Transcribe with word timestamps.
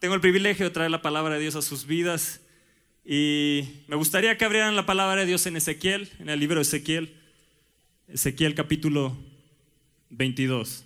tengo 0.00 0.14
el 0.14 0.22
privilegio 0.22 0.64
de 0.64 0.70
traer 0.70 0.90
la 0.90 1.02
palabra 1.02 1.34
de 1.34 1.42
Dios 1.42 1.56
a 1.56 1.62
sus 1.62 1.86
vidas 1.86 2.40
y 3.04 3.64
me 3.86 3.96
gustaría 3.96 4.36
que 4.38 4.46
abrieran 4.46 4.74
la 4.74 4.86
palabra 4.86 5.20
de 5.20 5.26
Dios 5.26 5.44
en 5.44 5.56
Ezequiel, 5.56 6.08
en 6.18 6.30
el 6.30 6.40
libro 6.40 6.56
de 6.56 6.62
Ezequiel, 6.62 7.14
Ezequiel 8.08 8.54
capítulo 8.54 9.14
22. 10.08 10.84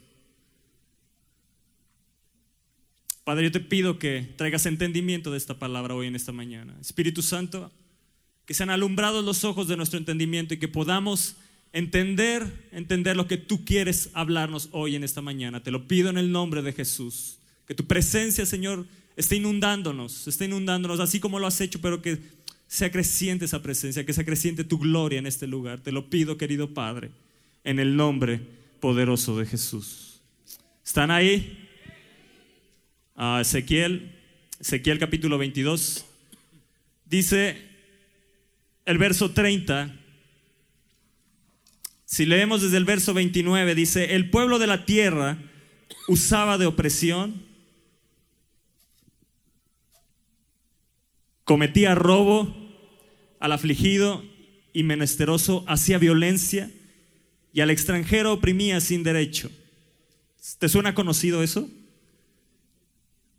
Padre, 3.23 3.45
yo 3.45 3.53
te 3.53 3.61
pido 3.61 4.01
que 4.01 4.35
traigas 4.37 4.67
entendimiento 4.67 5.31
de 5.31 5.39
esta 5.39 5.61
palabra 5.61 5.95
hoy 5.95 6.09
en 6.09 6.17
esta 6.17 6.33
mañana. 6.33 6.77
Espíritu 6.81 7.23
Santo, 7.23 7.71
que 8.47 8.53
sean 8.53 8.69
alumbrados 8.69 9.25
los 9.25 9.45
ojos 9.45 9.69
de 9.69 9.77
nuestro 9.77 9.99
entendimiento 9.99 10.55
y 10.55 10.59
que 10.59 10.69
podamos 10.69 11.37
entender, 11.73 12.69
entender 12.73 13.17
lo 13.17 13.29
que 13.29 13.37
tú 13.37 13.65
quieres 13.65 14.11
hablarnos 14.13 14.69
hoy 14.73 14.97
en 14.97 15.05
esta 15.05 15.23
mañana. 15.23 15.63
Te 15.63 15.71
lo 15.71 15.87
pido 15.87 16.11
en 16.11 16.19
el 16.19 16.33
nombre 16.33 16.63
de 16.63 16.73
Jesús. 16.73 17.39
Que 17.67 17.75
tu 17.75 17.87
presencia, 17.87 18.45
Señor, 18.45 18.85
esté 19.17 19.37
inundándonos, 19.37 20.27
esté 20.27 20.47
inundándonos, 20.47 21.01
así 21.01 21.21
como 21.21 21.39
lo 21.39 21.47
has 21.47 21.61
hecho, 21.61 21.81
pero 21.81 22.03
que 22.03 22.19
sea 22.67 22.91
creciente 22.91 23.45
esa 23.45 23.63
presencia, 23.63 24.05
que 24.05 24.13
sea 24.13 24.25
creciente 24.25 24.65
tu 24.65 24.79
gloria 24.79 25.19
en 25.19 25.27
este 25.27 25.47
lugar. 25.47 25.81
Te 25.81 25.93
lo 25.93 26.11
pido, 26.11 26.37
querido 26.37 26.75
Padre, 26.75 27.11
en 27.63 27.79
el 27.79 27.97
nombre 27.97 28.41
poderoso 28.81 29.39
de 29.39 29.47
Jesús. 29.47 30.21
¿Están 30.85 31.11
ahí? 31.11 31.69
Ah, 33.15 33.39
Ezequiel, 33.41 34.13
Ezequiel 34.61 34.99
capítulo 34.99 35.39
22. 35.39 36.05
Dice 37.07 37.57
el 38.85 38.99
verso 38.99 39.31
30. 39.31 40.01
Si 42.05 42.27
leemos 42.27 42.63
desde 42.63 42.77
el 42.77 42.85
verso 42.85 43.15
29, 43.15 43.75
dice, 43.75 44.15
el 44.15 44.31
pueblo 44.31 44.59
de 44.59 44.67
la 44.67 44.85
tierra 44.85 45.39
usaba 46.09 46.59
de 46.59 46.67
opresión 46.67 47.44
cometía 51.45 51.95
robo 51.95 52.55
al 53.39 53.53
afligido 53.53 54.25
y 54.73 54.83
menesteroso, 54.83 55.65
hacía 55.69 55.99
violencia 55.99 56.71
y 57.53 57.61
al 57.61 57.71
extranjero 57.71 58.33
oprimía 58.33 58.81
sin 58.81 59.03
derecho. 59.03 59.51
¿Te 60.59 60.69
suena 60.69 60.95
conocido 60.95 61.43
eso? 61.43 61.71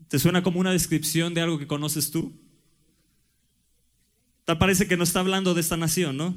¿Te 0.07 0.19
suena 0.19 0.43
como 0.43 0.59
una 0.59 0.71
descripción 0.71 1.33
de 1.33 1.41
algo 1.41 1.59
que 1.59 1.67
conoces 1.67 2.11
tú? 2.11 2.31
Tal 4.45 4.57
parece 4.57 4.87
que 4.87 4.95
no 4.95 5.03
está 5.03 5.19
hablando 5.19 5.53
de 5.53 5.61
esta 5.61 5.75
nación, 5.75 6.17
¿no? 6.17 6.35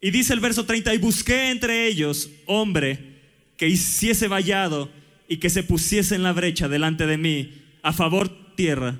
Y 0.00 0.10
dice 0.10 0.32
el 0.32 0.40
verso 0.40 0.64
30, 0.64 0.94
y 0.94 0.98
busqué 0.98 1.50
entre 1.50 1.88
ellos 1.88 2.30
hombre 2.46 3.22
que 3.56 3.68
hiciese 3.68 4.28
vallado 4.28 4.90
y 5.26 5.38
que 5.38 5.50
se 5.50 5.64
pusiese 5.64 6.14
en 6.14 6.22
la 6.22 6.32
brecha 6.32 6.68
delante 6.68 7.06
de 7.06 7.18
mí 7.18 7.62
a 7.82 7.92
favor 7.92 8.54
tierra 8.54 8.98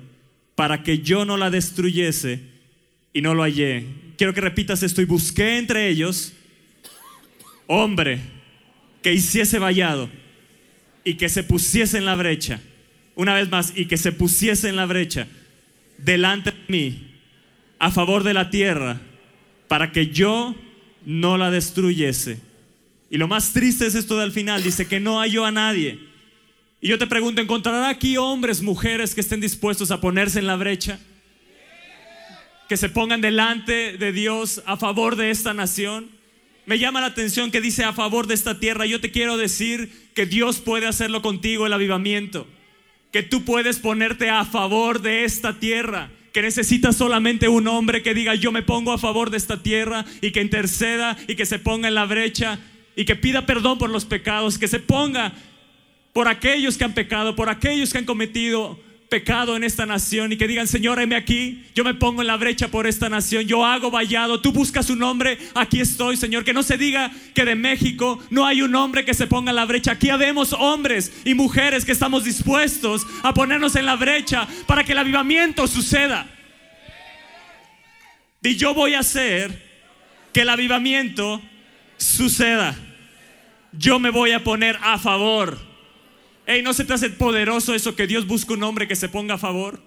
para 0.59 0.83
que 0.83 0.99
yo 0.99 1.23
no 1.23 1.37
la 1.37 1.49
destruyese 1.49 2.41
y 3.13 3.21
no 3.21 3.33
lo 3.33 3.43
hallé. 3.43 3.85
Quiero 4.17 4.33
que 4.33 4.41
repitas 4.41 4.83
esto 4.83 5.01
y 5.01 5.05
busqué 5.05 5.57
entre 5.57 5.87
ellos 5.87 6.33
hombre 7.65 8.19
que 9.01 9.13
hiciese 9.13 9.57
vallado 9.57 10.09
y 11.05 11.13
que 11.13 11.29
se 11.29 11.43
pusiese 11.43 11.97
en 11.97 12.03
la 12.03 12.15
brecha. 12.15 12.59
Una 13.15 13.35
vez 13.35 13.49
más, 13.49 13.71
y 13.73 13.85
que 13.85 13.95
se 13.95 14.11
pusiese 14.11 14.67
en 14.67 14.75
la 14.75 14.85
brecha 14.85 15.27
delante 15.97 16.51
de 16.51 16.57
mí 16.67 17.07
a 17.79 17.89
favor 17.89 18.25
de 18.25 18.33
la 18.33 18.49
tierra 18.49 18.99
para 19.69 19.93
que 19.93 20.07
yo 20.07 20.57
no 21.05 21.37
la 21.37 21.51
destruyese. 21.51 22.37
Y 23.09 23.17
lo 23.17 23.29
más 23.29 23.53
triste 23.53 23.85
es 23.85 23.95
esto 23.95 24.19
del 24.19 24.33
final, 24.33 24.61
dice 24.61 24.89
que 24.89 24.99
no 24.99 25.19
halló 25.19 25.45
a 25.45 25.53
nadie 25.53 26.08
y 26.81 26.87
yo 26.87 26.97
te 26.97 27.07
pregunto, 27.07 27.41
¿encontrará 27.41 27.89
aquí 27.89 28.17
hombres, 28.17 28.61
mujeres 28.61 29.13
que 29.13 29.21
estén 29.21 29.41
dispuestos 29.41 29.91
a 29.91 29.99
ponerse 29.99 30.39
en 30.39 30.47
la 30.47 30.55
brecha? 30.55 30.99
Que 32.69 32.77
se 32.77 32.87
pongan 32.87 33.19
delante 33.19 33.97
de 33.97 34.11
Dios 34.13 34.61
a 34.65 34.77
favor 34.77 35.15
de 35.15 35.31
esta 35.31 35.53
nación. 35.53 36.09
Me 36.65 36.79
llama 36.79 37.01
la 37.01 37.07
atención 37.07 37.51
que 37.51 37.61
dice 37.61 37.83
a 37.83 37.93
favor 37.93 38.27
de 38.27 38.35
esta 38.35 38.59
tierra. 38.59 38.85
Yo 38.85 39.01
te 39.01 39.11
quiero 39.11 39.35
decir 39.35 39.91
que 40.13 40.25
Dios 40.25 40.59
puede 40.59 40.87
hacerlo 40.87 41.21
contigo 41.21 41.65
el 41.65 41.73
avivamiento. 41.73 42.47
Que 43.11 43.23
tú 43.23 43.43
puedes 43.43 43.79
ponerte 43.79 44.29
a 44.29 44.45
favor 44.45 45.01
de 45.01 45.25
esta 45.25 45.59
tierra 45.59 46.11
que 46.31 46.41
necesitas 46.43 46.95
solamente 46.95 47.47
un 47.47 47.67
hombre 47.67 48.03
que 48.03 48.13
diga 48.13 48.35
yo 48.35 48.51
me 48.51 48.61
pongo 48.61 48.93
a 48.93 48.97
favor 48.97 49.29
de 49.29 49.37
esta 49.37 49.63
tierra 49.63 50.05
y 50.21 50.31
que 50.31 50.41
interceda 50.41 51.17
y 51.27 51.35
que 51.35 51.45
se 51.45 51.59
ponga 51.59 51.87
en 51.87 51.95
la 51.95 52.05
brecha 52.05 52.59
y 52.95 53.05
que 53.05 53.15
pida 53.15 53.45
perdón 53.45 53.77
por 53.77 53.89
los 53.89 54.05
pecados, 54.05 54.57
que 54.57 54.67
se 54.67 54.79
ponga 54.79 55.33
por 56.13 56.27
aquellos 56.27 56.77
que 56.77 56.83
han 56.83 56.93
pecado, 56.93 57.35
por 57.35 57.49
aquellos 57.49 57.91
que 57.91 57.99
han 57.99 58.05
cometido 58.05 58.79
pecado 59.09 59.55
en 59.55 59.63
esta 59.63 59.85
nación 59.85 60.31
y 60.31 60.37
que 60.37 60.47
digan, 60.47 60.67
Señor, 60.67 61.01
heme 61.01 61.15
aquí, 61.15 61.65
yo 61.73 61.83
me 61.83 61.95
pongo 61.95 62.21
en 62.21 62.27
la 62.27 62.37
brecha 62.37 62.69
por 62.69 62.87
esta 62.87 63.09
nación, 63.09 63.45
yo 63.45 63.65
hago 63.65 63.91
vallado, 63.91 64.39
tú 64.39 64.51
buscas 64.51 64.89
un 64.89 65.01
hombre, 65.01 65.37
aquí 65.55 65.81
estoy, 65.81 66.15
Señor, 66.15 66.45
que 66.45 66.53
no 66.53 66.63
se 66.63 66.77
diga 66.77 67.11
que 67.33 67.43
de 67.43 67.55
México 67.55 68.19
no 68.29 68.45
hay 68.45 68.61
un 68.61 68.75
hombre 68.75 69.03
que 69.03 69.13
se 69.13 69.27
ponga 69.27 69.49
en 69.49 69.55
la 69.55 69.65
brecha, 69.65 69.93
aquí 69.93 70.09
habemos 70.09 70.53
hombres 70.53 71.11
y 71.25 71.33
mujeres 71.33 71.85
que 71.85 71.91
estamos 71.91 72.23
dispuestos 72.23 73.05
a 73.23 73.33
ponernos 73.33 73.75
en 73.75 73.85
la 73.85 73.95
brecha 73.95 74.47
para 74.67 74.83
que 74.83 74.91
el 74.91 74.99
avivamiento 74.99 75.67
suceda. 75.67 76.29
Y 78.41 78.55
yo 78.55 78.73
voy 78.73 78.93
a 78.93 78.99
hacer 78.99 79.67
que 80.31 80.41
el 80.41 80.49
avivamiento 80.49 81.41
suceda. 81.97 82.75
Yo 83.73 83.99
me 83.99 84.11
voy 84.11 84.31
a 84.31 84.43
poner 84.43 84.79
a 84.81 84.97
favor 84.97 85.68
Hey, 86.51 86.63
¿no 86.63 86.73
se 86.73 86.83
te 86.83 86.93
hace 86.93 87.11
poderoso 87.11 87.75
eso 87.75 87.95
que 87.95 88.07
Dios 88.07 88.25
busca 88.25 88.55
un 88.55 88.63
hombre 88.63 88.87
que 88.87 88.95
se 88.95 89.07
ponga 89.07 89.35
a 89.35 89.37
favor? 89.37 89.79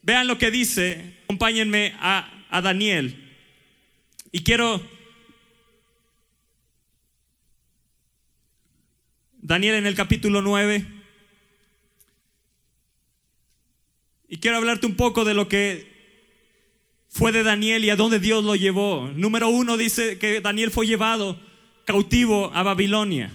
Vean 0.00 0.26
lo 0.26 0.38
que 0.38 0.50
dice, 0.50 1.18
acompáñenme 1.24 1.94
a, 2.00 2.46
a 2.48 2.62
Daniel. 2.62 3.36
Y 4.32 4.44
quiero... 4.44 4.80
Daniel 9.42 9.74
en 9.74 9.86
el 9.86 9.94
capítulo 9.94 10.40
9. 10.40 10.86
Y 14.30 14.38
quiero 14.38 14.56
hablarte 14.56 14.86
un 14.86 14.96
poco 14.96 15.26
de 15.26 15.34
lo 15.34 15.48
que 15.48 15.86
fue 17.10 17.30
de 17.30 17.42
Daniel 17.42 17.84
y 17.84 17.90
a 17.90 17.96
dónde 17.96 18.20
Dios 18.20 18.42
lo 18.42 18.56
llevó. 18.56 19.10
Número 19.14 19.50
uno 19.50 19.76
dice 19.76 20.18
que 20.18 20.40
Daniel 20.40 20.70
fue 20.70 20.86
llevado 20.86 21.38
cautivo 21.84 22.50
a 22.54 22.62
Babilonia. 22.62 23.30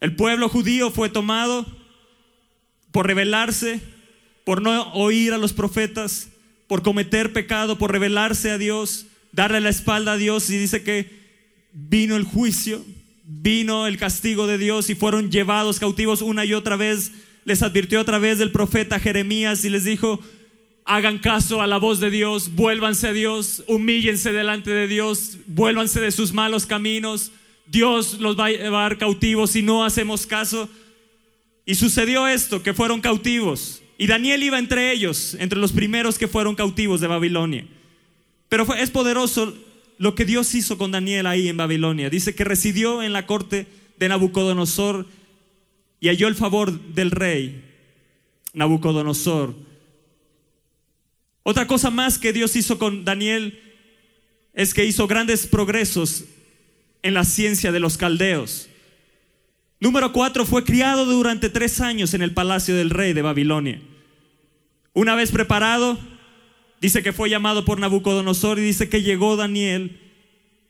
El 0.00 0.14
pueblo 0.14 0.48
judío 0.48 0.90
fue 0.90 1.08
tomado 1.08 1.66
por 2.92 3.06
rebelarse, 3.06 3.80
por 4.44 4.62
no 4.62 4.92
oír 4.92 5.32
a 5.32 5.38
los 5.38 5.52
profetas, 5.52 6.30
por 6.66 6.82
cometer 6.82 7.32
pecado, 7.32 7.78
por 7.78 7.92
rebelarse 7.92 8.50
a 8.50 8.58
Dios, 8.58 9.06
darle 9.32 9.60
la 9.60 9.70
espalda 9.70 10.12
a 10.12 10.16
Dios 10.16 10.48
y 10.50 10.58
dice 10.58 10.82
que 10.82 11.10
vino 11.72 12.16
el 12.16 12.24
juicio, 12.24 12.84
vino 13.24 13.86
el 13.86 13.98
castigo 13.98 14.46
de 14.46 14.58
Dios 14.58 14.90
y 14.90 14.94
fueron 14.94 15.30
llevados 15.30 15.80
cautivos 15.80 16.22
una 16.22 16.44
y 16.44 16.54
otra 16.54 16.76
vez. 16.76 17.12
Les 17.44 17.62
advirtió 17.62 18.00
otra 18.00 18.18
vez 18.18 18.38
del 18.38 18.52
profeta 18.52 19.00
Jeremías 19.00 19.64
y 19.64 19.70
les 19.70 19.84
dijo, 19.84 20.20
hagan 20.84 21.18
caso 21.18 21.60
a 21.60 21.66
la 21.66 21.78
voz 21.78 22.00
de 22.00 22.10
Dios, 22.10 22.54
vuélvanse 22.54 23.08
a 23.08 23.12
Dios, 23.12 23.64
humíllense 23.66 24.32
delante 24.32 24.70
de 24.70 24.88
Dios, 24.88 25.38
vuélvanse 25.46 26.00
de 26.00 26.10
sus 26.10 26.32
malos 26.32 26.66
caminos, 26.66 27.32
Dios 27.70 28.18
los 28.20 28.38
va 28.38 28.46
a 28.46 28.50
llevar 28.50 28.98
cautivos 28.98 29.50
si 29.50 29.62
no 29.62 29.84
hacemos 29.84 30.26
caso. 30.26 30.68
Y 31.64 31.74
sucedió 31.74 32.26
esto, 32.26 32.62
que 32.62 32.72
fueron 32.74 33.00
cautivos. 33.00 33.82
Y 33.98 34.06
Daniel 34.06 34.42
iba 34.42 34.58
entre 34.58 34.92
ellos, 34.92 35.36
entre 35.38 35.58
los 35.58 35.72
primeros 35.72 36.18
que 36.18 36.28
fueron 36.28 36.54
cautivos 36.54 37.00
de 37.00 37.08
Babilonia. 37.08 37.66
Pero 38.48 38.64
fue, 38.64 38.80
es 38.80 38.90
poderoso 38.90 39.54
lo 39.98 40.14
que 40.14 40.24
Dios 40.24 40.54
hizo 40.54 40.78
con 40.78 40.92
Daniel 40.92 41.26
ahí 41.26 41.48
en 41.48 41.56
Babilonia. 41.56 42.08
Dice 42.08 42.34
que 42.34 42.44
residió 42.44 43.02
en 43.02 43.12
la 43.12 43.26
corte 43.26 43.66
de 43.98 44.08
Nabucodonosor 44.08 45.06
y 46.00 46.08
halló 46.08 46.28
el 46.28 46.36
favor 46.36 46.80
del 46.94 47.10
rey 47.10 47.64
Nabucodonosor. 48.54 49.54
Otra 51.42 51.66
cosa 51.66 51.90
más 51.90 52.18
que 52.18 52.32
Dios 52.32 52.56
hizo 52.56 52.78
con 52.78 53.04
Daniel 53.04 53.60
es 54.54 54.72
que 54.72 54.84
hizo 54.86 55.06
grandes 55.06 55.46
progresos 55.46 56.24
en 57.08 57.14
la 57.14 57.24
ciencia 57.24 57.72
de 57.72 57.80
los 57.80 57.96
caldeos. 57.96 58.68
Número 59.80 60.12
cuatro, 60.12 60.44
fue 60.44 60.64
criado 60.64 61.04
durante 61.04 61.48
tres 61.48 61.80
años 61.80 62.14
en 62.14 62.22
el 62.22 62.34
palacio 62.34 62.76
del 62.76 62.90
rey 62.90 63.12
de 63.12 63.22
Babilonia. 63.22 63.80
Una 64.92 65.14
vez 65.14 65.30
preparado, 65.30 65.98
dice 66.80 67.02
que 67.02 67.12
fue 67.12 67.30
llamado 67.30 67.64
por 67.64 67.78
Nabucodonosor 67.78 68.58
y 68.58 68.62
dice 68.62 68.88
que 68.88 69.02
llegó 69.02 69.36
Daniel 69.36 70.00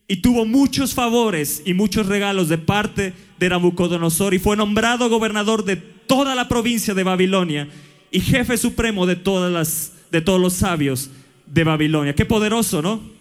y 0.06 0.18
tuvo 0.18 0.44
muchos 0.44 0.94
favores 0.94 1.62
y 1.64 1.74
muchos 1.74 2.06
regalos 2.06 2.48
de 2.48 2.58
parte 2.58 3.12
de 3.38 3.48
Nabucodonosor 3.48 4.34
y 4.34 4.38
fue 4.38 4.56
nombrado 4.56 5.08
gobernador 5.08 5.64
de 5.64 5.76
toda 5.76 6.34
la 6.34 6.48
provincia 6.48 6.94
de 6.94 7.04
Babilonia 7.04 7.68
y 8.10 8.20
jefe 8.20 8.56
supremo 8.56 9.06
de 9.06 9.16
todas 9.16 9.52
las 9.52 9.92
de 10.10 10.22
todos 10.22 10.40
los 10.40 10.54
sabios 10.54 11.10
de 11.46 11.64
Babilonia. 11.64 12.14
Qué 12.14 12.24
poderoso, 12.24 12.80
¿no? 12.80 13.17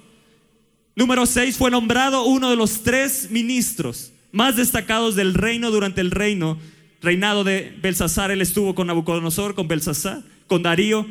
Número 0.98 1.28
6 1.28 1.58
fue 1.58 1.70
nombrado 1.70 2.24
uno 2.24 2.50
de 2.50 2.56
los 2.56 2.82
tres 2.82 3.30
ministros 3.30 4.12
más 4.32 4.56
destacados 4.56 5.16
del 5.16 5.36
reino 5.36 5.70
durante 5.70 6.02
el 6.02 6.10
reino 6.10 6.58
reinado 7.04 7.44
de 7.44 7.72
Belsasar, 7.80 8.32
él 8.32 8.42
estuvo 8.42 8.74
con 8.74 8.88
Nabucodonosor, 8.88 9.54
con 9.54 9.68
Belsasar, 9.68 10.24
con 10.48 10.64
Darío, 10.64 11.06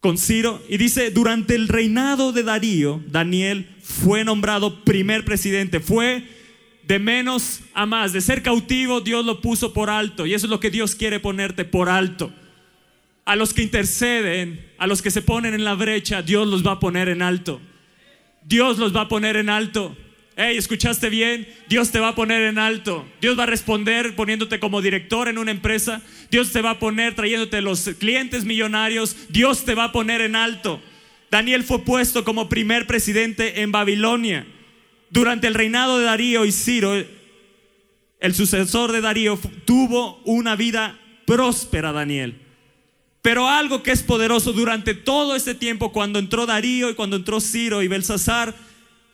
con 0.00 0.18
Ciro. 0.18 0.60
Y 0.68 0.76
dice, 0.76 1.12
durante 1.12 1.54
el 1.54 1.68
reinado 1.68 2.32
de 2.32 2.42
Darío, 2.42 3.00
Daniel 3.06 3.68
fue 3.80 4.24
nombrado 4.24 4.82
primer 4.82 5.24
presidente. 5.24 5.78
Fue 5.78 6.24
de 6.88 6.98
menos 6.98 7.60
a 7.74 7.86
más, 7.86 8.12
de 8.12 8.22
ser 8.22 8.42
cautivo, 8.42 9.00
Dios 9.00 9.24
lo 9.24 9.40
puso 9.40 9.72
por 9.72 9.88
alto. 9.88 10.26
Y 10.26 10.34
eso 10.34 10.46
es 10.46 10.50
lo 10.50 10.58
que 10.58 10.72
Dios 10.72 10.96
quiere 10.96 11.20
ponerte 11.20 11.64
por 11.64 11.88
alto. 11.88 12.32
A 13.24 13.36
los 13.36 13.54
que 13.54 13.62
interceden, 13.62 14.68
a 14.78 14.88
los 14.88 15.00
que 15.00 15.12
se 15.12 15.22
ponen 15.22 15.54
en 15.54 15.62
la 15.62 15.74
brecha, 15.74 16.22
Dios 16.22 16.48
los 16.48 16.66
va 16.66 16.72
a 16.72 16.80
poner 16.80 17.08
en 17.08 17.22
alto. 17.22 17.60
Dios 18.42 18.78
los 18.78 18.94
va 18.94 19.02
a 19.02 19.08
poner 19.08 19.36
en 19.36 19.48
alto. 19.48 19.96
Hey, 20.36 20.56
¿escuchaste 20.56 21.10
bien? 21.10 21.46
Dios 21.68 21.90
te 21.90 22.00
va 22.00 22.08
a 22.08 22.14
poner 22.14 22.42
en 22.42 22.58
alto. 22.58 23.06
Dios 23.20 23.38
va 23.38 23.42
a 23.42 23.46
responder 23.46 24.16
poniéndote 24.16 24.58
como 24.58 24.80
director 24.80 25.28
en 25.28 25.38
una 25.38 25.50
empresa. 25.50 26.02
Dios 26.30 26.50
te 26.52 26.62
va 26.62 26.70
a 26.70 26.78
poner 26.78 27.14
trayéndote 27.14 27.60
los 27.60 27.82
clientes 27.98 28.44
millonarios. 28.44 29.16
Dios 29.28 29.64
te 29.64 29.74
va 29.74 29.84
a 29.84 29.92
poner 29.92 30.20
en 30.22 30.36
alto. 30.36 30.80
Daniel 31.30 31.62
fue 31.62 31.84
puesto 31.84 32.24
como 32.24 32.48
primer 32.48 32.86
presidente 32.86 33.60
en 33.60 33.70
Babilonia. 33.70 34.46
Durante 35.10 35.46
el 35.46 35.54
reinado 35.54 35.98
de 35.98 36.04
Darío 36.04 36.44
y 36.44 36.52
Ciro, 36.52 36.94
el 38.20 38.34
sucesor 38.34 38.92
de 38.92 39.00
Darío 39.00 39.38
tuvo 39.64 40.22
una 40.24 40.56
vida 40.56 40.98
próspera, 41.26 41.92
Daniel. 41.92 42.40
Pero 43.22 43.48
algo 43.48 43.82
que 43.82 43.92
es 43.92 44.02
poderoso 44.02 44.52
durante 44.52 44.94
todo 44.94 45.36
este 45.36 45.54
tiempo, 45.54 45.92
cuando 45.92 46.18
entró 46.18 46.46
Darío 46.46 46.90
y 46.90 46.94
cuando 46.94 47.16
entró 47.16 47.40
Ciro 47.40 47.82
y 47.82 47.88
Belsasar, 47.88 48.54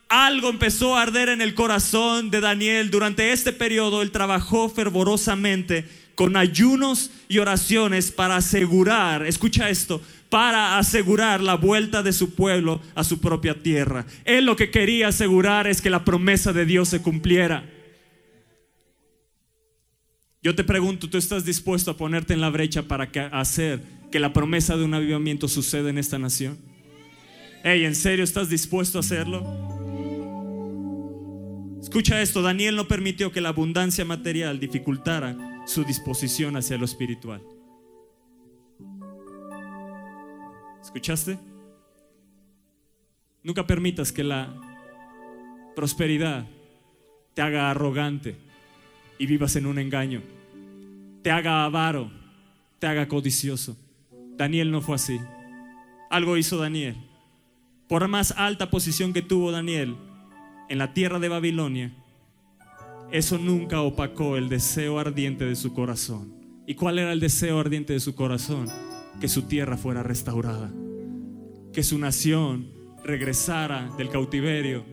algo 0.08 0.48
empezó 0.48 0.96
a 0.96 1.02
arder 1.02 1.28
en 1.28 1.40
el 1.40 1.54
corazón 1.54 2.30
de 2.30 2.40
Daniel. 2.40 2.90
Durante 2.90 3.32
este 3.32 3.52
periodo 3.52 4.02
él 4.02 4.12
trabajó 4.12 4.68
fervorosamente 4.68 5.88
con 6.14 6.36
ayunos 6.36 7.10
y 7.28 7.38
oraciones 7.38 8.12
para 8.12 8.36
asegurar, 8.36 9.26
escucha 9.26 9.68
esto, 9.68 10.00
para 10.30 10.78
asegurar 10.78 11.40
la 11.40 11.56
vuelta 11.56 12.02
de 12.02 12.12
su 12.12 12.34
pueblo 12.34 12.80
a 12.94 13.04
su 13.04 13.20
propia 13.20 13.62
tierra. 13.62 14.06
Él 14.24 14.46
lo 14.46 14.56
que 14.56 14.70
quería 14.70 15.08
asegurar 15.08 15.66
es 15.66 15.82
que 15.82 15.90
la 15.90 16.04
promesa 16.04 16.52
de 16.52 16.64
Dios 16.64 16.88
se 16.88 17.02
cumpliera. 17.02 17.64
Yo 20.46 20.54
te 20.54 20.62
pregunto, 20.62 21.10
¿tú 21.10 21.18
estás 21.18 21.44
dispuesto 21.44 21.90
a 21.90 21.96
ponerte 21.96 22.32
en 22.32 22.40
la 22.40 22.50
brecha 22.50 22.84
para 22.84 23.10
hacer 23.32 23.82
que 24.12 24.20
la 24.20 24.32
promesa 24.32 24.76
de 24.76 24.84
un 24.84 24.94
avivamiento 24.94 25.48
suceda 25.48 25.90
en 25.90 25.98
esta 25.98 26.20
nación? 26.20 26.56
Hey, 27.64 27.84
¿en 27.84 27.96
serio 27.96 28.22
estás 28.22 28.48
dispuesto 28.48 28.98
a 28.98 29.00
hacerlo? 29.00 29.42
Escucha 31.82 32.22
esto, 32.22 32.42
Daniel 32.42 32.76
no 32.76 32.86
permitió 32.86 33.32
que 33.32 33.40
la 33.40 33.48
abundancia 33.48 34.04
material 34.04 34.60
dificultara 34.60 35.36
su 35.66 35.82
disposición 35.82 36.56
hacia 36.56 36.78
lo 36.78 36.84
espiritual. 36.84 37.42
¿Escuchaste? 40.80 41.40
Nunca 43.42 43.66
permitas 43.66 44.12
que 44.12 44.22
la 44.22 44.54
prosperidad 45.74 46.46
te 47.34 47.42
haga 47.42 47.68
arrogante 47.68 48.36
y 49.18 49.26
vivas 49.26 49.56
en 49.56 49.66
un 49.66 49.80
engaño, 49.80 50.22
te 51.26 51.32
haga 51.32 51.64
avaro, 51.64 52.08
te 52.78 52.86
haga 52.86 53.08
codicioso. 53.08 53.76
Daniel 54.36 54.70
no 54.70 54.80
fue 54.80 54.94
así. 54.94 55.18
Algo 56.08 56.36
hizo 56.36 56.56
Daniel. 56.56 56.94
Por 57.88 58.06
más 58.06 58.30
alta 58.36 58.70
posición 58.70 59.12
que 59.12 59.22
tuvo 59.22 59.50
Daniel, 59.50 59.96
en 60.68 60.78
la 60.78 60.94
tierra 60.94 61.18
de 61.18 61.28
Babilonia, 61.28 61.92
eso 63.10 63.38
nunca 63.38 63.80
opacó 63.80 64.36
el 64.36 64.48
deseo 64.48 65.00
ardiente 65.00 65.44
de 65.44 65.56
su 65.56 65.74
corazón. 65.74 66.32
¿Y 66.64 66.76
cuál 66.76 67.00
era 67.00 67.12
el 67.12 67.18
deseo 67.18 67.58
ardiente 67.58 67.92
de 67.92 67.98
su 67.98 68.14
corazón? 68.14 68.68
Que 69.20 69.26
su 69.26 69.48
tierra 69.48 69.76
fuera 69.76 70.04
restaurada, 70.04 70.72
que 71.72 71.82
su 71.82 71.98
nación 71.98 72.70
regresara 73.02 73.90
del 73.98 74.10
cautiverio 74.10 74.84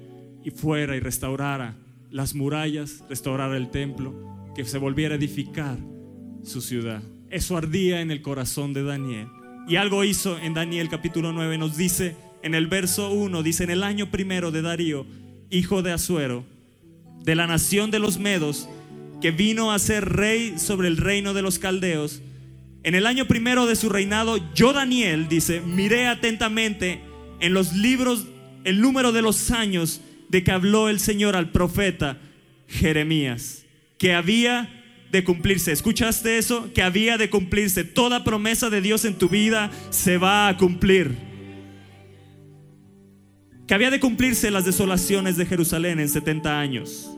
y 0.44 0.50
fuera 0.50 0.96
y 0.96 1.00
restaurara 1.00 1.78
las 2.10 2.34
murallas, 2.34 3.04
restaurara 3.08 3.56
el 3.56 3.70
templo, 3.70 4.16
que 4.56 4.66
se 4.66 4.80
volviera 4.80 5.14
a 5.14 5.18
edificar 5.20 5.93
su 6.44 6.62
ciudad. 6.62 7.02
Eso 7.30 7.58
ardía 7.58 8.02
en 8.02 8.12
el 8.12 8.22
corazón 8.22 8.74
de 8.74 8.84
Daniel. 8.84 9.28
Y 9.68 9.78
algo 9.78 10.04
hizo 10.04 10.38
en 10.40 10.54
Daniel 10.54 10.90
capítulo 10.90 11.32
9, 11.32 11.58
nos 11.58 11.78
dice 11.78 12.16
en 12.44 12.54
el 12.54 12.68
verso 12.68 13.12
1, 13.12 13.44
dice 13.44 13.64
en 13.64 13.70
el 13.70 13.84
año 13.84 14.12
primero 14.12 14.52
de 14.52 14.62
Darío, 14.62 15.06
hijo 15.50 15.82
de 15.82 15.94
Asuero, 15.94 16.44
de 17.24 17.36
la 17.36 17.48
nación 17.48 17.90
de 17.90 18.00
los 18.00 18.20
Medos, 18.20 18.68
que 19.22 19.32
vino 19.32 19.72
a 19.72 19.80
ser 19.80 20.04
rey 20.04 20.60
sobre 20.60 20.90
el 20.90 20.98
reino 20.98 21.34
de 21.34 21.42
los 21.42 21.60
caldeos. 21.60 22.22
En 22.84 22.96
el 22.96 23.08
año 23.08 23.26
primero 23.26 23.66
de 23.66 23.78
su 23.78 23.88
reinado, 23.88 24.38
yo 24.54 24.74
Daniel, 24.74 25.30
dice, 25.30 25.62
miré 25.62 26.08
atentamente 26.08 27.02
en 27.40 27.54
los 27.54 27.74
libros 27.74 28.28
el 28.66 28.82
número 28.82 29.14
de 29.14 29.22
los 29.22 29.52
años 29.52 30.02
de 30.28 30.44
que 30.44 30.52
habló 30.52 30.90
el 30.90 31.00
Señor 31.00 31.38
al 31.38 31.52
profeta 31.52 32.18
Jeremías, 32.68 33.66
que 33.98 34.14
había 34.14 34.83
de 35.14 35.24
cumplirse. 35.24 35.72
¿Escuchaste 35.72 36.38
eso? 36.38 36.74
Que 36.74 36.82
había 36.82 37.18
de 37.18 37.30
cumplirse. 37.30 37.86
Toda 37.86 38.26
promesa 38.26 38.70
de 38.70 38.82
Dios 38.82 39.06
en 39.06 39.14
tu 39.14 39.30
vida 39.30 39.72
se 39.92 40.18
va 40.18 40.50
a 40.50 40.58
cumplir 40.58 41.32
que 43.66 43.74
había 43.74 43.90
de 43.90 44.02
cumplirse 44.02 44.52
las 44.52 44.66
desolaciones 44.66 45.38
de 45.38 45.46
Jerusalén 45.46 46.02
en 46.02 46.10
70 46.10 46.60
años. 46.60 47.10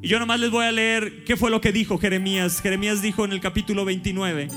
Y 0.00 0.08
yo 0.08 0.18
nomás 0.18 0.40
les 0.40 0.50
voy 0.50 0.64
a 0.64 0.72
leer 0.72 1.24
qué 1.24 1.36
fue 1.36 1.50
lo 1.50 1.60
que 1.60 1.70
dijo 1.70 1.98
Jeremías. 1.98 2.62
Jeremías 2.62 3.02
dijo 3.02 3.26
en 3.26 3.32
el 3.32 3.40
capítulo 3.40 3.84
29, 3.84 4.48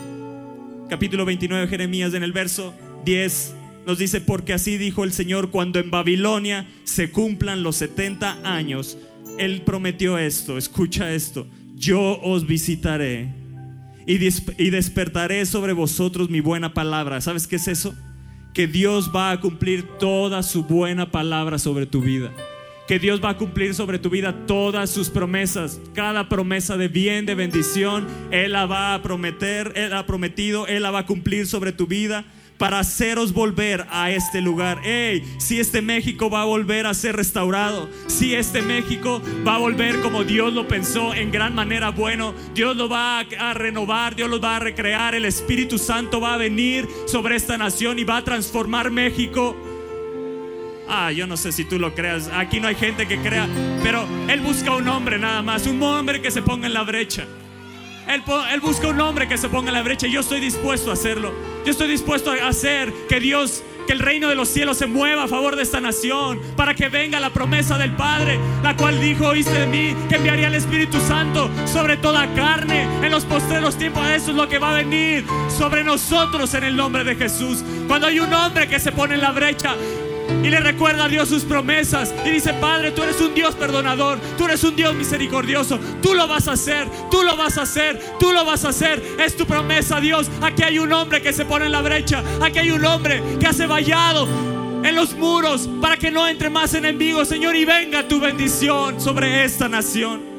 capítulo 0.89 1.25
29 1.25 1.67
Jeremías 1.67 2.13
en 2.13 2.23
el 2.23 2.31
verso 2.31 2.73
10 3.03 3.55
nos 3.85 3.97
dice, 3.97 4.21
porque 4.21 4.53
así 4.53 4.77
dijo 4.77 5.03
el 5.03 5.11
Señor, 5.11 5.51
cuando 5.51 5.79
en 5.79 5.91
Babilonia 5.91 6.67
se 6.85 7.11
cumplan 7.11 7.63
los 7.63 7.75
70 7.75 8.39
años, 8.45 8.97
Él 9.37 9.61
prometió 9.65 10.17
esto, 10.17 10.57
escucha 10.57 11.13
esto, 11.13 11.47
yo 11.83 12.19
os 12.21 12.45
visitaré 12.45 13.33
y, 14.05 14.13
y 14.15 14.69
despertaré 14.69 15.45
sobre 15.45 15.73
vosotros 15.73 16.29
mi 16.29 16.39
buena 16.39 16.73
palabra. 16.73 17.21
¿Sabes 17.21 17.47
qué 17.47 17.57
es 17.57 17.67
eso? 17.67 17.95
que 18.53 18.67
Dios 18.67 19.11
va 19.13 19.31
a 19.31 19.39
cumplir 19.39 19.97
toda 19.97 20.43
su 20.43 20.63
buena 20.63 21.11
palabra 21.11 21.57
sobre 21.57 21.85
tu 21.85 22.01
vida. 22.01 22.31
Que 22.87 22.99
Dios 22.99 23.23
va 23.23 23.29
a 23.29 23.37
cumplir 23.37 23.73
sobre 23.73 23.97
tu 23.97 24.09
vida 24.09 24.45
todas 24.45 24.89
sus 24.89 25.09
promesas. 25.09 25.81
Cada 25.93 26.29
promesa 26.29 26.77
de 26.77 26.87
bien, 26.87 27.25
de 27.25 27.33
bendición, 27.33 28.05
Él 28.29 28.51
la 28.51 28.65
va 28.65 28.93
a 28.93 29.01
prometer, 29.01 29.73
Él 29.75 29.93
ha 29.93 30.05
prometido, 30.05 30.67
Él 30.67 30.83
la 30.83 30.91
va 30.91 30.99
a 30.99 31.05
cumplir 31.05 31.47
sobre 31.47 31.71
tu 31.71 31.87
vida 31.87 32.25
para 32.63 32.79
haceros 32.79 33.33
volver 33.33 33.85
a 33.89 34.09
este 34.11 34.39
lugar. 34.39 34.79
Hey, 34.85 35.35
si 35.37 35.59
este 35.59 35.81
México 35.81 36.29
va 36.29 36.43
a 36.43 36.45
volver 36.45 36.87
a 36.87 36.93
ser 36.93 37.13
restaurado, 37.13 37.89
si 38.07 38.35
este 38.35 38.61
México 38.61 39.21
va 39.45 39.55
a 39.55 39.57
volver 39.57 39.99
como 39.99 40.23
Dios 40.23 40.53
lo 40.53 40.65
pensó 40.65 41.13
en 41.13 41.29
gran 41.29 41.53
manera 41.53 41.89
bueno, 41.89 42.33
Dios 42.55 42.77
lo 42.77 42.87
va 42.87 43.19
a 43.19 43.53
renovar, 43.53 44.15
Dios 44.15 44.29
lo 44.29 44.39
va 44.39 44.55
a 44.55 44.59
recrear, 44.59 45.13
el 45.13 45.25
Espíritu 45.25 45.77
Santo 45.77 46.21
va 46.21 46.35
a 46.35 46.37
venir 46.37 46.87
sobre 47.05 47.35
esta 47.35 47.57
nación 47.57 47.99
y 47.99 48.05
va 48.05 48.15
a 48.15 48.23
transformar 48.23 48.91
México. 48.91 49.57
Ah, 50.87 51.11
yo 51.11 51.27
no 51.27 51.35
sé 51.35 51.51
si 51.51 51.65
tú 51.65 51.77
lo 51.79 51.93
creas. 51.93 52.29
Aquí 52.33 52.61
no 52.61 52.69
hay 52.69 52.75
gente 52.75 53.09
que 53.09 53.17
crea. 53.17 53.45
Pero 53.83 54.07
Él 54.29 54.39
busca 54.39 54.73
un 54.73 54.87
hombre 54.87 55.19
nada 55.19 55.41
más. 55.41 55.67
Un 55.67 55.83
hombre 55.83 56.21
que 56.21 56.31
se 56.31 56.41
ponga 56.41 56.67
en 56.67 56.73
la 56.73 56.83
brecha. 56.83 57.27
Él, 58.07 58.59
busca 58.61 58.87
un 58.87 58.99
hombre 58.99 59.27
que 59.27 59.37
se 59.37 59.49
ponga 59.49 59.69
en 59.69 59.75
la 59.75 59.83
brecha. 59.83 60.07
Y 60.07 60.11
yo 60.11 60.21
estoy 60.21 60.39
dispuesto 60.39 60.89
a 60.89 60.93
hacerlo. 60.93 61.33
Yo 61.65 61.71
estoy 61.71 61.87
dispuesto 61.87 62.31
a 62.31 62.47
hacer 62.47 62.93
que 63.07 63.19
Dios, 63.19 63.63
que 63.87 63.93
el 63.93 63.99
reino 63.99 64.29
de 64.29 64.35
los 64.35 64.49
cielos 64.49 64.77
se 64.77 64.85
mueva 64.85 65.23
a 65.23 65.27
favor 65.27 65.55
de 65.55 65.63
esta 65.63 65.79
nación. 65.79 66.39
Para 66.55 66.73
que 66.73 66.89
venga 66.89 67.19
la 67.19 67.31
promesa 67.31 67.77
del 67.77 67.95
Padre. 67.95 68.39
La 68.61 68.75
cual 68.75 68.99
dijo, 68.99 69.27
oíste 69.27 69.53
de 69.53 69.67
mí, 69.67 69.95
que 70.09 70.15
enviaría 70.15 70.47
el 70.47 70.55
Espíritu 70.55 70.99
Santo 70.99 71.49
sobre 71.65 71.97
toda 71.97 72.33
carne. 72.35 72.83
En 73.01 73.11
los 73.11 73.25
postreros 73.25 73.77
tiempos. 73.77 74.07
Eso 74.07 74.31
es 74.31 74.37
lo 74.37 74.47
que 74.47 74.59
va 74.59 74.71
a 74.71 74.77
venir 74.77 75.25
sobre 75.49 75.83
nosotros 75.83 76.53
en 76.53 76.63
el 76.63 76.75
nombre 76.75 77.03
de 77.03 77.15
Jesús. 77.15 77.63
Cuando 77.87 78.07
hay 78.07 78.19
un 78.19 78.33
hombre 78.33 78.67
que 78.67 78.79
se 78.79 78.91
pone 78.91 79.15
en 79.15 79.21
la 79.21 79.31
brecha 79.31 79.75
y 80.41 80.49
le 80.49 80.59
recuerda 80.59 81.05
a 81.05 81.07
Dios 81.09 81.29
sus 81.29 81.43
promesas 81.43 82.13
y 82.25 82.29
dice, 82.29 82.53
Padre, 82.53 82.91
tú 82.91 83.03
eres 83.03 83.19
un 83.21 83.33
Dios 83.33 83.55
perdonador, 83.55 84.19
tú 84.37 84.45
eres 84.45 84.63
un 84.63 84.75
Dios 84.75 84.93
misericordioso, 84.95 85.79
tú 86.01 86.13
lo 86.13 86.27
vas 86.27 86.47
a 86.47 86.53
hacer, 86.53 86.87
tú 87.11 87.23
lo 87.23 87.35
vas 87.35 87.57
a 87.57 87.63
hacer, 87.63 88.01
tú 88.19 88.31
lo 88.31 88.43
vas 88.45 88.65
a 88.65 88.69
hacer, 88.69 89.01
es 89.19 89.35
tu 89.35 89.45
promesa, 89.45 89.99
Dios. 89.99 90.29
Aquí 90.41 90.63
hay 90.63 90.79
un 90.79 90.91
hombre 90.91 91.21
que 91.21 91.33
se 91.33 91.45
pone 91.45 91.65
en 91.65 91.71
la 91.71 91.81
brecha, 91.81 92.23
aquí 92.41 92.59
hay 92.59 92.71
un 92.71 92.83
hombre 92.85 93.21
que 93.39 93.47
hace 93.47 93.67
vallado 93.67 94.27
en 94.83 94.95
los 94.95 95.13
muros 95.15 95.69
para 95.81 95.97
que 95.97 96.11
no 96.11 96.27
entre 96.27 96.49
más 96.49 96.73
enemigos, 96.73 97.29
Señor, 97.29 97.55
y 97.55 97.65
venga 97.65 98.07
tu 98.07 98.19
bendición 98.19 98.99
sobre 98.99 99.45
esta 99.45 99.69
nación. 99.69 100.33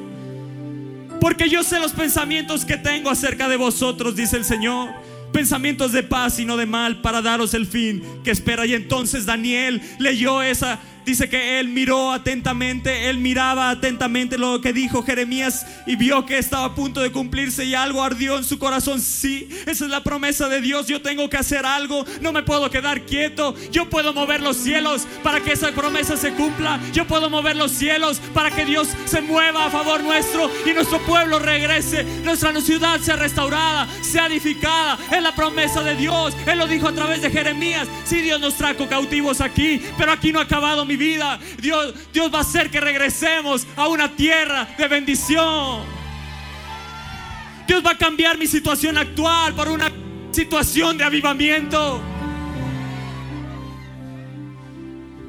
Porque 1.21 1.49
yo 1.49 1.65
sé 1.65 1.81
los 1.81 1.93
pensamientos 1.93 2.67
que 2.67 2.77
tengo 2.77 3.09
acerca 3.09 3.49
de 3.49 3.57
vosotros, 3.57 4.15
dice 4.15 4.37
el 4.37 4.45
Señor 4.45 5.04
pensamientos 5.35 5.91
de 5.91 6.05
paz 6.05 6.39
y 6.39 6.45
no 6.45 6.57
de 6.57 6.65
mal 6.65 7.01
para 7.01 7.21
daros 7.21 7.55
el 7.55 7.67
fin 7.67 8.05
que 8.23 8.31
espera. 8.31 8.65
Y 8.67 8.73
entonces 8.73 9.27
Daniel 9.27 9.83
leyó 9.99 10.43
esa, 10.43 10.79
Dice 11.05 11.29
que 11.29 11.61
él 11.61 11.69
miró 11.69 12.13
atentamente, 12.13 13.11
él 13.11 13.19
miraba 13.19 13.71
atentamente 13.71 14.39
lo 14.39 14.61
que 14.61 14.73
dijo 14.73 15.03
Jeremías 15.03 15.67
y 15.87 15.97
vio 15.97 16.25
que 16.25 16.39
estaba 16.39 16.65
a 16.65 16.75
punto 16.75 17.01
de 17.01 17.13
cumplirse 17.13 17.65
y 17.65 17.75
algo 17.75 18.03
ardió 18.03 18.39
en 18.39 18.45
su 18.45 18.59
corazón. 18.59 19.01
Sí, 19.01 19.49
esa 19.67 19.85
es 19.85 19.91
la 19.91 20.03
promesa 20.03 20.49
de 20.49 20.61
Dios. 20.63 20.87
Yo 20.87 21.03
tengo 21.03 21.29
que 21.29 21.37
hacer 21.37 21.67
algo, 21.67 22.07
no 22.21 22.33
me 22.33 22.43
puedo 22.43 22.71
quedar 22.71 23.03
quieto. 23.03 23.55
Yo 23.71 23.91
puedo 23.91 24.15
mover 24.15 24.41
los 24.41 24.57
cielos 24.57 25.07
para 25.23 25.41
que 25.41 25.53
esa 25.53 25.73
promesa 25.73 26.17
se 26.17 26.33
cumpla. 26.33 26.81
Yo 26.93 27.07
puedo 27.07 27.29
mover 27.29 27.57
los 27.57 27.73
cielos 27.73 28.21
para 28.33 28.51
que 28.51 28.65
Dios 28.65 28.89
se 29.05 29.21
mueva 29.21 29.67
a 29.67 29.71
favor 29.71 30.03
nuestro 30.03 30.51
y 30.65 30.73
nuestro 30.73 31.01
pueblo 31.05 31.39
regrese, 31.39 32.05
nuestra 32.23 32.55
ciudad 32.61 33.01
sea 33.01 33.17
restaurada, 33.17 33.89
sea 34.01 34.27
edificada. 34.27 34.99
Es 35.11 35.23
la 35.23 35.35
promesa 35.35 35.83
de 35.83 35.97
Dios. 35.97 36.35
Él 36.47 36.59
lo 36.59 36.67
dijo 36.67 36.89
a 36.89 36.93
través 36.93 37.21
de 37.21 37.31
Jeremías. 37.31 37.89
Sí, 38.05 38.21
Dios 38.21 38.41
nos 38.41 38.57
trajo 38.57 38.89
cautivos 38.89 39.41
aquí, 39.41 39.83
pero 39.99 40.13
aquí 40.13 40.33
no 40.33 40.41
ha 40.41 40.45
acabado 40.45 40.85
mi 40.85 40.94
vida. 40.97 41.39
Dios, 41.61 41.95
Dios 42.13 42.33
va 42.33 42.39
a 42.39 42.43
hacer 42.43 42.71
que 42.71 42.81
regresemos 42.81 43.67
a 43.77 43.89
una 43.89 44.15
tierra 44.15 44.69
de 44.79 44.89
bendición. 44.89 45.83
Dios 47.67 47.85
va 47.85 47.93
a 47.93 47.99
cambiar 47.99 48.37
mi 48.37 48.47
situación 48.47 48.99
actual 48.99 49.55
por 49.55 49.69
una 49.69 49.91
situación 50.33 50.99
de 50.99 51.05
avivamiento. 51.05 52.01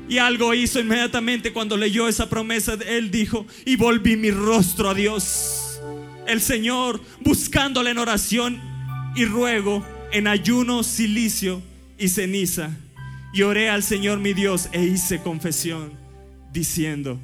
Y 0.07 0.17
algo 0.19 0.53
hizo 0.53 0.79
inmediatamente 0.79 1.51
cuando 1.51 1.77
leyó 1.77 2.07
esa 2.07 2.29
promesa. 2.29 2.73
Él 2.87 3.09
dijo, 3.09 3.45
y 3.65 3.75
volví 3.75 4.17
mi 4.17 4.31
rostro 4.31 4.89
a 4.89 4.93
Dios. 4.93 5.79
El 6.27 6.41
Señor, 6.41 7.01
buscándole 7.21 7.91
en 7.91 7.97
oración 7.97 8.61
y 9.15 9.25
ruego, 9.25 9.85
en 10.11 10.27
ayuno, 10.27 10.83
silicio 10.83 11.61
y 11.97 12.09
ceniza. 12.09 12.71
Y 13.35 13.41
oré 13.41 13.69
al 13.69 13.83
Señor 13.83 14.19
mi 14.19 14.33
Dios 14.33 14.69
e 14.71 14.81
hice 14.81 15.21
confesión, 15.21 15.91
diciendo, 16.53 17.19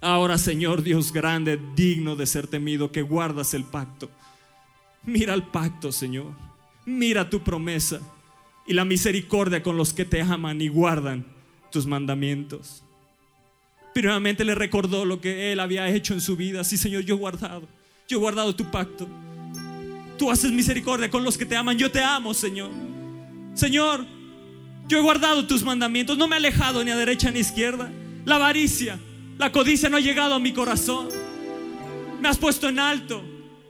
ahora 0.00 0.38
Señor 0.38 0.84
Dios 0.84 1.12
grande, 1.12 1.58
digno 1.74 2.14
de 2.14 2.26
ser 2.26 2.46
temido, 2.46 2.92
que 2.92 3.02
guardas 3.02 3.52
el 3.52 3.64
pacto. 3.64 4.08
Mira 5.02 5.34
el 5.34 5.42
pacto, 5.42 5.90
Señor. 5.90 6.30
Mira 6.86 7.28
tu 7.28 7.42
promesa 7.42 8.00
y 8.68 8.72
la 8.72 8.84
misericordia 8.84 9.64
con 9.64 9.76
los 9.76 9.92
que 9.92 10.04
te 10.04 10.22
aman 10.22 10.62
y 10.62 10.68
guardan 10.68 11.26
tus 11.72 11.86
mandamientos. 11.86 12.84
Primeramente 13.92 14.44
le 14.44 14.54
recordó 14.54 15.04
lo 15.04 15.20
que 15.20 15.50
él 15.50 15.58
había 15.58 15.88
hecho 15.88 16.14
en 16.14 16.20
su 16.20 16.36
vida. 16.36 16.62
Sí, 16.62 16.76
Señor, 16.76 17.02
yo 17.02 17.16
he 17.16 17.18
guardado. 17.18 17.66
Yo 18.06 18.18
he 18.18 18.20
guardado 18.20 18.54
tu 18.54 18.70
pacto. 18.70 19.08
Tú 20.16 20.30
haces 20.30 20.52
misericordia 20.52 21.10
con 21.10 21.24
los 21.24 21.36
que 21.36 21.46
te 21.46 21.56
aman. 21.56 21.76
Yo 21.76 21.90
te 21.90 22.00
amo, 22.00 22.32
Señor. 22.32 22.70
Señor, 23.54 24.06
yo 24.88 24.98
he 24.98 25.00
guardado 25.00 25.46
tus 25.46 25.62
mandamientos. 25.62 26.18
No 26.18 26.28
me 26.28 26.36
he 26.36 26.38
alejado 26.38 26.84
ni 26.84 26.90
a 26.90 26.96
derecha 26.96 27.30
ni 27.30 27.38
a 27.38 27.40
izquierda. 27.40 27.90
La 28.24 28.36
avaricia, 28.36 28.98
la 29.38 29.50
codicia 29.50 29.88
no 29.88 29.96
ha 29.96 30.00
llegado 30.00 30.34
a 30.34 30.38
mi 30.38 30.52
corazón. 30.52 31.08
Me 32.20 32.28
has 32.28 32.38
puesto 32.38 32.68
en 32.68 32.78
alto. 32.78 33.22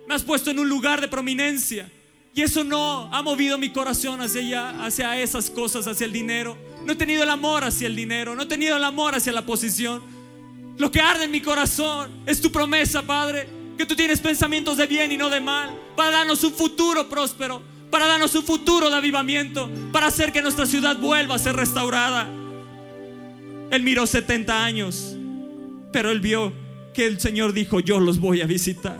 Me 0.06 0.14
has 0.14 0.22
puesto 0.22 0.50
en 0.50 0.58
un 0.58 0.68
lugar 0.68 1.00
de 1.00 1.08
prominencia. 1.08 1.90
Y 2.34 2.42
eso 2.42 2.64
no 2.64 3.08
ha 3.12 3.22
movido 3.22 3.58
mi 3.58 3.70
corazón 3.70 4.20
hacia 4.20 4.40
allá, 4.40 4.84
hacia 4.84 5.20
esas 5.20 5.50
cosas, 5.50 5.86
hacia 5.86 6.06
el 6.06 6.12
dinero. 6.12 6.56
No 6.84 6.92
he 6.92 6.96
tenido 6.96 7.22
el 7.22 7.30
amor 7.30 7.64
hacia 7.64 7.86
el 7.86 7.94
dinero. 7.94 8.34
No 8.34 8.42
he 8.42 8.46
tenido 8.46 8.76
el 8.76 8.84
amor 8.84 9.14
hacia 9.14 9.32
la 9.32 9.46
posición. 9.46 10.02
Lo 10.78 10.90
que 10.90 11.00
arde 11.00 11.24
en 11.24 11.30
mi 11.30 11.40
corazón 11.40 12.10
es 12.26 12.40
tu 12.40 12.50
promesa, 12.50 13.02
Padre. 13.02 13.48
Que 13.76 13.86
tú 13.86 13.94
tienes 13.94 14.20
pensamientos 14.20 14.76
de 14.76 14.86
bien 14.86 15.12
y 15.12 15.16
no 15.16 15.30
de 15.30 15.40
mal. 15.40 15.70
Para 15.94 16.10
darnos 16.10 16.42
un 16.44 16.52
futuro 16.52 17.08
próspero. 17.08 17.71
Para 17.92 18.08
darnos 18.08 18.34
un 18.34 18.42
futuro 18.42 18.90
de 18.90 18.96
avivamiento. 18.96 19.70
Para 19.92 20.08
hacer 20.08 20.32
que 20.32 20.42
nuestra 20.42 20.66
ciudad 20.66 20.96
vuelva 20.96 21.36
a 21.36 21.38
ser 21.38 21.54
restaurada. 21.54 22.28
Él 23.70 23.82
miró 23.84 24.08
70 24.08 24.64
años. 24.64 25.14
Pero 25.92 26.10
él 26.10 26.20
vio 26.20 26.52
que 26.94 27.06
el 27.06 27.20
Señor 27.20 27.52
dijo, 27.52 27.78
yo 27.78 28.00
los 28.00 28.18
voy 28.18 28.40
a 28.40 28.46
visitar. 28.46 28.98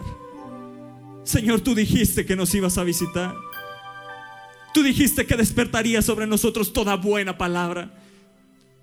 Señor, 1.24 1.62
tú 1.62 1.74
dijiste 1.74 2.26
que 2.26 2.36
nos 2.36 2.54
ibas 2.54 2.78
a 2.78 2.84
visitar. 2.84 3.34
Tú 4.74 4.82
dijiste 4.82 5.26
que 5.26 5.36
despertaría 5.36 6.02
sobre 6.02 6.26
nosotros 6.26 6.72
toda 6.72 6.96
buena 6.96 7.38
palabra. 7.38 7.90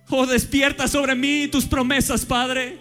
Oh, 0.09 0.25
despierta 0.25 0.87
sobre 0.87 1.13
mí 1.13 1.47
tus 1.47 1.65
promesas, 1.65 2.25
Padre. 2.25 2.79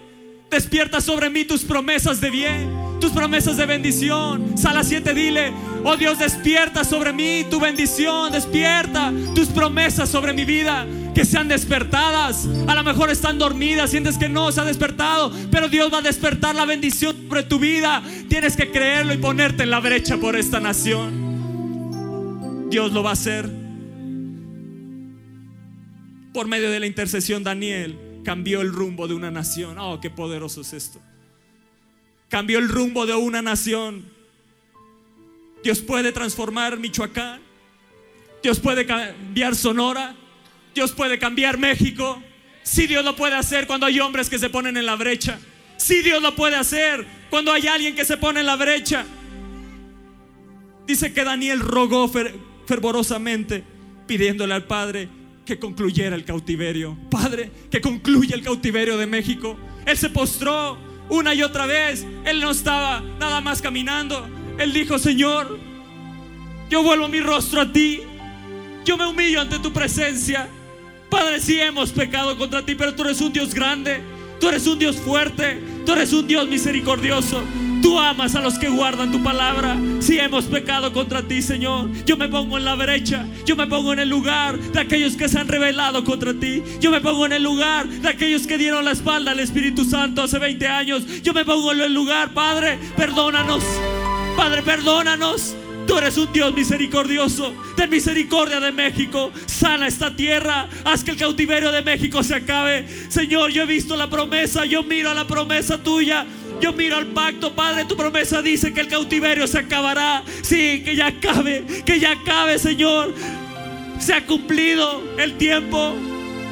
Despierta 0.50 1.02
sobre 1.02 1.28
mí 1.28 1.44
tus 1.44 1.62
promesas 1.62 2.23
de 2.23 2.30
bien, 2.30 2.70
tus 3.00 3.12
promesas 3.12 3.57
de 3.57 3.67
bendición. 3.67 4.57
Sala 4.57 4.85
7, 4.85 5.14
dile, 5.14 5.52
oh 5.85 5.97
Dios, 5.97 6.19
despierta 6.19 6.85
sobre 6.85 7.12
mí 7.12 7.45
tu 7.50 7.61
bendición, 7.61 8.33
despierta 8.33 9.12
tus 9.35 9.49
promesas 9.49 10.09
sobre 10.09 10.33
mi 10.33 10.45
vida, 10.45 10.87
que 11.14 11.25
sean 11.25 11.49
despertadas. 11.49 12.49
A 12.67 12.75
lo 12.75 12.83
mejor 12.83 13.11
están 13.11 13.38
dormidas, 13.38 13.90
sientes 13.90 14.19
que 14.19 14.28
no 14.28 14.52
se 14.52 14.61
ha 14.61 14.64
despertado, 14.64 15.33
pero 15.50 15.69
Dios 15.69 15.93
va 15.93 15.99
a 15.99 16.02
despertar 16.02 16.55
la 16.55 16.64
bendición 16.64 17.17
sobre 17.28 17.43
tu 17.43 17.59
vida. 17.59 18.02
Tienes 18.28 18.57
que 18.57 18.71
creerlo 18.71 19.14
y 19.14 19.19
ponerte 19.19 19.62
en 19.62 19.71
la 19.71 19.81
brecha 19.81 20.17
por 20.17 20.37
esta 20.37 20.61
nación. 20.61 21.28
Dios 22.71 22.93
lo 22.93 23.02
va 23.02 23.11
a 23.11 23.14
hacer. 23.14 23.50
Por 26.33 26.47
medio 26.47 26.71
de 26.71 26.81
la 26.81 26.87
intercesión, 26.87 27.43
Daniel 27.43 27.99
cambió 28.25 28.61
el 28.61 28.73
rumbo 28.73 29.09
de 29.09 29.14
una 29.14 29.31
nación. 29.31 29.78
Oh, 29.78 30.00
qué 30.00 30.11
poderoso 30.11 30.61
es 30.61 30.73
esto. 30.75 31.00
Cambió 32.28 32.58
el 32.58 32.68
rumbo 32.68 33.06
de 33.06 33.14
una 33.14 33.42
nación. 33.42 34.04
Dios 35.62 35.80
puede 35.80 36.12
transformar 36.12 36.78
Michoacán. 36.78 37.40
Dios 38.42 38.61
puede 38.61 38.87
cambiar 38.87 39.54
Sonora. 39.56 40.14
Dios 40.75 40.92
puede 40.92 41.18
cambiar 41.18 41.58
México. 41.58 42.23
Si 42.62 42.87
Dios 42.87 43.04
lo 43.04 43.16
puede 43.16 43.35
hacer 43.35 43.66
cuando 43.66 43.87
hay 43.87 43.99
hombres 44.00 44.28
que 44.28 44.38
se 44.38 44.50
ponen 44.50 44.76
en 44.76 44.87
la 44.87 44.97
brecha. 44.97 45.38
Si 45.76 46.02
Dios 46.02 46.23
lo 46.23 46.35
puede 46.35 46.56
hacer 46.56 47.06
cuando 47.30 47.52
hay 47.52 47.66
alguien 47.66 47.94
que 47.94 48.04
se 48.04 48.16
pone 48.16 48.40
en 48.40 48.47
la 48.47 48.56
brecha. 48.56 49.06
Dice 50.87 51.12
que 51.12 51.25
Daniel 51.25 51.61
rogó 51.61 52.11
fervorosamente 52.66 53.64
pidiéndole 54.06 54.54
al 54.54 54.64
Padre 54.64 55.08
que 55.44 55.58
concluyera 55.58 56.14
el 56.14 56.25
cautiverio. 56.25 56.97
Padre, 57.11 57.50
que 57.70 57.80
concluya 57.80 58.35
el 58.35 58.42
cautiverio 58.42 58.99
de 58.99 59.06
México. 59.06 59.56
Él 59.87 59.97
se 59.97 60.11
postró 60.11 60.78
una 61.08 61.34
y 61.34 61.42
otra 61.42 61.66
vez. 61.66 62.06
Él 62.24 62.40
no 62.40 62.50
estaba 62.50 63.02
nada 63.18 63.40
más 63.40 63.62
caminando. 63.62 64.26
Él 64.58 64.72
dijo, 64.72 64.98
Señor, 64.98 65.58
yo 66.68 66.82
vuelvo 66.82 67.08
mi 67.08 67.20
rostro 67.20 67.62
a 67.62 67.72
ti. 67.72 68.00
Yo 68.84 68.96
me 68.96 69.06
humillo 69.06 69.40
ante 69.40 69.58
tu 69.58 69.72
presencia. 69.72 70.48
Padre, 71.10 71.40
si 71.40 71.60
hemos 71.60 71.90
pecado 71.90 72.36
contra 72.36 72.64
ti, 72.64 72.74
pero 72.74 72.94
tú 72.94 73.02
eres 73.04 73.20
un 73.20 73.32
Dios 73.32 73.54
grande. 73.54 74.00
Tú 74.40 74.48
eres 74.48 74.66
un 74.66 74.78
Dios 74.78 74.96
fuerte. 74.96 75.60
Tú 75.84 75.92
eres 75.92 76.12
un 76.12 76.26
Dios 76.26 76.48
misericordioso. 76.48 77.42
Tú 77.82 77.99
amas 77.99 78.35
a 78.35 78.40
los 78.40 78.58
que 78.58 78.68
guardan 78.68 79.12
tu 79.12 79.23
palabra. 79.23 79.76
Si 80.00 80.18
hemos 80.18 80.47
pecado 80.47 80.92
contra 80.92 81.23
ti, 81.23 81.42
Señor, 81.42 81.90
yo 82.04 82.16
me 82.16 82.28
pongo 82.28 82.58
en 82.58 82.64
la 82.64 82.75
brecha. 82.75 83.26
Yo 83.44 83.56
me 83.56 83.66
pongo 83.66 83.92
en 83.92 84.00
el 84.00 84.08
lugar 84.08 84.58
de 84.58 84.80
aquellos 84.80 85.16
que 85.16 85.28
se 85.28 85.38
han 85.38 85.49
rebelado 85.49 86.04
contra 86.04 86.35
ti. 86.35 86.62
Yo 86.80 86.90
me 86.90 87.00
pongo 87.00 87.26
en 87.26 87.32
el 87.32 87.42
lugar 87.42 87.88
de 87.88 88.08
aquellos 88.08 88.47
que 88.47 88.58
dieron 88.58 88.85
la 88.85 88.92
espalda 88.92 89.32
al 89.32 89.40
Espíritu 89.40 89.85
Santo 89.85 90.23
hace 90.23 90.38
20 90.38 90.66
años. 90.66 91.23
Yo 91.23 91.32
me 91.32 91.44
pongo 91.44 91.73
en 91.73 91.80
el 91.80 91.94
lugar, 91.94 92.35
Padre, 92.35 92.78
perdónanos. 92.97 93.62
Padre, 94.37 94.62
perdónanos. 94.62 95.54
Tú 95.88 95.97
eres 95.97 96.18
un 96.18 96.30
Dios 96.30 96.52
misericordioso. 96.52 97.54
Ten 97.75 97.88
misericordia 97.88 98.61
de 98.61 98.73
México. 98.73 99.32
Sana 99.47 99.87
esta 99.87 100.14
tierra. 100.14 100.68
Haz 100.85 101.02
que 101.02 101.12
el 101.12 101.16
cautiverio 101.16 101.73
de 101.73 101.80
México 101.80 102.23
se 102.23 102.35
acabe. 102.35 102.87
Señor, 103.08 103.52
yo 103.52 103.62
he 103.62 103.66
visto 103.66 103.97
la 103.97 104.11
promesa. 104.11 104.66
Yo 104.66 104.82
miro 104.82 105.11
a 105.11 105.14
la 105.14 105.26
promesa 105.26 105.78
tuya. 105.78 106.26
Yo 106.60 106.72
miro 106.72 106.96
al 106.96 107.06
pacto, 107.06 107.54
Padre, 107.54 107.84
tu 107.84 107.96
promesa 107.96 108.42
dice 108.42 108.72
que 108.72 108.80
el 108.80 108.88
cautiverio 108.88 109.46
se 109.46 109.58
acabará. 109.58 110.22
Sí, 110.42 110.82
que 110.84 110.96
ya 110.96 111.08
acabe, 111.08 111.64
que 111.84 112.00
ya 112.00 112.12
acabe, 112.12 112.58
Señor. 112.58 113.14
Se 114.00 114.14
ha 114.14 114.24
cumplido 114.26 115.02
el 115.18 115.36
tiempo. 115.36 115.94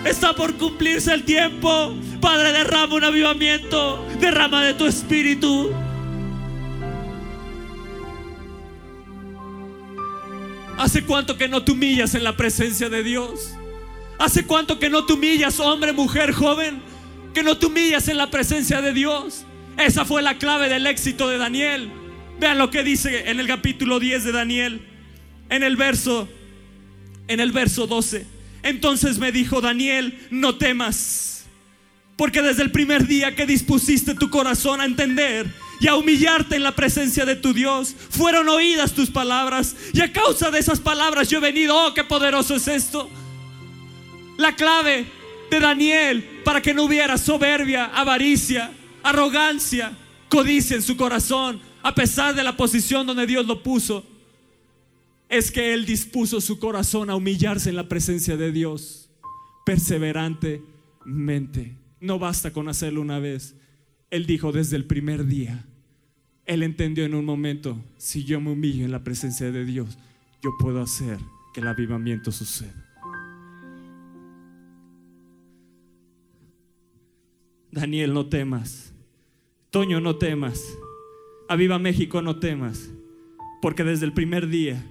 Está 0.05 0.35
por 0.35 0.55
cumplirse 0.55 1.13
el 1.13 1.25
tiempo. 1.25 1.95
Padre, 2.21 2.53
derrama 2.53 2.95
un 2.95 3.05
avivamiento. 3.05 4.07
Derrama 4.21 4.65
de 4.65 4.75
tu 4.75 4.87
espíritu. 4.87 5.73
¿Hace 10.79 11.05
cuánto 11.05 11.37
que 11.39 11.49
no 11.49 11.65
te 11.65 11.73
humillas 11.73 12.15
en 12.15 12.23
la 12.23 12.37
presencia 12.37 12.89
de 12.89 13.03
Dios? 13.03 13.55
¿Hace 14.19 14.47
cuánto 14.47 14.79
que 14.79 14.91
no 14.91 15.07
te 15.07 15.15
humillas, 15.15 15.59
hombre, 15.59 15.93
mujer, 15.93 16.33
joven? 16.33 16.83
Que 17.33 17.43
no 17.43 17.57
te 17.57 17.67
humillas 17.67 18.09
en 18.09 18.19
la 18.19 18.31
presencia 18.31 18.83
de 18.83 18.93
Dios. 18.93 19.46
Esa 19.79 20.05
fue 20.05 20.23
la 20.23 20.39
clave 20.39 20.69
del 20.69 20.87
éxito 20.87 21.29
de 21.29 21.39
Daniel. 21.39 21.91
Vean 22.41 22.59
lo 22.59 22.71
que 22.71 22.83
dice 22.83 23.31
en 23.31 23.41
el 23.41 23.47
capítulo 23.47 24.01
10 24.01 24.25
de 24.25 24.33
Daniel, 24.33 24.81
en 25.49 25.63
el 25.63 25.77
verso 25.77 26.29
en 27.29 27.41
el 27.41 27.53
verso 27.53 27.87
12. 27.87 28.27
Entonces 28.63 29.19
me 29.19 29.33
dijo 29.33 29.61
Daniel, 29.61 30.19
no 30.31 30.57
temas, 30.57 31.45
porque 32.17 32.43
desde 32.43 32.63
el 32.63 32.71
primer 32.71 33.07
día 33.07 33.35
que 33.35 33.47
dispusiste 33.47 34.15
tu 34.15 34.31
corazón 34.31 34.81
a 34.81 34.85
entender 34.85 35.47
y 35.81 35.89
a 35.89 35.97
humillarte 35.97 36.57
en 36.57 36.63
la 36.63 36.75
presencia 36.75 37.25
de 37.27 37.37
tu 37.37 37.53
Dios, 37.53 37.95
fueron 38.11 38.49
oídas 38.49 38.93
tus 38.93 39.11
palabras 39.11 39.77
y 39.93 40.01
a 40.01 40.13
causa 40.13 40.51
de 40.51 40.59
esas 40.59 40.81
palabras 40.81 41.29
yo 41.29 41.39
he 41.39 41.43
venido, 41.43 41.77
oh, 41.77 41.95
qué 41.95 42.05
poderoso 42.05 42.57
es 42.57 42.69
esto. 42.69 43.11
La 44.39 44.55
clave 44.55 45.07
de 45.51 45.61
Daniel 45.61 46.41
para 46.45 46.61
que 46.61 46.75
no 46.75 46.85
hubiera 46.85 47.19
soberbia, 47.19 47.87
avaricia, 47.87 48.71
arrogancia, 49.09 49.97
codicia 50.29 50.77
en 50.77 50.83
su 50.83 50.97
corazón, 50.97 51.61
a 51.83 51.95
pesar 51.95 52.35
de 52.35 52.43
la 52.43 52.57
posición 52.57 53.07
donde 53.07 53.27
Dios 53.27 53.47
lo 53.47 53.63
puso. 53.63 54.05
Es 55.29 55.51
que 55.51 55.75
Él 55.75 55.87
dispuso 55.87 56.41
su 56.41 56.59
corazón 56.59 57.11
a 57.11 57.17
humillarse 57.17 57.71
en 57.71 57.77
la 57.77 57.89
presencia 57.89 58.37
de 58.37 58.53
Dios, 58.53 59.09
perseverantemente. 59.65 61.77
No 62.01 62.19
basta 62.19 62.53
con 62.53 62.69
hacerlo 62.69 63.01
una 63.01 63.19
vez. 63.19 63.55
Él 64.11 64.27
dijo 64.27 64.53
desde 64.53 64.77
el 64.77 64.85
primer 64.85 65.27
día, 65.27 65.65
Él 66.45 66.63
entendió 66.63 67.05
en 67.05 67.15
un 67.15 67.25
momento, 67.25 67.83
si 67.97 68.25
yo 68.25 68.41
me 68.41 68.53
humillo 68.53 68.85
en 68.85 68.93
la 68.93 69.05
presencia 69.05 69.51
de 69.51 69.65
Dios, 69.65 69.99
yo 70.43 70.51
puedo 70.59 70.83
hacer 70.83 71.19
que 71.55 71.61
el 71.61 71.69
avivamiento 71.69 72.31
suceda. 72.31 72.83
Daniel, 77.71 78.15
no 78.15 78.27
temas. 78.27 78.86
Toño, 79.77 80.01
no 80.01 80.17
temas. 80.17 80.79
Aviva 81.51 81.79
México, 81.79 82.23
no 82.23 82.39
temas. 82.39 82.89
Porque 83.61 83.85
desde 83.85 84.07
el 84.07 84.15
primer 84.15 84.49
día 84.49 84.83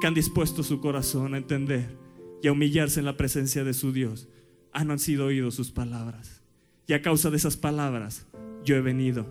que 0.00 0.06
han 0.06 0.14
dispuesto 0.14 0.62
su 0.62 0.78
corazón 0.78 1.34
a 1.34 1.36
entender 1.36 1.98
y 2.40 2.46
a 2.46 2.52
humillarse 2.52 3.00
en 3.00 3.06
la 3.06 3.16
presencia 3.16 3.64
de 3.64 3.74
su 3.74 3.92
Dios, 3.92 4.28
han 4.70 4.96
sido 5.00 5.26
oídos 5.26 5.56
sus 5.56 5.72
palabras. 5.72 6.42
Y 6.86 6.92
a 6.92 7.02
causa 7.02 7.28
de 7.30 7.38
esas 7.38 7.56
palabras, 7.56 8.28
yo 8.64 8.76
he 8.76 8.80
venido. 8.80 9.26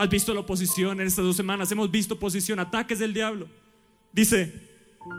¿Has 0.00 0.10
visto 0.10 0.34
la 0.34 0.40
oposición 0.40 1.00
en 1.00 1.06
estas 1.06 1.24
dos 1.24 1.36
semanas? 1.36 1.70
Hemos 1.70 1.92
visto 1.92 2.14
oposición, 2.14 2.58
ataques 2.58 2.98
del 2.98 3.14
diablo. 3.14 3.46
Dice, 4.12 4.52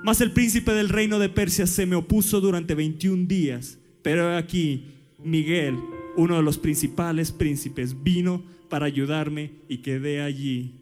mas 0.03 0.19
el 0.19 0.33
príncipe 0.33 0.73
del 0.73 0.89
reino 0.89 1.19
de 1.19 1.29
Persia 1.29 1.67
se 1.67 1.85
me 1.85 1.95
opuso 1.95 2.41
durante 2.41 2.75
21 2.75 3.27
días, 3.27 3.77
pero 4.01 4.35
aquí 4.35 4.91
Miguel, 5.23 5.77
uno 6.17 6.37
de 6.37 6.43
los 6.43 6.57
principales 6.57 7.31
príncipes, 7.31 8.03
vino 8.03 8.43
para 8.69 8.85
ayudarme 8.85 9.51
y 9.67 9.79
quedé 9.79 10.21
allí 10.21 10.75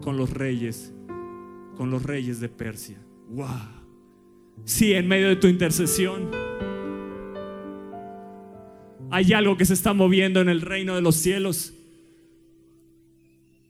con 0.00 0.16
los 0.16 0.30
reyes, 0.30 0.92
con 1.76 1.90
los 1.90 2.02
reyes 2.02 2.40
de 2.40 2.48
Persia. 2.48 2.98
Wow. 3.28 3.80
Sí, 4.64 4.92
en 4.92 5.08
medio 5.08 5.28
de 5.28 5.36
tu 5.36 5.46
intercesión 5.46 6.30
hay 9.10 9.32
algo 9.32 9.56
que 9.56 9.64
se 9.64 9.74
está 9.74 9.92
moviendo 9.92 10.40
en 10.40 10.48
el 10.48 10.60
reino 10.60 10.94
de 10.94 11.02
los 11.02 11.16
cielos. 11.16 11.74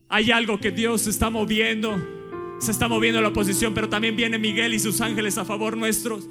Hay 0.09 0.31
algo 0.31 0.61
que 0.61 0.71
Dios 0.71 1.07
está 1.07 1.31
moviendo. 1.31 1.99
Se 2.59 2.71
está 2.71 2.89
moviendo 2.89 3.23
la 3.23 3.29
oposición, 3.29 3.73
pero 3.73 3.89
también 3.89 4.17
viene 4.17 4.39
Miguel 4.39 4.75
y 4.75 4.79
sus 4.79 5.01
ángeles 5.01 5.39
a 5.39 5.47
favor 5.47 5.79
nuestros 5.79 6.29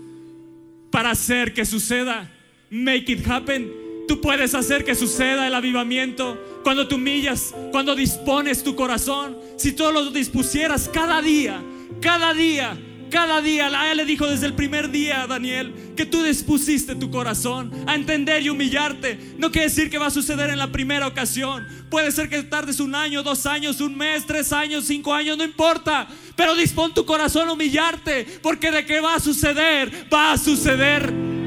para 0.91 1.11
hacer 1.11 1.53
que 1.53 1.65
suceda. 1.65 2.31
Make 2.69 3.11
it 3.11 3.27
happen. 3.27 3.78
Tú 4.09 4.19
puedes 4.19 4.55
hacer 4.55 4.83
que 4.83 4.95
suceda 4.95 5.45
el 5.45 5.53
avivamiento 5.53 6.35
cuando 6.63 6.87
te 6.87 6.95
humillas, 6.95 7.53
cuando 7.71 7.95
dispones 7.95 8.63
tu 8.63 8.75
corazón. 8.75 9.37
Si 9.55 9.71
tú 9.71 9.83
lo 9.91 10.09
dispusieras 10.09 10.89
cada 10.91 11.21
día, 11.21 11.61
cada 12.01 12.33
día, 12.33 12.75
cada 13.11 13.39
día, 13.39 13.67
ella 13.67 13.93
le 13.93 14.05
dijo 14.05 14.25
desde 14.25 14.47
el 14.47 14.55
primer 14.55 14.89
día 14.89 15.21
a 15.21 15.27
Daniel 15.27 15.93
que 15.95 16.07
tú 16.07 16.23
dispusiste 16.23 16.95
tu 16.95 17.11
corazón 17.11 17.71
a 17.85 17.93
entender 17.93 18.41
y 18.41 18.49
humillarte. 18.49 19.35
No 19.37 19.51
quiere 19.51 19.67
decir 19.67 19.91
que 19.91 19.99
va 19.99 20.07
a 20.07 20.09
suceder 20.11 20.49
en 20.49 20.57
la 20.57 20.71
primera 20.71 21.05
ocasión. 21.05 21.67
Puede 21.91 22.11
ser 22.11 22.29
que 22.29 22.41
tardes 22.41 22.79
un 22.79 22.95
año, 22.95 23.21
dos 23.21 23.45
años, 23.45 23.79
un 23.79 23.95
mes, 23.95 24.25
tres 24.25 24.51
años, 24.51 24.85
cinco 24.85 25.13
años, 25.13 25.37
no 25.37 25.43
importa. 25.43 26.07
Pero 26.35 26.55
dispón 26.55 26.95
tu 26.95 27.05
corazón 27.05 27.47
a 27.47 27.53
humillarte, 27.53 28.25
porque 28.41 28.71
de 28.71 28.87
que 28.87 29.01
va 29.01 29.13
a 29.13 29.19
suceder, 29.19 30.07
va 30.11 30.31
a 30.31 30.37
suceder. 30.39 31.38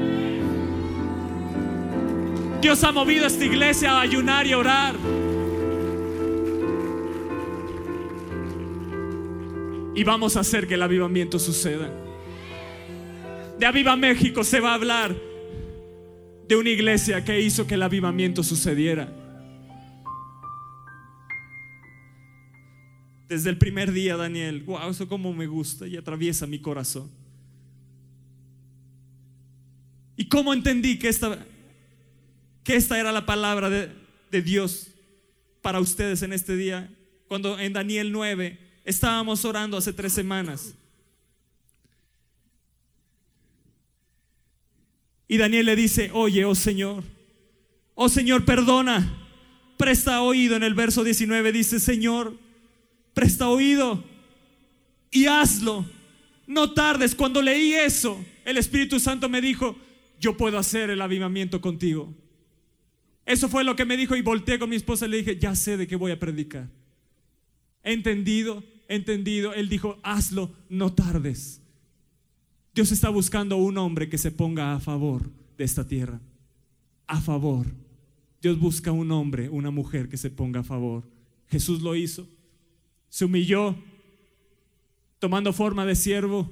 Dios 2.63 2.81
ha 2.85 2.93
movido 2.93 3.25
a 3.25 3.27
esta 3.27 3.43
iglesia 3.43 3.91
a 3.91 3.99
ayunar 3.99 4.47
y 4.47 4.53
a 4.53 4.57
orar. 4.57 4.95
Y 9.93 10.03
vamos 10.05 10.37
a 10.37 10.39
hacer 10.39 10.65
que 10.65 10.75
el 10.75 10.81
avivamiento 10.81 11.39
suceda. 11.39 11.91
De 13.59 13.65
Aviva 13.65 13.97
México 13.97 14.45
se 14.45 14.61
va 14.61 14.71
a 14.71 14.75
hablar 14.75 15.13
de 16.47 16.55
una 16.55 16.69
iglesia 16.69 17.25
que 17.25 17.41
hizo 17.41 17.67
que 17.67 17.73
el 17.73 17.81
avivamiento 17.81 18.43
sucediera. 18.43 19.13
Desde 23.27 23.49
el 23.49 23.57
primer 23.57 23.91
día, 23.91 24.15
Daniel, 24.15 24.63
wow, 24.63 24.89
eso 24.89 25.09
como 25.09 25.33
me 25.33 25.47
gusta 25.47 25.85
y 25.85 25.97
atraviesa 25.97 26.47
mi 26.47 26.59
corazón. 26.59 27.11
Y 30.15 30.29
cómo 30.29 30.53
entendí 30.53 30.97
que 30.97 31.09
esta, 31.09 31.45
que 32.63 32.75
esta 32.75 32.99
era 32.99 33.11
la 33.11 33.25
palabra 33.25 33.69
de, 33.69 33.91
de 34.31 34.41
Dios 34.41 34.87
para 35.61 35.79
ustedes 35.79 36.21
en 36.21 36.33
este 36.33 36.55
día, 36.55 36.89
cuando 37.27 37.59
en 37.59 37.73
Daniel 37.73 38.11
9 38.11 38.63
Estábamos 38.85 39.45
orando 39.45 39.77
hace 39.77 39.93
tres 39.93 40.11
semanas. 40.11 40.75
Y 45.27 45.37
Daniel 45.37 45.65
le 45.65 45.75
dice, 45.75 46.11
oye, 46.13 46.43
oh 46.43 46.53
Señor, 46.53 47.03
oh 47.95 48.09
Señor, 48.09 48.45
perdona. 48.45 49.19
Presta 49.77 50.21
oído 50.21 50.55
en 50.55 50.63
el 50.63 50.75
verso 50.75 51.03
19, 51.03 51.51
dice, 51.51 51.79
Señor, 51.79 52.37
presta 53.13 53.49
oído 53.49 54.03
y 55.09 55.25
hazlo. 55.25 55.85
No 56.45 56.73
tardes. 56.73 57.15
Cuando 57.15 57.41
leí 57.41 57.73
eso, 57.73 58.23
el 58.45 58.57
Espíritu 58.57 58.99
Santo 58.99 59.29
me 59.29 59.41
dijo, 59.41 59.77
yo 60.19 60.37
puedo 60.37 60.59
hacer 60.59 60.89
el 60.89 61.01
avivamiento 61.01 61.61
contigo. 61.61 62.13
Eso 63.25 63.47
fue 63.49 63.63
lo 63.63 63.75
que 63.75 63.85
me 63.85 63.97
dijo 63.97 64.15
y 64.15 64.21
volteé 64.21 64.59
con 64.59 64.69
mi 64.69 64.75
esposa 64.75 65.05
y 65.05 65.09
le 65.09 65.17
dije, 65.17 65.37
ya 65.37 65.55
sé 65.55 65.77
de 65.77 65.87
qué 65.87 65.95
voy 65.95 66.11
a 66.11 66.19
predicar. 66.19 66.69
Entendido 67.83 68.63
entendido, 68.87 69.53
Él 69.53 69.69
dijo, 69.69 69.99
hazlo, 70.03 70.51
no 70.69 70.93
tardes. 70.93 71.61
Dios 72.73 72.91
está 72.91 73.09
buscando 73.09 73.57
un 73.57 73.77
hombre 73.77 74.09
que 74.09 74.17
se 74.17 74.31
ponga 74.31 74.73
a 74.73 74.79
favor 74.79 75.29
de 75.57 75.63
esta 75.63 75.87
tierra. 75.87 76.19
A 77.07 77.21
favor. 77.21 77.67
Dios 78.41 78.59
busca 78.59 78.91
un 78.91 79.11
hombre, 79.11 79.49
una 79.49 79.71
mujer 79.71 80.09
que 80.09 80.17
se 80.17 80.29
ponga 80.29 80.61
a 80.61 80.63
favor. 80.63 81.03
Jesús 81.47 81.81
lo 81.81 81.95
hizo. 81.95 82.27
Se 83.09 83.25
humilló, 83.25 83.75
tomando 85.19 85.53
forma 85.53 85.85
de 85.85 85.95
siervo, 85.95 86.51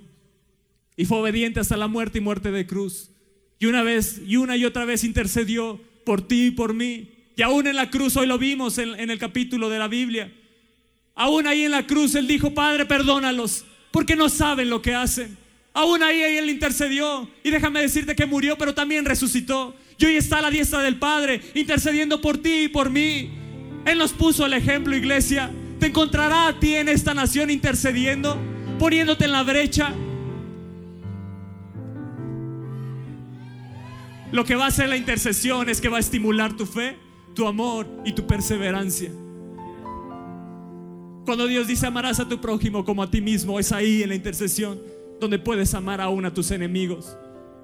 y 0.95 1.05
fue 1.05 1.17
obediente 1.17 1.59
hasta 1.59 1.77
la 1.77 1.87
muerte 1.87 2.19
y 2.19 2.21
muerte 2.21 2.51
de 2.51 2.67
cruz. 2.67 3.09
Y 3.57 3.65
una 3.65 3.81
vez, 3.81 4.21
y 4.25 4.37
una 4.37 4.57
y 4.57 4.65
otra 4.65 4.85
vez 4.85 5.03
intercedió 5.03 5.81
por 6.03 6.27
ti 6.27 6.47
y 6.47 6.51
por 6.51 6.73
mí. 6.73 7.09
Y 7.35 7.41
aún 7.41 7.67
en 7.67 7.75
la 7.75 7.89
cruz, 7.89 8.17
hoy 8.17 8.27
lo 8.27 8.37
vimos 8.37 8.77
en, 8.77 9.09
el 9.09 9.17
capítulo 9.17 9.69
de 9.69 9.79
la 9.79 9.87
Biblia, 9.87 10.31
Aún 11.13 11.45
ahí 11.45 11.63
en 11.63 11.71
la 11.71 11.85
cruz 11.85 12.15
Él 12.15 12.25
dijo, 12.25 12.53
Padre, 12.53 12.85
perdónalos, 12.85 13.65
porque 13.91 14.15
no 14.15 14.29
saben 14.29 14.69
lo 14.69 14.81
que 14.81 14.95
hacen. 14.95 15.37
Aún 15.73 16.01
ahí 16.03 16.21
Él 16.21 16.49
intercedió. 16.49 17.29
Y 17.43 17.49
déjame 17.49 17.81
decirte 17.81 18.15
que 18.15 18.25
murió, 18.25 18.57
pero 18.57 18.73
también 18.73 19.05
resucitó. 19.05 19.75
Y 19.97 20.05
hoy 20.05 20.15
está 20.15 20.39
a 20.39 20.41
la 20.41 20.49
diestra 20.49 20.81
del 20.81 20.97
Padre, 20.97 21.41
intercediendo 21.53 22.21
por 22.21 22.37
ti 22.37 22.63
y 22.63 22.67
por 22.69 22.89
mí. 22.89 23.29
Él 23.85 23.97
nos 23.97 24.13
puso 24.13 24.45
el 24.45 24.53
ejemplo, 24.53 24.95
iglesia. 24.95 25.51
Te 25.79 25.87
encontrará 25.87 26.47
a 26.47 26.59
ti 26.59 26.75
en 26.75 26.89
esta 26.89 27.13
nación 27.13 27.49
intercediendo, 27.49 28.39
poniéndote 28.79 29.25
en 29.25 29.31
la 29.31 29.43
brecha. 29.43 29.93
Lo 34.31 34.45
que 34.45 34.55
va 34.55 34.65
a 34.65 34.67
hacer 34.67 34.87
la 34.87 34.97
intercesión 34.97 35.69
es 35.69 35.81
que 35.81 35.89
va 35.89 35.97
a 35.97 35.99
estimular 35.99 36.55
tu 36.55 36.65
fe, 36.65 36.97
tu 37.33 37.47
amor 37.47 37.87
y 38.05 38.13
tu 38.13 38.25
perseverancia. 38.25 39.11
Cuando 41.25 41.47
Dios 41.47 41.67
dice 41.67 41.85
amarás 41.85 42.19
a 42.19 42.27
tu 42.27 42.39
prójimo 42.39 42.85
como 42.85 43.03
a 43.03 43.11
ti 43.11 43.21
mismo, 43.21 43.59
es 43.59 43.71
ahí 43.71 44.03
en 44.03 44.09
la 44.09 44.15
intercesión 44.15 44.79
donde 45.19 45.37
puedes 45.37 45.73
amar 45.73 46.01
aún 46.01 46.25
a 46.25 46.33
tus 46.33 46.49
enemigos. 46.51 47.15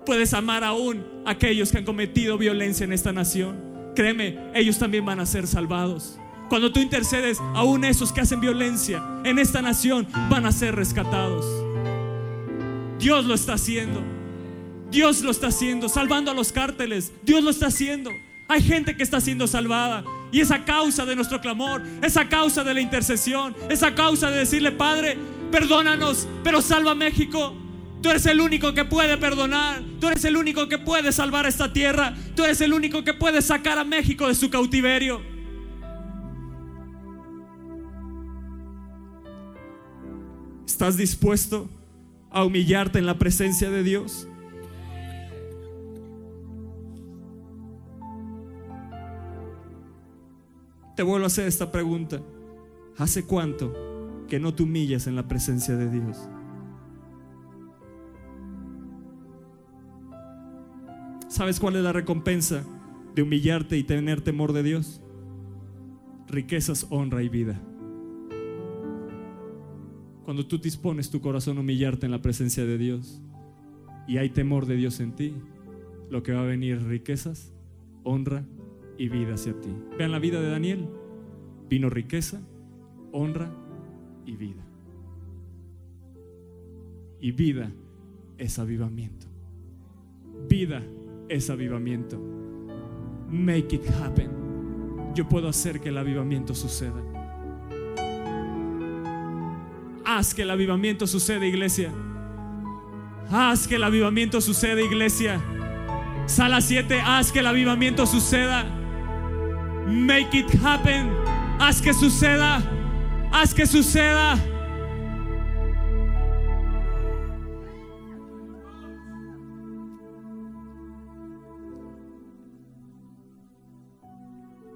Puedes 0.05 0.33
amar 0.33 0.63
aún 0.63 1.03
a 1.25 1.31
aquellos 1.31 1.71
que 1.71 1.79
han 1.79 1.85
cometido 1.85 2.37
violencia 2.37 2.83
en 2.83 2.93
esta 2.93 3.11
nación. 3.11 3.57
Créeme, 3.95 4.37
ellos 4.53 4.77
también 4.77 5.05
van 5.05 5.19
a 5.19 5.25
ser 5.25 5.47
salvados. 5.47 6.19
Cuando 6.49 6.71
tú 6.71 6.79
intercedes, 6.79 7.39
aún 7.55 7.83
esos 7.83 8.13
que 8.13 8.21
hacen 8.21 8.39
violencia 8.39 9.03
en 9.23 9.39
esta 9.39 9.61
nación 9.61 10.07
van 10.29 10.45
a 10.45 10.51
ser 10.51 10.75
rescatados. 10.75 11.45
Dios 12.99 13.25
lo 13.25 13.33
está 13.33 13.53
haciendo. 13.53 14.16
Dios 14.89 15.21
lo 15.21 15.31
está 15.31 15.47
haciendo, 15.47 15.89
salvando 15.89 16.31
a 16.31 16.33
los 16.33 16.51
cárteles. 16.51 17.11
Dios 17.23 17.43
lo 17.43 17.49
está 17.49 17.67
haciendo. 17.67 18.11
Hay 18.47 18.61
gente 18.61 18.95
que 18.95 19.03
está 19.03 19.19
siendo 19.19 19.47
salvada. 19.47 20.03
Y 20.31 20.39
esa 20.39 20.63
causa 20.63 21.05
de 21.05 21.15
nuestro 21.15 21.41
clamor, 21.41 21.83
esa 22.01 22.29
causa 22.29 22.63
de 22.63 22.73
la 22.73 22.81
intercesión, 22.81 23.55
esa 23.69 23.93
causa 23.95 24.31
de 24.31 24.39
decirle, 24.39 24.71
Padre, 24.71 25.17
perdónanos, 25.51 26.27
pero 26.43 26.61
salva 26.61 26.91
a 26.91 26.95
México. 26.95 27.53
Tú 28.01 28.09
eres 28.09 28.25
el 28.25 28.39
único 28.39 28.73
que 28.73 28.85
puede 28.85 29.17
perdonar. 29.17 29.81
Tú 29.99 30.07
eres 30.07 30.23
el 30.23 30.37
único 30.37 30.69
que 30.69 30.77
puede 30.77 31.11
salvar 31.11 31.45
esta 31.45 31.73
tierra. 31.73 32.15
Tú 32.35 32.45
eres 32.45 32.61
el 32.61 32.73
único 32.73 33.03
que 33.03 33.13
puede 33.13 33.41
sacar 33.41 33.77
a 33.77 33.83
México 33.83 34.27
de 34.27 34.35
su 34.35 34.49
cautiverio. 34.49 35.21
¿Estás 40.65 40.95
dispuesto 40.95 41.69
a 42.29 42.43
humillarte 42.43 42.99
en 42.99 43.05
la 43.05 43.17
presencia 43.17 43.69
de 43.69 43.83
Dios? 43.83 44.27
Te 50.97 51.03
vuelvo 51.03 51.25
a 51.25 51.27
hacer 51.27 51.47
esta 51.47 51.71
pregunta. 51.71 52.23
¿Hace 52.97 53.23
cuánto 53.23 54.25
que 54.27 54.39
no 54.39 54.55
te 54.55 54.63
humillas 54.63 55.05
en 55.05 55.15
la 55.15 55.27
presencia 55.27 55.77
de 55.77 55.91
Dios? 55.91 56.27
¿Sabes 61.27 61.59
cuál 61.59 61.75
es 61.75 61.83
la 61.83 61.93
recompensa 61.93 62.63
de 63.13 63.21
humillarte 63.21 63.77
y 63.77 63.83
tener 63.83 64.21
temor 64.21 64.53
de 64.53 64.63
Dios? 64.63 64.99
Riquezas, 66.29 66.87
honra 66.89 67.21
y 67.21 67.29
vida. 67.29 67.61
Cuando 70.25 70.47
tú 70.47 70.57
dispones 70.57 71.11
tu 71.11 71.21
corazón 71.21 71.57
a 71.57 71.59
humillarte 71.59 72.07
en 72.07 72.11
la 72.11 72.23
presencia 72.23 72.65
de 72.65 72.79
Dios 72.79 73.21
y 74.07 74.17
hay 74.17 74.31
temor 74.31 74.65
de 74.65 74.77
Dios 74.77 74.99
en 74.99 75.11
ti, 75.11 75.35
lo 76.09 76.23
que 76.23 76.33
va 76.33 76.41
a 76.41 76.45
venir 76.45 76.81
riquezas, 76.87 77.53
honra 78.03 78.47
y 78.97 79.09
vida 79.09 79.35
hacia 79.35 79.53
ti. 79.59 79.69
Vean 79.97 80.11
la 80.11 80.19
vida 80.19 80.41
de 80.41 80.49
Daniel. 80.49 80.87
Vino 81.69 81.89
riqueza, 81.89 82.41
honra 83.11 83.51
y 84.25 84.35
vida. 84.35 84.63
Y 87.19 87.31
vida 87.31 87.71
es 88.37 88.59
avivamiento. 88.59 89.27
Vida 90.47 90.83
es 91.29 91.49
avivamiento. 91.49 92.19
Make 93.29 93.75
it 93.75 93.89
happen. 94.01 94.29
Yo 95.13 95.27
puedo 95.27 95.47
hacer 95.49 95.79
que 95.79 95.89
el 95.89 95.97
avivamiento 95.97 96.53
suceda. 96.53 97.03
Haz 100.05 100.33
que 100.33 100.43
el 100.43 100.51
avivamiento 100.51 101.05
suceda, 101.05 101.45
iglesia. 101.45 101.91
Haz 103.29 103.67
que 103.67 103.75
el 103.75 103.83
avivamiento 103.83 104.39
suceda, 104.39 104.81
iglesia. 104.81 105.41
Sala 106.27 106.61
7, 106.61 107.01
haz 107.01 107.31
que 107.31 107.39
el 107.39 107.47
avivamiento 107.47 108.05
suceda. 108.05 108.65
Make 109.87 110.37
it 110.37 110.53
happen. 110.61 111.09
Haz 111.59 111.81
que 111.81 111.93
suceda. 111.93 112.61
Haz 113.31 113.53
que 113.53 113.65
suceda. 113.65 114.37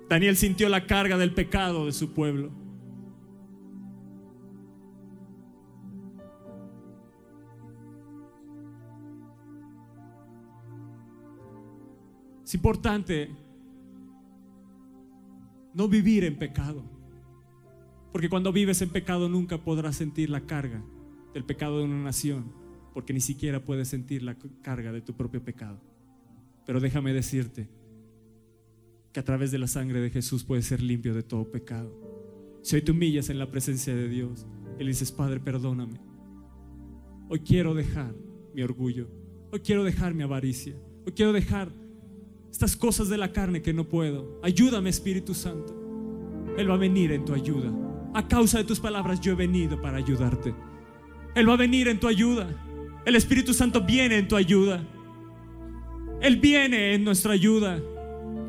Daniel 0.08 0.38
sintió 0.38 0.69
la 0.69 0.86
carga 0.88 1.17
del 1.17 1.34
pecado 1.34 1.86
de 1.86 1.91
su 1.91 2.13
pueblo. 2.13 2.52
Es 12.43 12.56
importante 12.56 13.30
no 15.73 15.88
vivir 15.88 16.23
en 16.23 16.38
pecado. 16.38 16.84
Porque 18.12 18.29
cuando 18.29 18.51
vives 18.51 18.81
en 18.81 18.89
pecado 18.89 19.29
nunca 19.29 19.63
podrás 19.63 19.95
sentir 19.95 20.29
la 20.29 20.41
carga 20.41 20.84
del 21.34 21.45
pecado 21.45 21.79
de 21.79 21.86
una 21.86 22.03
nación. 22.03 22.51
Porque 22.93 23.13
ni 23.13 23.21
siquiera 23.21 23.63
puedes 23.63 23.88
sentir 23.88 24.23
la 24.23 24.38
carga 24.62 24.91
de 24.91 25.01
tu 25.01 25.15
propio 25.15 25.43
pecado. 25.43 25.81
Pero 26.65 26.79
déjame 26.79 27.13
decirte 27.13 27.69
que 29.13 29.19
a 29.19 29.25
través 29.25 29.51
de 29.51 29.57
la 29.57 29.67
sangre 29.67 30.01
de 30.01 30.10
Jesús 30.10 30.43
puedes 30.43 30.65
ser 30.65 30.81
limpio 30.81 31.13
de 31.13 31.23
todo 31.23 31.49
pecado. 31.51 31.93
Si 32.62 32.75
hoy 32.75 32.81
te 32.81 32.91
humillas 32.91 33.29
en 33.29 33.39
la 33.39 33.49
presencia 33.49 33.95
de 33.95 34.07
Dios 34.07 34.45
le 34.84 34.89
dices, 34.89 35.12
Padre, 35.12 35.39
perdóname. 35.39 35.99
Hoy 37.29 37.39
quiero 37.39 37.73
dejar 37.73 38.13
mi 38.53 38.62
orgullo. 38.62 39.10
Hoy 39.51 39.60
quiero 39.60 39.84
dejar 39.84 40.13
mi 40.13 40.23
avaricia. 40.23 40.75
Hoy 41.05 41.13
quiero 41.13 41.34
dejar 41.34 41.71
estas 42.51 42.75
cosas 42.75 43.07
de 43.07 43.17
la 43.17 43.31
carne 43.31 43.61
que 43.61 43.73
no 43.73 43.85
puedo. 43.85 44.39
Ayúdame, 44.43 44.89
Espíritu 44.89 45.33
Santo. 45.33 45.73
Él 46.57 46.69
va 46.69 46.75
a 46.75 46.77
venir 46.77 47.11
en 47.13 47.23
tu 47.23 47.33
ayuda. 47.33 47.71
A 48.13 48.27
causa 48.27 48.57
de 48.57 48.65
tus 48.65 48.79
palabras 48.79 49.21
yo 49.21 49.31
he 49.31 49.35
venido 49.35 49.81
para 49.81 49.97
ayudarte. 49.97 50.53
Él 51.33 51.47
va 51.47 51.53
a 51.53 51.57
venir 51.57 51.87
en 51.87 51.99
tu 51.99 52.07
ayuda. 52.07 52.47
El 53.05 53.15
Espíritu 53.15 53.53
Santo 53.53 53.81
viene 53.81 54.17
en 54.17 54.27
tu 54.27 54.35
ayuda. 54.35 54.83
Él 56.19 56.35
viene 56.35 56.93
en 56.93 57.05
nuestra 57.05 57.31
ayuda. 57.33 57.79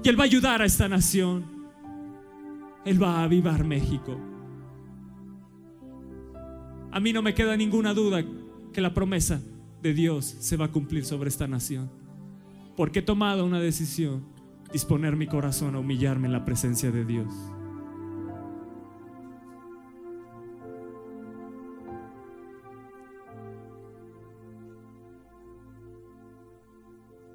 Y 0.02 0.08
Él 0.08 0.18
va 0.18 0.24
a 0.24 0.26
ayudar 0.26 0.60
a 0.62 0.64
esta 0.64 0.88
nación. 0.88 1.44
Él 2.84 3.00
va 3.00 3.20
a 3.20 3.22
avivar 3.22 3.64
México. 3.64 4.18
A 6.90 6.98
mí 6.98 7.12
no 7.12 7.22
me 7.22 7.34
queda 7.34 7.56
ninguna 7.56 7.94
duda 7.94 8.24
que 8.72 8.80
la 8.80 8.92
promesa 8.92 9.40
de 9.80 9.94
Dios 9.94 10.24
se 10.40 10.56
va 10.56 10.66
a 10.66 10.72
cumplir 10.72 11.04
sobre 11.04 11.28
esta 11.28 11.46
nación 11.46 12.01
porque 12.76 13.00
he 13.00 13.02
tomado 13.02 13.44
una 13.44 13.60
decisión, 13.60 14.24
disponer 14.72 15.16
mi 15.16 15.26
corazón 15.26 15.74
a 15.74 15.78
humillarme 15.78 16.26
en 16.26 16.32
la 16.32 16.44
presencia 16.44 16.90
de 16.90 17.04
Dios. 17.04 17.32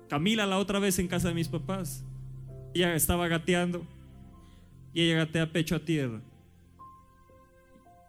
Camila 0.10 0.46
la 0.46 0.58
otra 0.58 0.80
vez 0.80 0.98
en 1.00 1.08
casa 1.08 1.28
de 1.28 1.34
mis 1.34 1.50
papás, 1.50 2.04
ella 2.74 2.96
estaba 2.96 3.28
gateando 3.28 3.86
y 4.94 5.02
ella 5.02 5.18
gatea 5.18 5.52
pecho 5.52 5.76
a 5.76 5.80
tierra. 5.80 6.22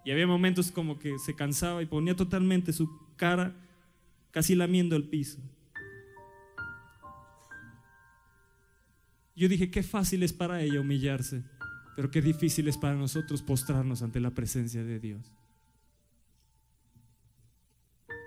Y 0.04 0.10
había 0.10 0.26
momentos 0.26 0.70
como 0.70 0.98
que 0.98 1.18
se 1.18 1.34
cansaba 1.34 1.82
y 1.82 1.86
ponía 1.86 2.16
totalmente 2.16 2.72
su 2.72 2.88
cara 3.16 3.54
casi 4.30 4.54
lamiendo 4.54 4.96
el 4.96 5.04
piso. 5.04 5.38
Yo 9.38 9.48
dije, 9.48 9.70
qué 9.70 9.84
fácil 9.84 10.24
es 10.24 10.32
para 10.32 10.60
ella 10.62 10.80
humillarse, 10.80 11.44
pero 11.94 12.10
qué 12.10 12.20
difícil 12.20 12.66
es 12.66 12.76
para 12.76 12.96
nosotros 12.96 13.40
postrarnos 13.40 14.02
ante 14.02 14.18
la 14.18 14.32
presencia 14.32 14.82
de 14.82 14.98
Dios. 14.98 15.32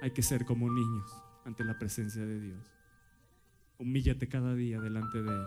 Hay 0.01 0.11
que 0.11 0.23
ser 0.23 0.45
como 0.45 0.71
niños 0.71 1.11
ante 1.43 1.65
la 1.65 1.77
presencia 1.77 2.25
de 2.25 2.39
Dios. 2.39 2.65
Humíllate 3.77 4.29
cada 4.29 4.55
día 4.55 4.79
delante 4.79 5.21
de 5.21 5.29
Él. 5.29 5.45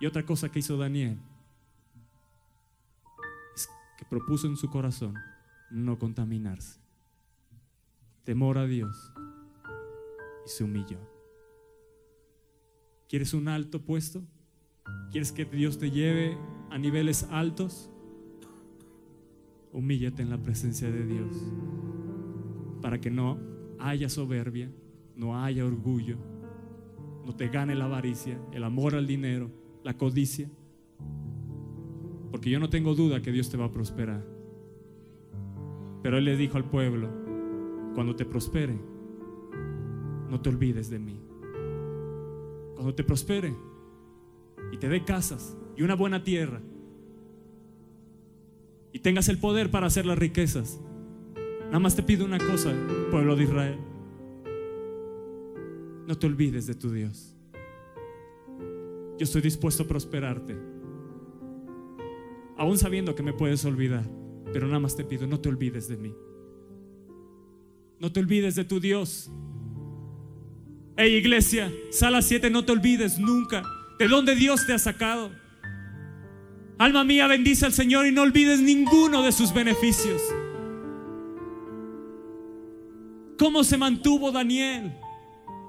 Y 0.00 0.06
otra 0.06 0.26
cosa 0.26 0.50
que 0.50 0.58
hizo 0.58 0.76
Daniel 0.76 1.20
es 3.54 3.68
que 3.96 4.06
propuso 4.06 4.48
en 4.48 4.56
su 4.56 4.68
corazón 4.70 5.14
no 5.70 6.00
contaminarse. 6.00 6.80
Temor 8.24 8.58
a 8.58 8.66
Dios 8.66 9.12
y 10.44 10.48
se 10.48 10.64
humilló. 10.64 11.15
¿Quieres 13.08 13.34
un 13.34 13.46
alto 13.46 13.82
puesto? 13.82 14.24
¿Quieres 15.12 15.30
que 15.30 15.44
Dios 15.44 15.78
te 15.78 15.90
lleve 15.92 16.36
a 16.70 16.78
niveles 16.78 17.24
altos? 17.30 17.88
Humíllate 19.72 20.22
en 20.22 20.30
la 20.30 20.42
presencia 20.42 20.90
de 20.90 21.06
Dios 21.06 21.36
para 22.82 23.00
que 23.00 23.10
no 23.10 23.38
haya 23.78 24.08
soberbia, 24.08 24.70
no 25.14 25.40
haya 25.40 25.64
orgullo, 25.64 26.16
no 27.24 27.34
te 27.34 27.48
gane 27.48 27.74
la 27.74 27.84
avaricia, 27.84 28.40
el 28.52 28.64
amor 28.64 28.96
al 28.96 29.06
dinero, 29.06 29.50
la 29.84 29.96
codicia. 29.96 30.50
Porque 32.32 32.50
yo 32.50 32.58
no 32.58 32.68
tengo 32.70 32.94
duda 32.94 33.22
que 33.22 33.32
Dios 33.32 33.50
te 33.50 33.56
va 33.56 33.66
a 33.66 33.72
prosperar. 33.72 34.26
Pero 36.02 36.18
Él 36.18 36.24
le 36.24 36.36
dijo 36.36 36.56
al 36.56 36.68
pueblo, 36.68 37.08
cuando 37.94 38.16
te 38.16 38.24
prospere, 38.24 38.78
no 40.28 40.40
te 40.40 40.48
olvides 40.48 40.90
de 40.90 40.98
mí 40.98 41.25
cuando 42.76 42.94
te 42.94 43.02
prospere 43.02 43.54
y 44.70 44.76
te 44.76 44.88
dé 44.88 45.04
casas 45.04 45.56
y 45.76 45.82
una 45.82 45.94
buena 45.94 46.22
tierra 46.22 46.60
y 48.92 49.00
tengas 49.00 49.28
el 49.28 49.38
poder 49.38 49.70
para 49.70 49.86
hacer 49.86 50.06
las 50.06 50.18
riquezas, 50.18 50.80
nada 51.66 51.80
más 51.80 51.96
te 51.96 52.02
pido 52.02 52.24
una 52.24 52.38
cosa, 52.38 52.72
pueblo 53.10 53.34
de 53.36 53.44
Israel. 53.44 53.78
No 56.06 56.16
te 56.16 56.26
olvides 56.26 56.66
de 56.66 56.74
tu 56.74 56.90
Dios. 56.90 57.34
Yo 59.18 59.24
estoy 59.24 59.42
dispuesto 59.42 59.82
a 59.82 59.86
prosperarte. 59.86 60.56
Aún 62.56 62.78
sabiendo 62.78 63.14
que 63.14 63.22
me 63.22 63.32
puedes 63.32 63.64
olvidar, 63.64 64.08
pero 64.52 64.66
nada 64.66 64.78
más 64.78 64.96
te 64.96 65.04
pido, 65.04 65.26
no 65.26 65.40
te 65.40 65.48
olvides 65.48 65.88
de 65.88 65.96
mí. 65.96 66.14
No 67.98 68.12
te 68.12 68.20
olvides 68.20 68.54
de 68.54 68.64
tu 68.64 68.80
Dios. 68.80 69.30
Hey 70.98 71.14
iglesia, 71.14 71.70
sala 71.90 72.22
7, 72.22 72.48
no 72.48 72.64
te 72.64 72.72
olvides 72.72 73.18
nunca 73.18 73.62
de 73.98 74.08
dónde 74.08 74.34
Dios 74.34 74.66
te 74.66 74.72
ha 74.72 74.78
sacado. 74.78 75.30
Alma 76.78 77.04
mía, 77.04 77.26
bendice 77.26 77.66
al 77.66 77.74
Señor 77.74 78.06
y 78.06 78.12
no 78.12 78.22
olvides 78.22 78.60
ninguno 78.60 79.22
de 79.22 79.30
sus 79.30 79.52
beneficios. 79.52 80.22
¿Cómo 83.38 83.62
se 83.62 83.76
mantuvo 83.76 84.32
Daniel? 84.32 84.94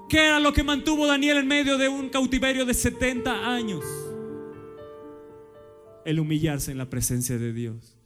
¿Qué 0.08 0.18
era 0.18 0.40
lo 0.40 0.54
que 0.54 0.62
mantuvo 0.62 1.06
Daniel 1.06 1.36
en 1.36 1.46
medio 1.46 1.76
de 1.76 1.88
un 1.88 2.08
cautiverio 2.08 2.64
de 2.64 2.72
70 2.72 3.54
años? 3.54 3.84
El 6.06 6.20
humillarse 6.20 6.72
en 6.72 6.78
la 6.78 6.88
presencia 6.88 7.36
de 7.36 7.52
Dios 7.52 7.98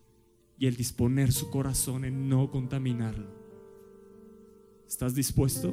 y 0.59 0.67
el 0.67 0.75
disponer 0.75 1.31
su 1.31 1.51
corazón 1.51 2.05
en 2.05 2.29
no 2.29 2.51
contaminarlo. 2.51 3.29
¿Estás 4.89 5.15
dispuesto? 5.15 5.73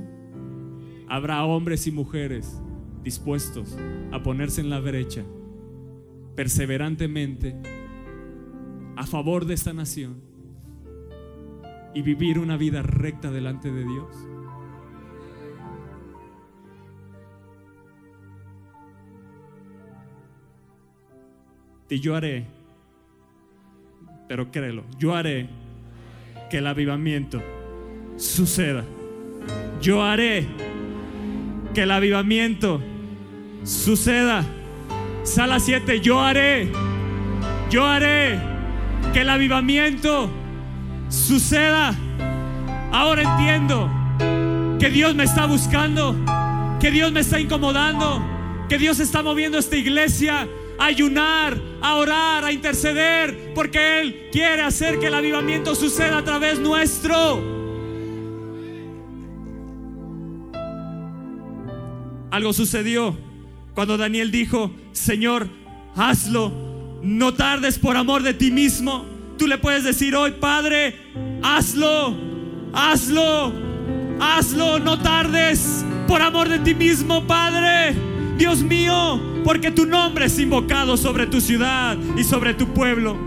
Habrá 1.10 1.44
hombres 1.44 1.88
y 1.88 1.92
mujeres 1.92 2.62
dispuestos 3.04 3.76
a 4.12 4.22
ponerse 4.22 4.62
en 4.62 4.70
la 4.70 4.80
brecha, 4.80 5.24
perseverantemente 6.36 7.56
a 8.96 9.06
favor 9.06 9.46
de 9.46 9.56
esta 9.56 9.74
nación 9.74 10.22
y 11.94 12.02
vivir 12.02 12.38
una 12.38 12.58
vida 12.58 12.82
recta 12.84 13.32
delante 13.32 13.72
de 13.72 13.84
Dios. 13.84 14.28
Y 21.90 22.00
yo 22.00 22.16
haré, 22.16 22.46
pero 24.28 24.52
créelo, 24.52 24.84
yo 25.00 25.16
haré 25.16 25.50
que 26.52 26.60
el 26.60 26.68
avivamiento 26.68 27.42
suceda. 28.16 28.86
Yo 29.82 30.04
haré 30.04 30.46
que 31.74 31.84
el 31.84 31.92
avivamiento 31.92 32.82
suceda. 33.64 34.46
Sala 35.24 35.60
7, 35.60 36.00
yo 36.00 36.20
haré, 36.20 36.72
yo 37.70 37.86
haré 37.86 38.40
que 39.14 39.22
el 39.22 39.30
avivamiento 39.30 40.30
suceda. 41.10 41.96
Ahora 42.92 43.22
entiendo 43.22 43.90
que 44.80 44.90
Dios 44.90 45.14
me 45.16 45.24
está 45.24 45.46
buscando, 45.46 46.16
que 46.80 46.92
Dios 46.92 47.12
me 47.12 47.20
está 47.20 47.40
incomodando, 47.40 48.24
que 48.68 48.78
Dios 48.78 49.00
está 49.00 49.22
moviendo 49.22 49.58
esta 49.58 49.76
iglesia 49.76 50.48
a 50.80 50.86
ayunar, 50.86 51.60
a 51.82 51.96
orar, 51.96 52.46
a 52.46 52.52
interceder, 52.52 53.54
porque 53.54 54.00
Él 54.00 54.30
quiere 54.32 54.62
hacer 54.62 55.00
que 55.00 55.08
el 55.08 55.14
avivamiento 55.14 55.76
suceda 55.76 56.20
a 56.20 56.24
través 56.24 56.60
nuestro. 56.60 57.59
Algo 62.32 62.54
sucedió 62.54 63.18
cuando 63.74 63.98
Daniel 63.98 64.30
dijo, 64.30 64.72
Señor, 64.92 65.48
hazlo, 65.96 66.52
no 67.02 67.34
tardes 67.34 67.80
por 67.80 67.98
amor 67.98 68.24
de 68.24 68.34
ti 68.34 68.52
mismo. 68.52 69.06
Tú 69.38 69.48
le 69.48 69.58
puedes 69.58 69.84
decir 69.84 70.16
hoy, 70.16 70.32
Padre, 70.32 70.96
hazlo, 71.42 72.16
hazlo, 72.74 73.54
hazlo, 74.20 74.80
no 74.80 75.00
tardes 75.00 75.86
por 76.08 76.22
amor 76.22 76.50
de 76.50 76.60
ti 76.60 76.76
mismo, 76.76 77.26
Padre. 77.26 77.96
Dios 78.38 78.62
mío, 78.62 79.20
porque 79.44 79.72
tu 79.72 79.86
nombre 79.86 80.26
es 80.26 80.38
invocado 80.40 80.98
sobre 80.98 81.26
tu 81.26 81.42
ciudad 81.42 81.98
y 82.18 82.24
sobre 82.24 82.54
tu 82.54 82.74
pueblo. 82.74 83.18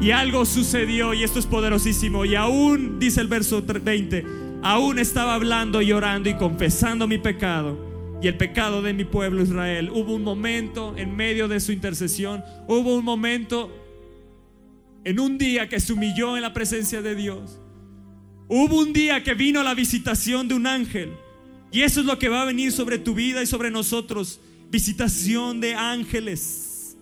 Y 0.00 0.10
algo 0.10 0.44
sucedió 0.44 1.14
y 1.14 1.22
esto 1.22 1.38
es 1.38 1.46
poderosísimo. 1.46 2.24
Y 2.24 2.34
aún, 2.34 2.98
dice 2.98 3.20
el 3.20 3.28
verso 3.28 3.62
20, 3.62 4.26
aún 4.62 4.98
estaba 4.98 5.34
hablando 5.34 5.80
y 5.80 5.92
y 5.92 6.34
confesando 6.34 7.06
mi 7.06 7.18
pecado 7.18 7.85
y 8.26 8.28
el 8.28 8.36
pecado 8.36 8.82
de 8.82 8.92
mi 8.92 9.04
pueblo 9.04 9.40
Israel. 9.40 9.88
Hubo 9.88 10.12
un 10.12 10.24
momento 10.24 10.94
en 10.96 11.14
medio 11.14 11.46
de 11.46 11.60
su 11.60 11.70
intercesión, 11.70 12.42
hubo 12.66 12.96
un 12.96 13.04
momento 13.04 13.72
en 15.04 15.20
un 15.20 15.38
día 15.38 15.68
que 15.68 15.78
se 15.78 15.92
humilló 15.92 16.34
en 16.34 16.42
la 16.42 16.52
presencia 16.52 17.02
de 17.02 17.14
Dios. 17.14 17.60
Hubo 18.48 18.80
un 18.80 18.92
día 18.92 19.22
que 19.22 19.34
vino 19.34 19.62
la 19.62 19.74
visitación 19.74 20.48
de 20.48 20.54
un 20.56 20.66
ángel. 20.66 21.12
Y 21.70 21.82
eso 21.82 22.00
es 22.00 22.06
lo 22.06 22.18
que 22.18 22.28
va 22.28 22.42
a 22.42 22.46
venir 22.46 22.72
sobre 22.72 22.98
tu 22.98 23.14
vida 23.14 23.44
y 23.44 23.46
sobre 23.46 23.70
nosotros. 23.70 24.40
Visitación 24.72 25.60
de 25.60 25.76
ángeles. 25.76 26.96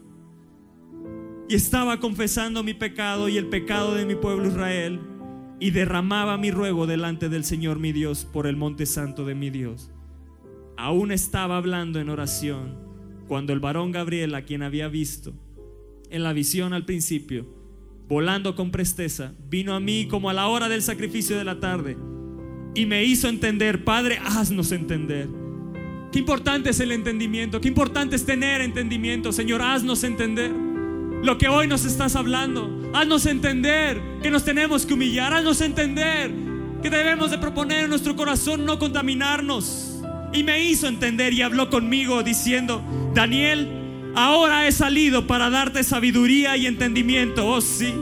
Y 1.49 1.55
estaba 1.55 2.01
confesando 2.01 2.63
mi 2.63 2.75
pecado 2.75 3.31
y 3.31 3.39
el 3.39 3.47
pecado 3.47 3.95
de 3.95 4.05
mi 4.05 4.15
pueblo 4.15 4.47
Israel. 4.47 5.01
Y 5.59 5.71
derramaba 5.71 6.37
mi 6.37 6.51
ruego 6.51 6.87
delante 6.87 7.31
del 7.31 7.47
Señor 7.47 7.79
mi 7.79 7.93
Dios 7.93 8.27
por 8.31 8.47
el 8.47 8.59
monte 8.59 8.85
santo 8.85 9.25
de 9.25 9.35
mi 9.35 9.49
Dios 9.49 9.94
aún 10.77 11.13
estaba 11.13 11.57
hablando 11.57 12.01
en 12.01 12.09
oración 12.09 12.77
cuando 13.29 13.53
el 13.53 13.61
varón 13.61 13.93
Gabriel, 13.93 14.35
a 14.35 14.43
quien 14.43 14.63
había 14.63 14.89
visto 14.89 15.33
en 16.11 16.23
la 16.23 16.33
visión 16.33 16.73
al 16.73 16.85
principio, 16.85 17.47
volando 18.09 18.55
con 18.55 18.71
presteza, 18.71 19.33
vino 19.49 19.75
a 19.75 19.81
mí 19.81 20.07
como 20.09 20.31
a 20.31 20.35
la 20.35 20.47
hora 20.49 20.69
del 20.69 20.83
sacrificio 20.83 21.37
de 21.39 21.45
la 21.45 21.59
tarde 21.59 21.97
y 22.75 22.87
me 22.87 23.05
hizo 23.05 23.29
entender, 23.29 23.85
Padre, 23.85 24.19
haznos 24.19 24.73
entender. 24.73 25.29
Qué 26.13 26.19
importante 26.19 26.71
es 26.71 26.81
el 26.81 26.93
entendimiento, 26.93 27.61
qué 27.61 27.69
importante 27.69 28.17
es 28.17 28.27
tener 28.27 28.61
entendimiento, 28.61 29.33
Señor, 29.33 29.63
haznos 29.63 30.05
entender 30.05 30.53
lo 30.53 31.39
que 31.39 31.49
hoy 31.49 31.67
nos 31.67 31.85
estás 31.85 32.17
hablando. 32.17 32.71
Haznos 32.93 33.27
entender 33.27 34.01
que 34.23 34.31
nos 34.31 34.45
tenemos 34.45 34.87
que 34.87 34.95
humillar, 34.95 35.33
haznos 35.33 35.61
entender 35.61 36.31
que 36.83 36.91
debemos 36.91 37.31
de 37.31 37.39
proponer 37.39 37.85
en 37.85 37.91
nuestro 37.91 38.15
corazón 38.15 38.65
no 38.65 38.79
contaminarnos 38.79 39.94
y 40.35 40.43
me 40.43 40.63
hizo 40.65 40.89
entender 40.89 41.33
y 41.33 41.43
habló 41.43 41.71
conmigo 41.71 42.23
diciendo, 42.23 42.83
Daniel, 43.15 43.69
ahora 44.17 44.67
he 44.67 44.73
salido 44.73 45.27
para 45.27 45.49
darte 45.49 45.85
sabiduría 45.85 46.57
y 46.57 46.67
entendimiento. 46.67 47.47
Oh 47.47 47.61
sí, 47.61 47.95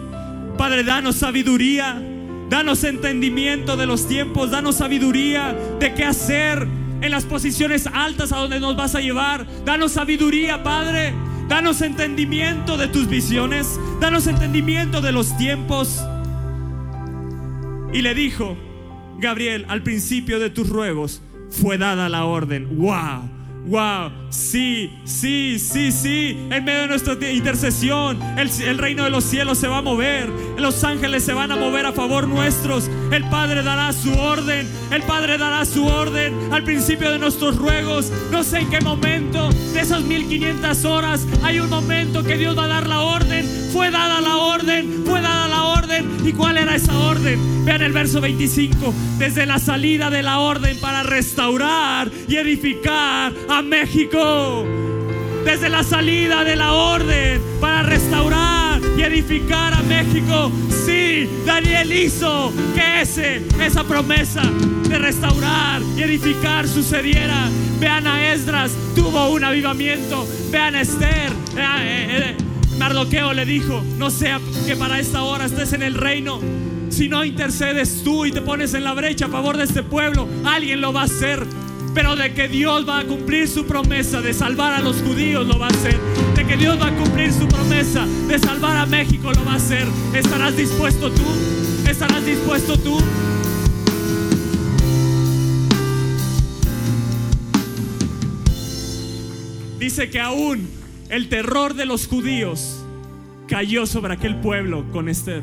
Padre, 0.56 0.82
danos 0.82 1.16
sabiduría, 1.16 2.02
danos 2.48 2.84
entendimiento 2.84 3.76
de 3.76 3.86
los 3.86 4.08
tiempos, 4.08 4.50
danos 4.50 4.76
sabiduría 4.76 5.54
de 5.78 5.94
qué 5.94 6.04
hacer 6.04 6.66
en 7.02 7.10
las 7.10 7.24
posiciones 7.24 7.86
altas 7.92 8.32
a 8.32 8.38
donde 8.38 8.60
nos 8.60 8.76
vas 8.76 8.94
a 8.94 9.00
llevar. 9.00 9.46
Danos 9.64 9.92
sabiduría, 9.92 10.62
Padre. 10.62 11.12
Danos 11.48 11.82
entendimiento 11.82 12.78
de 12.78 12.88
tus 12.88 13.08
visiones. 13.08 13.78
Danos 14.00 14.26
entendimiento 14.26 15.00
de 15.00 15.12
los 15.12 15.36
tiempos. 15.36 16.00
Y 17.92 18.00
le 18.00 18.14
dijo, 18.14 18.56
Gabriel, 19.18 19.66
al 19.68 19.82
principio 19.82 20.38
de 20.38 20.48
tus 20.48 20.68
ruegos, 20.68 21.20
fue 21.52 21.78
dada 21.78 22.08
la 22.08 22.24
orden. 22.24 22.76
¡Wow! 22.78 23.42
Wow, 23.64 24.10
sí, 24.30 24.92
sí, 25.04 25.56
sí, 25.56 25.92
sí. 25.92 26.36
En 26.50 26.64
medio 26.64 26.80
de 26.80 26.88
nuestra 26.88 27.14
intercesión, 27.30 28.20
el, 28.36 28.78
reino 28.78 29.04
de 29.04 29.10
los 29.10 29.22
cielos 29.22 29.58
se 29.58 29.68
va 29.68 29.78
a 29.78 29.82
mover. 29.82 30.28
Los 30.58 30.82
ángeles 30.82 31.22
se 31.22 31.32
van 31.32 31.52
a 31.52 31.56
mover 31.56 31.86
a 31.86 31.92
favor 31.92 32.26
nuestros. 32.26 32.90
El 33.12 33.22
Padre 33.30 33.62
dará 33.62 33.92
su 33.92 34.12
orden. 34.12 34.68
El 34.90 35.02
Padre 35.02 35.38
dará 35.38 35.64
su 35.64 35.86
orden 35.86 36.34
al 36.52 36.64
principio 36.64 37.12
de 37.12 37.20
nuestros 37.20 37.56
ruegos. 37.56 38.10
No 38.32 38.42
sé 38.42 38.58
en 38.60 38.70
qué 38.70 38.80
momento 38.80 39.48
de 39.50 39.80
esas 39.80 40.02
1500 40.02 40.84
horas 40.84 41.26
hay 41.44 41.60
un 41.60 41.70
momento 41.70 42.24
que 42.24 42.36
Dios 42.36 42.58
va 42.58 42.64
a 42.64 42.68
dar 42.68 42.88
la 42.88 43.00
orden. 43.00 43.46
Fue 43.72 43.92
dada 43.92 44.20
la 44.20 44.38
orden, 44.38 45.04
fue 45.06 45.20
dada 45.20 45.31
¿Y 46.24 46.32
cuál 46.32 46.58
era 46.58 46.74
esa 46.74 46.96
orden? 46.98 47.64
Vean 47.64 47.82
el 47.82 47.92
verso 47.92 48.20
25. 48.20 48.94
Desde 49.18 49.46
la 49.46 49.58
salida 49.58 50.10
de 50.10 50.22
la 50.22 50.38
orden 50.38 50.78
para 50.80 51.02
restaurar 51.02 52.10
y 52.28 52.36
edificar 52.36 53.32
a 53.48 53.62
México. 53.62 54.64
Desde 55.44 55.68
la 55.68 55.82
salida 55.82 56.44
de 56.44 56.56
la 56.56 56.72
orden 56.72 57.40
para 57.60 57.82
restaurar 57.82 58.80
y 58.96 59.02
edificar 59.02 59.74
a 59.74 59.82
México. 59.82 60.52
Sí, 60.86 61.28
Daniel 61.44 61.92
hizo 61.92 62.52
que 62.74 63.02
ese, 63.02 63.42
esa 63.60 63.84
promesa 63.84 64.42
de 64.88 64.98
restaurar 64.98 65.82
y 65.96 66.02
edificar 66.02 66.68
sucediera. 66.68 67.48
Vean 67.80 68.06
a 68.06 68.32
Esdras, 68.32 68.72
tuvo 68.94 69.30
un 69.30 69.44
avivamiento. 69.44 70.26
Vean 70.50 70.76
a 70.76 70.80
Esther. 70.82 71.32
Eh, 71.56 72.36
eh, 72.36 72.36
Mardoqueo 72.78 73.32
le 73.32 73.44
dijo, 73.44 73.82
no 73.98 74.10
sea 74.10 74.40
que 74.66 74.76
para 74.76 74.98
esta 74.98 75.22
hora 75.22 75.44
estés 75.44 75.72
en 75.72 75.82
el 75.82 75.94
reino. 75.94 76.40
Si 76.90 77.08
no 77.08 77.24
intercedes 77.24 78.02
tú 78.04 78.26
y 78.26 78.32
te 78.32 78.42
pones 78.42 78.74
en 78.74 78.84
la 78.84 78.92
brecha 78.92 79.26
a 79.26 79.28
favor 79.28 79.56
de 79.56 79.64
este 79.64 79.82
pueblo, 79.82 80.28
alguien 80.44 80.80
lo 80.80 80.92
va 80.92 81.02
a 81.02 81.04
hacer. 81.04 81.46
Pero 81.94 82.16
de 82.16 82.32
que 82.32 82.48
Dios 82.48 82.88
va 82.88 83.00
a 83.00 83.04
cumplir 83.04 83.48
su 83.48 83.66
promesa 83.66 84.20
de 84.20 84.32
salvar 84.32 84.72
a 84.72 84.80
los 84.80 84.96
judíos, 85.02 85.46
lo 85.46 85.58
va 85.58 85.66
a 85.66 85.70
hacer. 85.70 85.98
De 86.34 86.46
que 86.46 86.56
Dios 86.56 86.80
va 86.80 86.88
a 86.88 86.96
cumplir 86.96 87.32
su 87.32 87.46
promesa 87.48 88.06
de 88.28 88.38
salvar 88.38 88.76
a 88.76 88.86
México, 88.86 89.32
lo 89.32 89.44
va 89.44 89.52
a 89.52 89.56
hacer. 89.56 89.86
¿Estarás 90.14 90.56
dispuesto 90.56 91.10
tú? 91.10 91.24
¿Estarás 91.88 92.24
dispuesto 92.24 92.78
tú? 92.78 92.98
Dice 99.78 100.08
que 100.08 100.20
aún 100.20 100.81
el 101.12 101.28
terror 101.28 101.74
de 101.74 101.84
los 101.84 102.06
judíos 102.08 102.82
cayó 103.46 103.84
sobre 103.84 104.14
aquel 104.14 104.40
pueblo 104.40 104.90
con 104.92 105.10
Esther. 105.10 105.42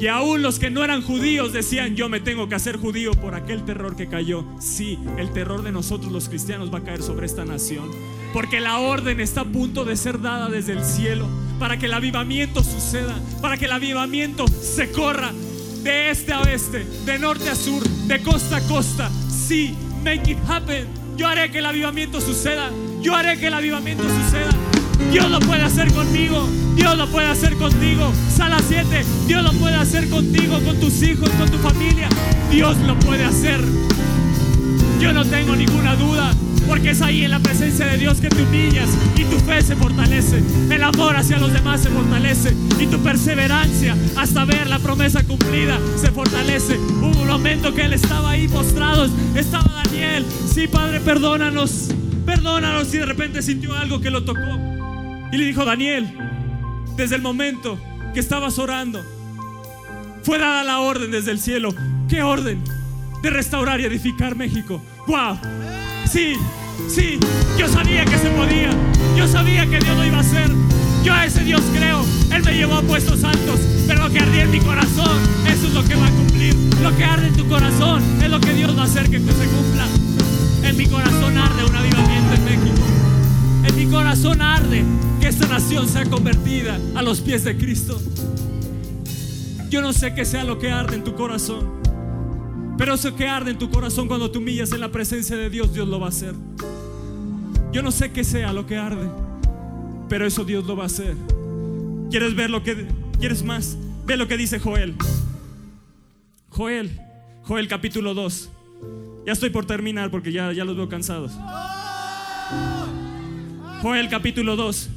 Y 0.00 0.06
aún 0.06 0.40
los 0.40 0.60
que 0.60 0.70
no 0.70 0.84
eran 0.84 1.02
judíos 1.02 1.52
decían, 1.52 1.96
yo 1.96 2.08
me 2.08 2.20
tengo 2.20 2.48
que 2.48 2.54
hacer 2.54 2.76
judío 2.76 3.10
por 3.10 3.34
aquel 3.34 3.64
terror 3.64 3.96
que 3.96 4.06
cayó. 4.06 4.44
Sí, 4.60 5.00
el 5.18 5.32
terror 5.32 5.64
de 5.64 5.72
nosotros 5.72 6.12
los 6.12 6.28
cristianos 6.28 6.72
va 6.72 6.78
a 6.78 6.84
caer 6.84 7.02
sobre 7.02 7.26
esta 7.26 7.44
nación. 7.44 7.90
Porque 8.32 8.60
la 8.60 8.78
orden 8.78 9.18
está 9.18 9.40
a 9.40 9.44
punto 9.46 9.84
de 9.84 9.96
ser 9.96 10.20
dada 10.20 10.48
desde 10.48 10.74
el 10.74 10.84
cielo 10.84 11.26
para 11.58 11.76
que 11.76 11.86
el 11.86 11.92
avivamiento 11.92 12.62
suceda, 12.62 13.18
para 13.42 13.56
que 13.56 13.64
el 13.64 13.72
avivamiento 13.72 14.46
se 14.46 14.92
corra 14.92 15.32
de 15.82 16.10
este 16.10 16.32
a 16.32 16.42
oeste, 16.42 16.86
de 17.04 17.18
norte 17.18 17.50
a 17.50 17.56
sur, 17.56 17.82
de 18.06 18.22
costa 18.22 18.58
a 18.58 18.68
costa. 18.68 19.10
Sí, 19.28 19.74
make 20.04 20.30
it 20.30 20.38
happen. 20.48 20.86
Yo 21.16 21.26
haré 21.26 21.50
que 21.50 21.58
el 21.58 21.66
avivamiento 21.66 22.20
suceda. 22.20 22.70
Yo 23.02 23.14
haré 23.14 23.38
que 23.38 23.46
el 23.46 23.54
avivamiento 23.54 24.04
suceda. 24.04 24.50
Dios 25.10 25.30
lo 25.30 25.40
puede 25.40 25.62
hacer 25.62 25.92
conmigo. 25.92 26.46
Dios 26.76 26.96
lo 26.96 27.08
puede 27.08 27.28
hacer 27.28 27.56
contigo. 27.56 28.12
Sala 28.34 28.58
7. 28.66 29.04
Dios 29.26 29.42
lo 29.42 29.52
puede 29.54 29.76
hacer 29.76 30.08
contigo, 30.08 30.60
con 30.60 30.78
tus 30.78 31.02
hijos, 31.02 31.30
con 31.30 31.50
tu 31.50 31.58
familia. 31.58 32.08
Dios 32.50 32.76
lo 32.86 32.98
puede 32.98 33.24
hacer. 33.24 33.60
Yo 35.00 35.12
no 35.12 35.24
tengo 35.24 35.56
ninguna 35.56 35.96
duda. 35.96 36.34
Porque 36.68 36.90
es 36.90 37.02
ahí 37.02 37.24
en 37.24 37.32
la 37.32 37.40
presencia 37.40 37.84
de 37.86 37.96
Dios 37.96 38.20
que 38.20 38.28
te 38.28 38.42
humillas 38.44 38.88
y 39.16 39.24
tu 39.24 39.38
fe 39.40 39.60
se 39.60 39.74
fortalece. 39.74 40.40
El 40.70 40.84
amor 40.84 41.16
hacia 41.16 41.38
los 41.38 41.52
demás 41.52 41.80
se 41.80 41.88
fortalece 41.88 42.54
y 42.78 42.86
tu 42.86 42.98
perseverancia 42.98 43.96
hasta 44.16 44.44
ver 44.44 44.68
la 44.68 44.78
promesa 44.78 45.24
cumplida 45.24 45.80
se 45.96 46.12
fortalece. 46.12 46.78
Hubo 46.78 47.22
un 47.22 47.26
momento 47.26 47.74
que 47.74 47.82
él 47.82 47.92
estaba 47.92 48.30
ahí 48.30 48.46
postrado, 48.46 49.08
estaba 49.34 49.82
Daniel. 49.84 50.24
Sí, 50.54 50.68
Padre, 50.68 51.00
perdónanos, 51.00 51.88
perdónanos. 52.20 52.92
Y 52.94 52.98
de 52.98 53.06
repente 53.06 53.42
sintió 53.42 53.74
algo 53.76 54.00
que 54.00 54.10
lo 54.10 54.24
tocó. 54.24 54.40
Y 55.32 55.36
le 55.36 55.44
dijo, 55.44 55.64
Daniel, 55.64 56.12
desde 56.96 57.16
el 57.16 57.22
momento 57.22 57.78
que 58.12 58.20
estabas 58.20 58.58
orando, 58.58 59.00
fue 60.22 60.38
dada 60.38 60.64
la 60.64 60.80
orden 60.80 61.10
desde 61.10 61.30
el 61.30 61.38
cielo. 61.38 61.74
¿Qué 62.08 62.22
orden? 62.22 62.62
De 63.22 63.30
restaurar 63.30 63.80
y 63.80 63.84
edificar 63.84 64.36
México. 64.36 64.82
¡Wow! 65.06 65.38
Sí, 66.10 66.34
sí, 66.88 67.18
yo 67.58 67.68
sabía 67.68 68.04
que 68.04 68.18
se 68.18 68.30
podía. 68.30 68.70
Yo 69.16 69.28
sabía 69.28 69.66
que 69.66 69.78
Dios 69.78 69.96
lo 69.96 70.04
iba 70.04 70.18
a 70.18 70.20
hacer. 70.20 70.50
Yo 71.04 71.14
a 71.14 71.24
ese 71.24 71.44
Dios 71.44 71.62
creo. 71.72 72.04
Él 72.32 72.42
me 72.44 72.54
llevó 72.54 72.74
a 72.74 72.82
puestos 72.82 73.22
altos. 73.24 73.60
Pero 73.86 74.04
lo 74.04 74.10
que 74.10 74.18
ardía 74.18 74.42
en 74.42 74.50
mi 74.50 74.60
corazón, 74.60 75.18
eso 75.46 75.66
es 75.68 75.74
lo 75.74 75.84
que 75.84 75.94
va 75.94 76.06
a 76.06 76.10
cumplir. 76.10 76.54
Lo 76.82 76.96
que 76.96 77.04
arde 77.04 77.28
en 77.28 77.36
tu 77.36 77.48
corazón 77.48 78.02
es 78.22 78.30
lo 78.30 78.40
que 78.40 78.52
Dios 78.52 78.76
va 78.76 78.82
a 78.82 78.84
hacer 78.84 79.08
que 79.10 79.18
se 79.20 79.46
cumpla. 79.46 80.09
En 80.70 80.76
mi 80.76 80.86
corazón 80.86 81.36
arde 81.36 81.64
un 81.64 81.74
avivamiento 81.74 82.32
en 82.32 82.44
México. 82.44 82.86
En 83.64 83.76
mi 83.76 83.86
corazón 83.86 84.40
arde 84.40 84.84
que 85.20 85.26
esta 85.26 85.48
nación 85.48 85.88
sea 85.88 86.08
convertida 86.08 86.78
a 86.94 87.02
los 87.02 87.20
pies 87.20 87.42
de 87.42 87.56
Cristo. 87.56 88.00
Yo 89.68 89.82
no 89.82 89.92
sé 89.92 90.14
qué 90.14 90.24
sea 90.24 90.44
lo 90.44 90.60
que 90.60 90.70
arde 90.70 90.94
en 90.94 91.02
tu 91.02 91.16
corazón. 91.16 91.80
Pero 92.78 92.94
eso 92.94 93.16
que 93.16 93.26
arde 93.26 93.50
en 93.50 93.58
tu 93.58 93.68
corazón 93.68 94.06
cuando 94.06 94.30
te 94.30 94.38
humillas 94.38 94.70
en 94.70 94.78
la 94.78 94.92
presencia 94.92 95.36
de 95.36 95.50
Dios, 95.50 95.74
Dios 95.74 95.88
lo 95.88 95.98
va 95.98 96.06
a 96.06 96.10
hacer. 96.10 96.36
Yo 97.72 97.82
no 97.82 97.90
sé 97.90 98.12
qué 98.12 98.22
sea 98.22 98.52
lo 98.52 98.64
que 98.66 98.76
arde, 98.76 99.10
pero 100.08 100.24
eso 100.24 100.44
Dios 100.44 100.64
lo 100.66 100.76
va 100.76 100.84
a 100.84 100.86
hacer. 100.86 101.16
¿Quieres 102.10 102.36
ver 102.36 102.48
lo 102.48 102.62
que 102.62 102.86
quieres 103.18 103.42
más? 103.42 103.76
Ve 104.06 104.16
lo 104.16 104.28
que 104.28 104.36
dice 104.36 104.60
Joel. 104.60 104.94
Joel, 106.48 107.00
Joel 107.42 107.66
capítulo 107.66 108.14
2. 108.14 108.50
Ya 109.26 109.32
estoy 109.32 109.50
por 109.50 109.66
terminar 109.66 110.10
porque 110.10 110.32
ya, 110.32 110.52
ya 110.52 110.64
los 110.64 110.76
veo 110.76 110.88
cansados. 110.88 111.32
Joel 113.82 114.08
capítulo 114.08 114.56
2, 114.56 114.90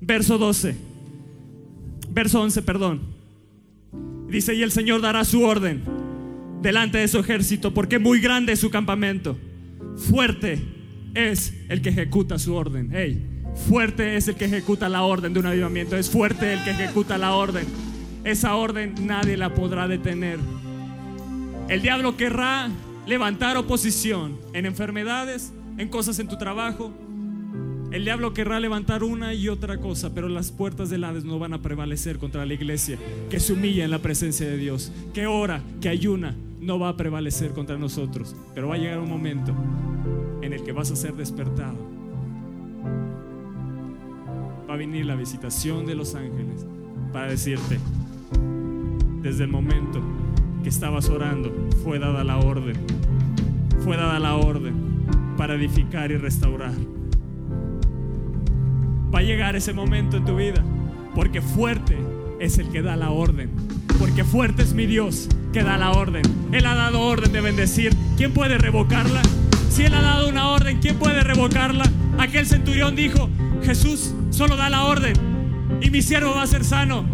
verso 0.00 0.38
12. 0.38 0.76
Verso 2.10 2.40
11, 2.40 2.62
perdón. 2.62 3.00
Dice, 4.28 4.54
y 4.54 4.62
el 4.62 4.72
Señor 4.72 5.00
dará 5.00 5.24
su 5.24 5.42
orden 5.42 5.82
delante 6.60 6.98
de 6.98 7.08
su 7.08 7.18
ejército, 7.18 7.72
porque 7.72 7.98
muy 7.98 8.20
grande 8.20 8.52
es 8.52 8.60
su 8.60 8.70
campamento. 8.70 9.38
Fuerte 9.96 10.60
es 11.14 11.54
el 11.68 11.82
que 11.82 11.90
ejecuta 11.90 12.38
su 12.38 12.54
orden. 12.54 12.90
Hey, 12.92 13.24
fuerte 13.68 14.16
es 14.16 14.28
el 14.28 14.34
que 14.34 14.44
ejecuta 14.44 14.88
la 14.88 15.02
orden 15.02 15.32
de 15.32 15.40
un 15.40 15.46
avivamiento. 15.46 15.96
Es 15.96 16.10
fuerte 16.10 16.52
el 16.52 16.64
que 16.64 16.70
ejecuta 16.70 17.18
la 17.18 17.34
orden. 17.34 17.66
Esa 18.24 18.54
orden 18.54 18.94
nadie 19.06 19.36
la 19.36 19.54
podrá 19.54 19.88
detener. 19.88 20.38
El 21.68 21.82
diablo 21.82 22.16
querrá 22.16 22.70
levantar 23.06 23.56
oposición 23.56 24.38
en 24.52 24.66
enfermedades, 24.66 25.52
en 25.76 25.88
cosas 25.88 26.18
en 26.18 26.28
tu 26.28 26.38
trabajo, 26.38 26.92
el 27.90 28.04
diablo 28.04 28.34
querrá 28.34 28.60
levantar 28.60 29.02
una 29.02 29.32
y 29.32 29.48
otra 29.48 29.78
cosa, 29.78 30.14
pero 30.14 30.28
las 30.28 30.52
puertas 30.52 30.90
del 30.90 31.04
Hades 31.04 31.24
no 31.24 31.38
van 31.38 31.54
a 31.54 31.62
prevalecer 31.62 32.18
contra 32.18 32.44
la 32.44 32.52
iglesia 32.52 32.98
que 33.30 33.40
se 33.40 33.54
humilla 33.54 33.82
en 33.82 33.90
la 33.90 34.00
presencia 34.00 34.46
de 34.46 34.58
Dios, 34.58 34.92
que 35.14 35.26
ora, 35.26 35.62
que 35.80 35.88
ayuna, 35.88 36.36
no 36.60 36.78
va 36.78 36.90
a 36.90 36.96
prevalecer 36.98 37.52
contra 37.52 37.78
nosotros. 37.78 38.36
Pero 38.54 38.68
va 38.68 38.74
a 38.74 38.78
llegar 38.78 38.98
un 38.98 39.08
momento 39.08 39.54
en 40.42 40.52
el 40.52 40.62
que 40.64 40.72
vas 40.72 40.90
a 40.90 40.96
ser 40.96 41.14
despertado. 41.14 41.78
Va 44.68 44.74
a 44.74 44.76
venir 44.76 45.06
la 45.06 45.14
visitación 45.14 45.86
de 45.86 45.94
los 45.94 46.14
ángeles 46.14 46.66
para 47.10 47.28
decirte, 47.28 47.78
desde 49.22 49.44
el 49.44 49.50
momento 49.50 50.02
que 50.62 50.68
estabas 50.68 51.08
orando, 51.08 51.52
fue 51.84 51.98
dada 51.98 52.24
la 52.24 52.38
orden, 52.38 52.76
fue 53.84 53.96
dada 53.96 54.18
la 54.18 54.36
orden 54.36 54.74
para 55.36 55.54
edificar 55.54 56.10
y 56.10 56.16
restaurar 56.16 56.72
va 59.14 59.20
a 59.20 59.22
llegar 59.22 59.56
ese 59.56 59.72
momento 59.72 60.16
en 60.16 60.24
tu 60.24 60.36
vida. 60.36 60.62
Porque 61.14 61.40
fuerte 61.40 61.96
es 62.40 62.58
el 62.58 62.68
que 62.68 62.82
da 62.82 62.96
la 62.96 63.10
orden. 63.10 63.50
Porque 63.98 64.24
fuerte 64.24 64.62
es 64.62 64.74
mi 64.74 64.86
Dios 64.86 65.28
que 65.52 65.62
da 65.62 65.76
la 65.76 65.92
orden. 65.92 66.22
Él 66.52 66.66
ha 66.66 66.74
dado 66.74 67.00
orden 67.00 67.32
de 67.32 67.40
bendecir. 67.40 67.94
¿Quién 68.16 68.32
puede 68.32 68.58
revocarla? 68.58 69.22
Si 69.70 69.82
Él 69.84 69.94
ha 69.94 70.02
dado 70.02 70.28
una 70.28 70.48
orden, 70.50 70.78
¿quién 70.80 70.96
puede 70.96 71.22
revocarla? 71.22 71.84
Aquel 72.18 72.46
centurión 72.46 72.96
dijo, 72.96 73.28
Jesús 73.62 74.14
solo 74.30 74.56
da 74.56 74.70
la 74.70 74.84
orden 74.84 75.14
y 75.80 75.90
mi 75.90 76.02
siervo 76.02 76.34
va 76.34 76.42
a 76.42 76.46
ser 76.46 76.64
sano. 76.64 77.04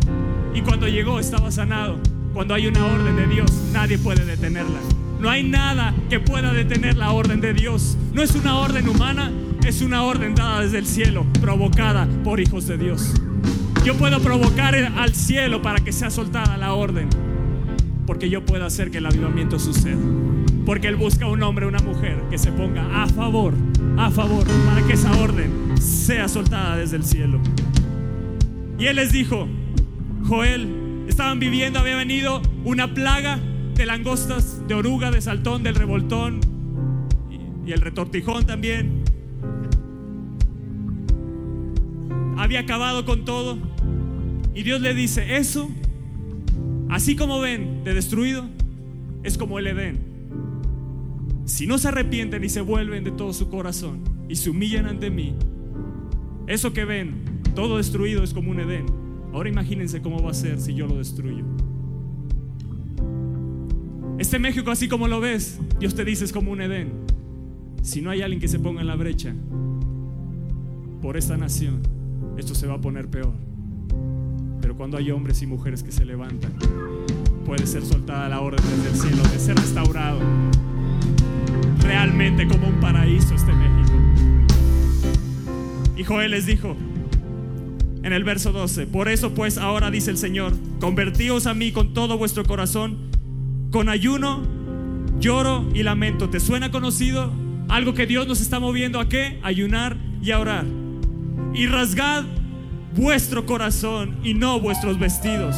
Y 0.54 0.60
cuando 0.60 0.88
llegó 0.88 1.18
estaba 1.18 1.50
sanado. 1.50 1.98
Cuando 2.34 2.52
hay 2.54 2.66
una 2.66 2.84
orden 2.84 3.14
de 3.14 3.28
Dios, 3.28 3.48
nadie 3.72 3.96
puede 3.96 4.24
detenerla. 4.24 4.80
No 5.20 5.30
hay 5.30 5.44
nada 5.44 5.94
que 6.10 6.18
pueda 6.18 6.52
detener 6.52 6.96
la 6.96 7.12
orden 7.12 7.40
de 7.40 7.54
Dios. 7.54 7.96
No 8.12 8.22
es 8.22 8.34
una 8.34 8.58
orden 8.58 8.88
humana, 8.88 9.30
es 9.64 9.82
una 9.82 10.02
orden 10.02 10.34
dada 10.34 10.62
desde 10.62 10.78
el 10.78 10.86
cielo, 10.86 11.24
provocada 11.40 12.08
por 12.24 12.40
hijos 12.40 12.66
de 12.66 12.76
Dios. 12.76 13.14
Yo 13.84 13.94
puedo 13.94 14.18
provocar 14.18 14.74
al 14.74 15.14
cielo 15.14 15.62
para 15.62 15.78
que 15.78 15.92
sea 15.92 16.10
soltada 16.10 16.56
la 16.56 16.74
orden, 16.74 17.08
porque 18.04 18.28
yo 18.28 18.44
puedo 18.44 18.66
hacer 18.66 18.90
que 18.90 18.98
el 18.98 19.06
avivamiento 19.06 19.60
suceda. 19.60 20.02
Porque 20.66 20.88
Él 20.88 20.96
busca 20.96 21.28
un 21.28 21.40
hombre, 21.40 21.66
una 21.66 21.80
mujer 21.80 22.20
que 22.30 22.38
se 22.38 22.50
ponga 22.50 23.04
a 23.04 23.06
favor, 23.06 23.54
a 23.96 24.10
favor, 24.10 24.44
para 24.66 24.84
que 24.84 24.94
esa 24.94 25.12
orden 25.18 25.76
sea 25.80 26.26
soltada 26.26 26.76
desde 26.78 26.96
el 26.96 27.04
cielo. 27.04 27.38
Y 28.76 28.86
Él 28.86 28.96
les 28.96 29.12
dijo, 29.12 29.46
Joel, 30.26 30.83
estaban 31.08 31.38
viviendo, 31.38 31.78
había 31.78 31.96
venido 31.96 32.42
una 32.64 32.94
plaga 32.94 33.38
de 33.74 33.86
langostas, 33.86 34.66
de 34.66 34.74
oruga, 34.74 35.10
de 35.10 35.20
saltón, 35.20 35.62
del 35.62 35.74
revoltón 35.74 36.40
y, 37.30 37.70
y 37.70 37.72
el 37.72 37.80
retortijón 37.80 38.46
también. 38.46 39.04
había 42.44 42.60
acabado 42.60 43.04
con 43.04 43.24
todo. 43.24 43.58
Y 44.54 44.62
Dios 44.62 44.80
le 44.80 44.94
dice, 44.94 45.36
eso, 45.36 45.70
así 46.88 47.16
como 47.16 47.40
ven 47.40 47.82
de 47.84 47.94
destruido, 47.94 48.48
es 49.22 49.36
como 49.38 49.58
el 49.58 49.66
Edén. 49.66 49.98
Si 51.46 51.66
no 51.66 51.78
se 51.78 51.88
arrepienten 51.88 52.44
y 52.44 52.48
se 52.48 52.60
vuelven 52.60 53.04
de 53.04 53.10
todo 53.10 53.32
su 53.32 53.48
corazón 53.48 54.00
y 54.28 54.36
se 54.36 54.50
humillan 54.50 54.86
ante 54.86 55.10
mí, 55.10 55.34
eso 56.46 56.72
que 56.72 56.84
ven, 56.84 57.42
todo 57.54 57.78
destruido 57.78 58.22
es 58.22 58.32
como 58.32 58.50
un 58.50 58.60
Edén. 58.60 59.03
Ahora 59.34 59.48
imagínense 59.48 60.00
cómo 60.00 60.22
va 60.22 60.30
a 60.30 60.34
ser 60.34 60.60
si 60.60 60.74
yo 60.74 60.86
lo 60.86 60.96
destruyo. 60.96 61.44
Este 64.16 64.38
México, 64.38 64.70
así 64.70 64.86
como 64.86 65.08
lo 65.08 65.20
ves, 65.20 65.58
Dios 65.80 65.96
te 65.96 66.04
dice 66.04 66.24
es 66.24 66.32
como 66.32 66.52
un 66.52 66.60
Edén. 66.60 66.92
Si 67.82 68.00
no 68.00 68.10
hay 68.10 68.22
alguien 68.22 68.40
que 68.40 68.46
se 68.46 68.60
ponga 68.60 68.80
en 68.80 68.86
la 68.86 68.94
brecha 68.94 69.34
por 71.02 71.16
esta 71.16 71.36
nación, 71.36 71.82
esto 72.38 72.54
se 72.54 72.68
va 72.68 72.74
a 72.74 72.80
poner 72.80 73.08
peor. 73.08 73.32
Pero 74.60 74.76
cuando 74.76 74.98
hay 74.98 75.10
hombres 75.10 75.42
y 75.42 75.48
mujeres 75.48 75.82
que 75.82 75.90
se 75.90 76.04
levantan, 76.04 76.52
puede 77.44 77.66
ser 77.66 77.84
soltada 77.84 78.28
la 78.28 78.40
orden 78.40 78.64
desde 78.64 78.90
el 78.90 78.96
cielo, 78.96 79.28
de 79.32 79.38
ser 79.40 79.56
restaurado 79.56 80.20
realmente 81.80 82.46
como 82.46 82.68
un 82.68 82.78
paraíso 82.78 83.34
este 83.34 83.52
México. 83.52 83.98
Y 85.96 86.04
Joel 86.04 86.30
les 86.30 86.46
dijo 86.46 86.76
en 88.04 88.12
el 88.12 88.22
verso 88.22 88.52
12, 88.52 88.86
por 88.86 89.08
eso 89.08 89.34
pues 89.34 89.58
ahora 89.58 89.90
dice 89.90 90.10
el 90.10 90.18
Señor, 90.18 90.52
convertíos 90.78 91.46
a 91.46 91.54
mí 91.54 91.72
con 91.72 91.92
todo 91.94 92.18
vuestro 92.18 92.44
corazón, 92.44 93.10
con 93.72 93.88
ayuno, 93.88 94.42
lloro 95.18 95.68
y 95.74 95.82
lamento. 95.82 96.30
¿Te 96.30 96.38
suena 96.38 96.70
conocido? 96.70 97.32
Algo 97.68 97.94
que 97.94 98.06
Dios 98.06 98.28
nos 98.28 98.40
está 98.40 98.60
moviendo 98.60 99.00
a 99.00 99.08
qué? 99.08 99.40
Ayunar 99.42 99.96
y 100.22 100.30
a 100.30 100.38
orar 100.38 100.66
y 101.54 101.66
rasgad 101.66 102.24
vuestro 102.96 103.46
corazón 103.46 104.16
y 104.24 104.34
no 104.34 104.60
vuestros 104.60 104.98
vestidos. 104.98 105.56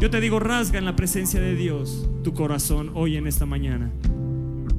Yo 0.00 0.10
te 0.10 0.20
digo, 0.20 0.38
rasga 0.38 0.78
en 0.78 0.84
la 0.84 0.96
presencia 0.96 1.40
de 1.40 1.54
Dios 1.54 2.08
tu 2.22 2.32
corazón 2.32 2.90
hoy 2.94 3.16
en 3.16 3.26
esta 3.26 3.46
mañana 3.46 3.90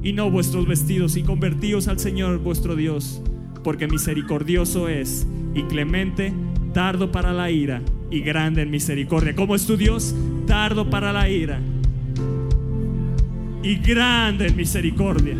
y 0.02 0.12
no 0.12 0.30
vuestros 0.30 0.66
vestidos 0.66 1.16
y 1.16 1.22
convertíos 1.22 1.88
al 1.88 1.98
Señor 1.98 2.38
vuestro 2.38 2.74
Dios, 2.74 3.22
porque 3.62 3.86
misericordioso 3.86 4.88
es 4.88 5.26
y 5.56 5.62
clemente, 5.62 6.32
tardo 6.74 7.10
para 7.10 7.32
la 7.32 7.50
ira 7.50 7.80
y 8.10 8.20
grande 8.20 8.62
en 8.62 8.70
misericordia. 8.70 9.34
¿Cómo 9.34 9.56
es 9.56 9.66
tu 9.66 9.76
Dios? 9.76 10.14
Tardo 10.46 10.88
para 10.90 11.12
la 11.12 11.28
ira 11.28 11.58
y 13.62 13.76
grande 13.76 14.48
en 14.48 14.56
misericordia. 14.56 15.34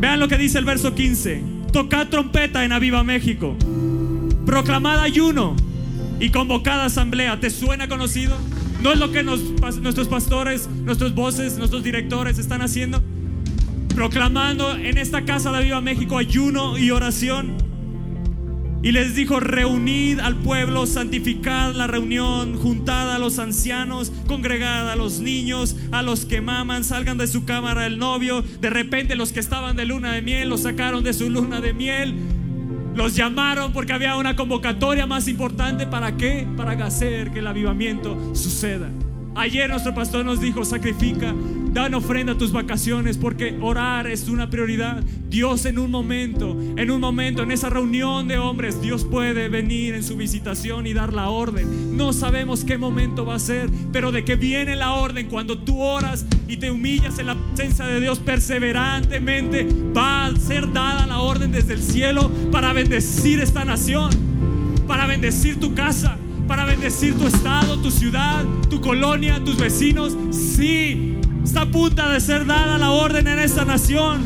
Vean 0.00 0.18
lo 0.18 0.28
que 0.28 0.38
dice 0.38 0.58
el 0.58 0.64
verso 0.64 0.94
15. 0.94 1.42
Tocad 1.72 2.08
trompeta 2.08 2.64
en 2.64 2.72
Aviva 2.72 3.04
México. 3.04 3.54
Proclamad 4.46 5.00
ayuno 5.00 5.54
y 6.18 6.30
convocad 6.30 6.82
asamblea. 6.82 7.38
¿Te 7.38 7.50
suena 7.50 7.86
conocido? 7.86 8.34
¿No 8.82 8.92
es 8.92 8.98
lo 8.98 9.12
que 9.12 9.22
nuestros 9.22 10.08
pastores, 10.08 10.68
nuestros 10.68 11.14
voces, 11.14 11.58
nuestros 11.58 11.84
directores 11.84 12.38
están 12.38 12.62
haciendo? 12.62 13.02
proclamando 13.94 14.76
en 14.76 14.98
esta 14.98 15.24
casa 15.24 15.52
de 15.52 15.64
Viva 15.64 15.80
México 15.80 16.16
ayuno 16.16 16.78
y 16.78 16.90
oración. 16.90 17.59
Y 18.82 18.92
les 18.92 19.14
dijo, 19.14 19.40
reunid 19.40 20.20
al 20.20 20.36
pueblo, 20.36 20.86
santificad 20.86 21.74
la 21.74 21.86
reunión, 21.86 22.56
juntad 22.56 23.14
a 23.14 23.18
los 23.18 23.38
ancianos, 23.38 24.10
congregad 24.26 24.90
a 24.90 24.96
los 24.96 25.20
niños, 25.20 25.76
a 25.92 26.00
los 26.00 26.24
que 26.24 26.40
maman, 26.40 26.82
salgan 26.82 27.18
de 27.18 27.26
su 27.26 27.44
cámara 27.44 27.86
el 27.86 27.98
novio. 27.98 28.42
De 28.60 28.70
repente 28.70 29.16
los 29.16 29.32
que 29.32 29.40
estaban 29.40 29.76
de 29.76 29.84
luna 29.84 30.12
de 30.12 30.22
miel 30.22 30.48
los 30.48 30.62
sacaron 30.62 31.04
de 31.04 31.12
su 31.12 31.28
luna 31.28 31.60
de 31.60 31.74
miel. 31.74 32.14
Los 32.94 33.14
llamaron 33.14 33.72
porque 33.72 33.92
había 33.92 34.16
una 34.16 34.34
convocatoria 34.34 35.06
más 35.06 35.28
importante. 35.28 35.86
¿Para 35.86 36.16
qué? 36.16 36.46
Para 36.56 36.72
hacer 36.84 37.32
que 37.32 37.40
el 37.40 37.46
avivamiento 37.46 38.34
suceda. 38.34 38.88
Ayer 39.34 39.68
nuestro 39.68 39.94
pastor 39.94 40.24
nos 40.24 40.40
dijo, 40.40 40.64
sacrifica, 40.64 41.34
dan 41.72 41.94
ofrenda 41.94 42.32
a 42.32 42.38
tus 42.38 42.52
vacaciones 42.52 43.16
porque 43.16 43.56
orar 43.60 44.06
es 44.06 44.28
una 44.28 44.50
prioridad. 44.50 45.02
Dios 45.28 45.64
en 45.64 45.78
un 45.78 45.90
momento, 45.90 46.56
en 46.76 46.90
un 46.90 47.00
momento, 47.00 47.42
en 47.42 47.52
esa 47.52 47.70
reunión 47.70 48.28
de 48.28 48.38
hombres, 48.38 48.82
Dios 48.82 49.04
puede 49.04 49.48
venir 49.48 49.94
en 49.94 50.02
su 50.02 50.16
visitación 50.16 50.86
y 50.86 50.92
dar 50.92 51.12
la 51.12 51.28
orden. 51.28 51.96
No 51.96 52.12
sabemos 52.12 52.64
qué 52.64 52.78
momento 52.78 53.24
va 53.24 53.36
a 53.36 53.38
ser, 53.38 53.70
pero 53.92 54.10
de 54.12 54.24
que 54.24 54.36
viene 54.36 54.74
la 54.76 54.92
orden 54.92 55.28
cuando 55.28 55.58
tú 55.58 55.80
oras 55.80 56.26
y 56.48 56.56
te 56.56 56.70
humillas 56.70 57.18
en 57.18 57.26
la 57.26 57.36
presencia 57.36 57.86
de 57.86 58.00
Dios 58.00 58.18
perseverantemente, 58.18 59.66
va 59.96 60.26
a 60.26 60.36
ser 60.36 60.72
dada 60.72 61.06
la 61.06 61.20
orden 61.20 61.52
desde 61.52 61.74
el 61.74 61.82
cielo 61.82 62.30
para 62.50 62.72
bendecir 62.72 63.40
esta 63.40 63.64
nación, 63.64 64.10
para 64.86 65.06
bendecir 65.06 65.60
tu 65.60 65.74
casa 65.74 66.18
para 66.50 66.64
bendecir 66.64 67.16
tu 67.16 67.28
estado, 67.28 67.78
tu 67.78 67.92
ciudad, 67.92 68.44
tu 68.68 68.80
colonia, 68.80 69.40
tus 69.44 69.56
vecinos. 69.56 70.16
Sí, 70.32 71.19
está 71.44 71.62
a 71.62 72.12
de 72.12 72.20
ser 72.20 72.46
dada 72.46 72.78
la 72.78 72.90
orden 72.90 73.26
en 73.28 73.38
esta 73.38 73.64
nación. 73.64 74.22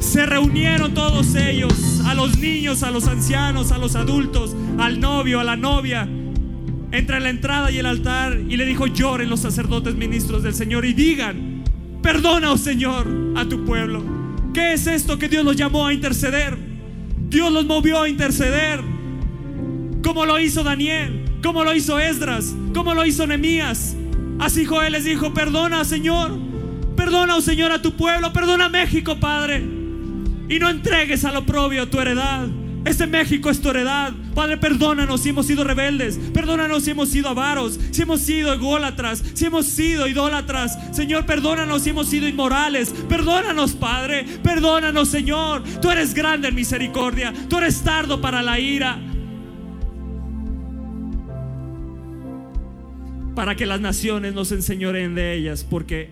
Se 0.00 0.26
reunieron 0.26 0.94
todos 0.94 1.34
ellos, 1.34 2.00
a 2.04 2.14
los 2.14 2.38
niños, 2.38 2.82
a 2.82 2.90
los 2.90 3.06
ancianos, 3.06 3.72
a 3.72 3.78
los 3.78 3.96
adultos, 3.96 4.54
al 4.78 5.00
novio, 5.00 5.40
a 5.40 5.44
la 5.44 5.56
novia, 5.56 6.08
entre 6.92 7.20
la 7.20 7.30
entrada 7.30 7.70
y 7.70 7.78
el 7.78 7.86
altar 7.86 8.38
y 8.48 8.56
le 8.56 8.64
dijo, 8.64 8.86
lloren 8.86 9.28
los 9.28 9.40
sacerdotes 9.40 9.94
ministros 9.96 10.42
del 10.42 10.54
Señor 10.54 10.84
y 10.84 10.92
digan, 10.92 11.64
perdona, 12.02 12.52
oh 12.52 12.58
Señor, 12.58 13.06
a 13.36 13.44
tu 13.46 13.64
pueblo. 13.64 14.04
¿Qué 14.52 14.74
es 14.74 14.86
esto 14.86 15.18
que 15.18 15.28
Dios 15.28 15.44
los 15.44 15.56
llamó 15.56 15.86
a 15.86 15.92
interceder? 15.92 16.56
Dios 17.28 17.52
los 17.52 17.66
movió 17.66 18.02
a 18.02 18.08
interceder 18.08 18.80
como 20.04 20.26
lo 20.26 20.38
hizo 20.38 20.62
Daniel, 20.62 21.24
como 21.42 21.64
lo 21.64 21.74
hizo 21.74 21.98
Esdras, 21.98 22.54
como 22.72 22.94
lo 22.94 23.04
hizo 23.04 23.26
Nemías. 23.26 23.96
Así 24.38 24.64
Joel 24.64 24.92
les 24.92 25.04
dijo, 25.04 25.32
perdona 25.32 25.84
Señor, 25.84 26.32
perdona, 26.96 27.36
oh 27.36 27.40
Señor, 27.40 27.72
a 27.72 27.82
tu 27.82 27.96
pueblo, 27.96 28.32
perdona 28.32 28.66
a 28.66 28.68
México, 28.68 29.18
Padre. 29.18 29.64
Y 30.48 30.58
no 30.58 30.68
entregues 30.68 31.24
al 31.24 31.36
oprobio 31.36 31.88
tu 31.88 32.00
heredad. 32.00 32.48
Este 32.84 33.06
México 33.06 33.48
es 33.48 33.62
tu 33.62 33.70
heredad. 33.70 34.12
Padre, 34.34 34.58
perdónanos 34.58 35.22
si 35.22 35.30
hemos 35.30 35.46
sido 35.46 35.64
rebeldes. 35.64 36.18
Perdónanos 36.34 36.84
si 36.84 36.90
hemos 36.90 37.08
sido 37.08 37.30
avaros. 37.30 37.80
Si 37.90 38.02
hemos 38.02 38.20
sido 38.20 38.52
ególatras. 38.52 39.24
Si 39.32 39.46
hemos 39.46 39.64
sido 39.64 40.06
idólatras. 40.06 40.78
Señor, 40.94 41.24
perdónanos 41.24 41.82
si 41.82 41.90
hemos 41.90 42.08
sido 42.08 42.28
inmorales. 42.28 42.94
Perdónanos, 43.08 43.72
Padre. 43.72 44.26
Perdónanos, 44.42 45.08
Señor. 45.08 45.62
Tú 45.80 45.90
eres 45.90 46.12
grande 46.12 46.48
en 46.48 46.54
misericordia. 46.54 47.32
Tú 47.48 47.56
eres 47.56 47.80
tardo 47.82 48.20
para 48.20 48.42
la 48.42 48.60
ira. 48.60 48.98
Para 53.34 53.56
que 53.56 53.66
las 53.66 53.80
naciones 53.80 54.34
nos 54.34 54.52
enseñoren 54.52 55.14
de 55.14 55.34
ellas, 55.34 55.66
porque 55.68 56.10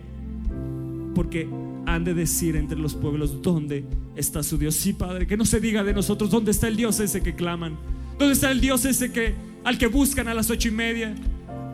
porque 1.14 1.48
han 1.86 2.04
de 2.04 2.14
decir 2.14 2.56
entre 2.56 2.78
los 2.78 2.94
pueblos 2.94 3.42
dónde 3.42 3.84
está 4.16 4.42
su 4.42 4.56
Dios. 4.56 4.74
Sí, 4.74 4.92
Padre, 4.92 5.26
que 5.26 5.36
no 5.36 5.44
se 5.44 5.60
diga 5.60 5.84
de 5.84 5.92
nosotros 5.92 6.30
dónde 6.30 6.50
está 6.50 6.68
el 6.68 6.76
Dios 6.76 7.00
ese 7.00 7.22
que 7.22 7.34
claman, 7.34 7.76
dónde 8.18 8.34
está 8.34 8.50
el 8.50 8.60
Dios 8.60 8.84
ese 8.84 9.12
que 9.12 9.34
al 9.64 9.78
que 9.78 9.86
buscan 9.86 10.28
a 10.28 10.34
las 10.34 10.50
ocho 10.50 10.68
y 10.68 10.72
media. 10.72 11.14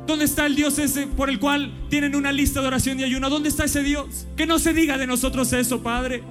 ¿Dónde 0.07 0.25
está 0.25 0.47
el 0.47 0.55
Dios 0.55 0.79
ese 0.79 1.07
por 1.07 1.29
el 1.29 1.39
cual 1.39 1.71
tienen 1.91 2.17
una 2.17 2.33
lista 2.33 2.63
de 2.63 2.67
oración 2.67 2.99
y 2.99 3.05
ayuno? 3.05 3.29
¿Dónde 3.29 3.51
está 3.51 3.65
ese 3.65 3.83
Dios? 3.83 4.27
Que 4.37 4.47
no 4.47 4.59
se 4.59 4.73
diga 4.73 4.97
de 4.97 5.07
nosotros 5.07 5.53
eso, 5.53 5.83
Padre. 5.83 6.23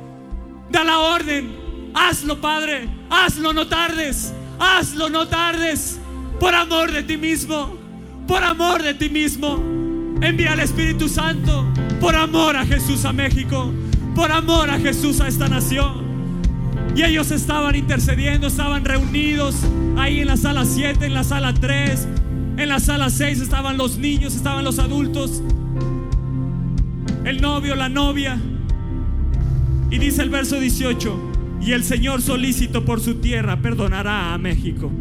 Da 0.72 0.84
la 0.84 0.97
orden. 0.97 1.55
Hazlo, 1.93 2.41
Padre. 2.41 2.89
Hazlo, 3.11 3.53
no 3.53 3.68
tardes. 3.68 4.34
Hazlo, 4.59 5.09
no 5.09 5.28
tardes. 5.28 5.99
Por 6.39 6.55
amor 6.55 6.91
de 6.91 7.03
ti 7.03 7.18
mismo 7.18 7.87
por 8.28 8.44
amor 8.44 8.84
de 8.84 8.94
ti 8.94 9.10
mismo. 9.10 9.64
Envía 10.22 10.54
al 10.54 10.60
Espíritu 10.60 11.08
Santo 11.08 11.66
por 12.02 12.16
amor 12.16 12.56
a 12.56 12.66
Jesús 12.66 13.06
a 13.06 13.14
México, 13.14 13.72
por 14.16 14.32
amor 14.32 14.70
a 14.70 14.80
Jesús 14.80 15.22
a 15.22 15.28
esta 15.28 15.48
nación. 15.48 16.06
Y 16.96 17.04
ellos 17.04 17.32
estaban 17.32 17.76
intercediendo, 17.76 18.48
estaban 18.48 18.84
reunidos 18.84 19.56
ahí 19.98 20.20
en 20.20 20.28
la 20.28 20.38
sala 20.38 20.66
7, 20.66 21.06
en 21.06 21.14
la 21.14 21.24
sala 21.24 21.54
3, 21.54 22.08
en 22.58 22.70
la 22.70 22.80
sala 22.80 23.10
6 23.10 23.40
estaban 23.40 23.78
los 23.78 23.98
niños, 23.98 24.36
estaban 24.36 24.64
los 24.64 24.80
adultos, 24.80 25.44
el 27.24 27.42
novio, 27.42 27.76
la 27.76 27.90
novia. 27.90 28.40
Y 29.90 30.00
dice 30.00 30.24
el 30.24 30.30
verso 30.30 30.60
18, 30.60 31.32
y 31.62 31.72
el 31.72 31.84
Señor 31.84 32.22
solícito 32.22 32.84
por 32.84 33.00
su 33.00 33.16
tierra 33.16 33.62
perdonará 33.62 34.34
a 34.34 34.38
México 34.38 34.92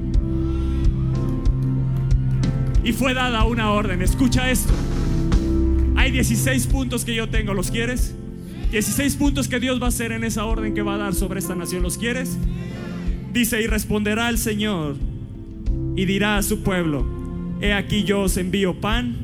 y 2.87 2.93
fue 2.93 3.15
dada 3.15 3.45
una 3.45 3.73
orden. 3.73 4.01
Escucha 4.01 4.49
esto. 4.49 4.73
Hay 5.97 6.13
16 6.13 6.69
puntos 6.69 7.05
que 7.05 7.17
yo 7.17 7.29
tengo, 7.29 7.53
¿los 7.53 7.73
quieres? 7.73 8.15
16 8.71 9.17
puntos 9.17 9.49
que 9.49 9.59
Dios 9.59 9.81
va 9.81 9.87
a 9.87 9.89
hacer 9.89 10.13
en 10.13 10.23
esa 10.23 10.45
orden 10.45 10.73
que 10.73 10.83
va 10.83 10.95
a 10.95 10.99
dar 10.99 11.15
sobre 11.15 11.41
esta 11.41 11.57
nación, 11.57 11.83
¿los 11.83 11.99
quieres? 11.99 12.39
Dice, 13.33 13.61
y 13.61 13.67
responderá 13.67 14.29
el 14.29 14.39
Señor 14.39 14.95
y 15.97 16.05
dirá 16.05 16.37
a 16.37 16.43
su 16.45 16.63
pueblo, 16.63 17.05
he 17.61 17.73
aquí 17.73 18.05
yo 18.05 18.21
os 18.21 18.37
envío 18.37 18.81
pan, 18.81 19.17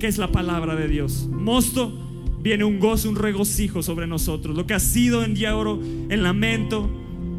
que 0.00 0.08
es 0.08 0.18
la 0.18 0.32
palabra 0.32 0.74
de 0.74 0.88
Dios. 0.88 1.28
Mosto, 1.30 1.96
viene 2.42 2.64
un 2.64 2.80
gozo, 2.80 3.08
un 3.08 3.16
regocijo 3.16 3.84
sobre 3.84 4.08
nosotros. 4.08 4.56
Lo 4.56 4.66
que 4.66 4.74
ha 4.74 4.80
sido 4.80 5.22
en 5.22 5.36
lloro, 5.36 5.80
en 5.80 6.22
lamento, 6.24 6.90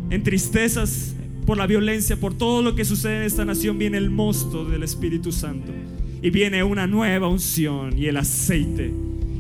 en 0.10 0.24
tristezas, 0.24 1.14
por 1.48 1.58
la 1.58 1.66
violencia, 1.66 2.18
por 2.18 2.38
todo 2.38 2.62
lo 2.62 2.76
que 2.76 2.84
sucede 2.84 3.20
en 3.20 3.24
esta 3.24 3.46
nación, 3.46 3.80
viene 3.80 3.98
el 3.98 4.10
mosto 4.10 4.66
del 4.66 4.84
Espíritu 4.84 5.32
Santo. 5.32 5.72
Y 6.22 6.30
viene 6.30 6.62
una 6.62 6.88
nueva 6.88 7.30
unción 7.30 7.98
y 7.98 8.08
el 8.08 8.18
aceite. 8.18 8.94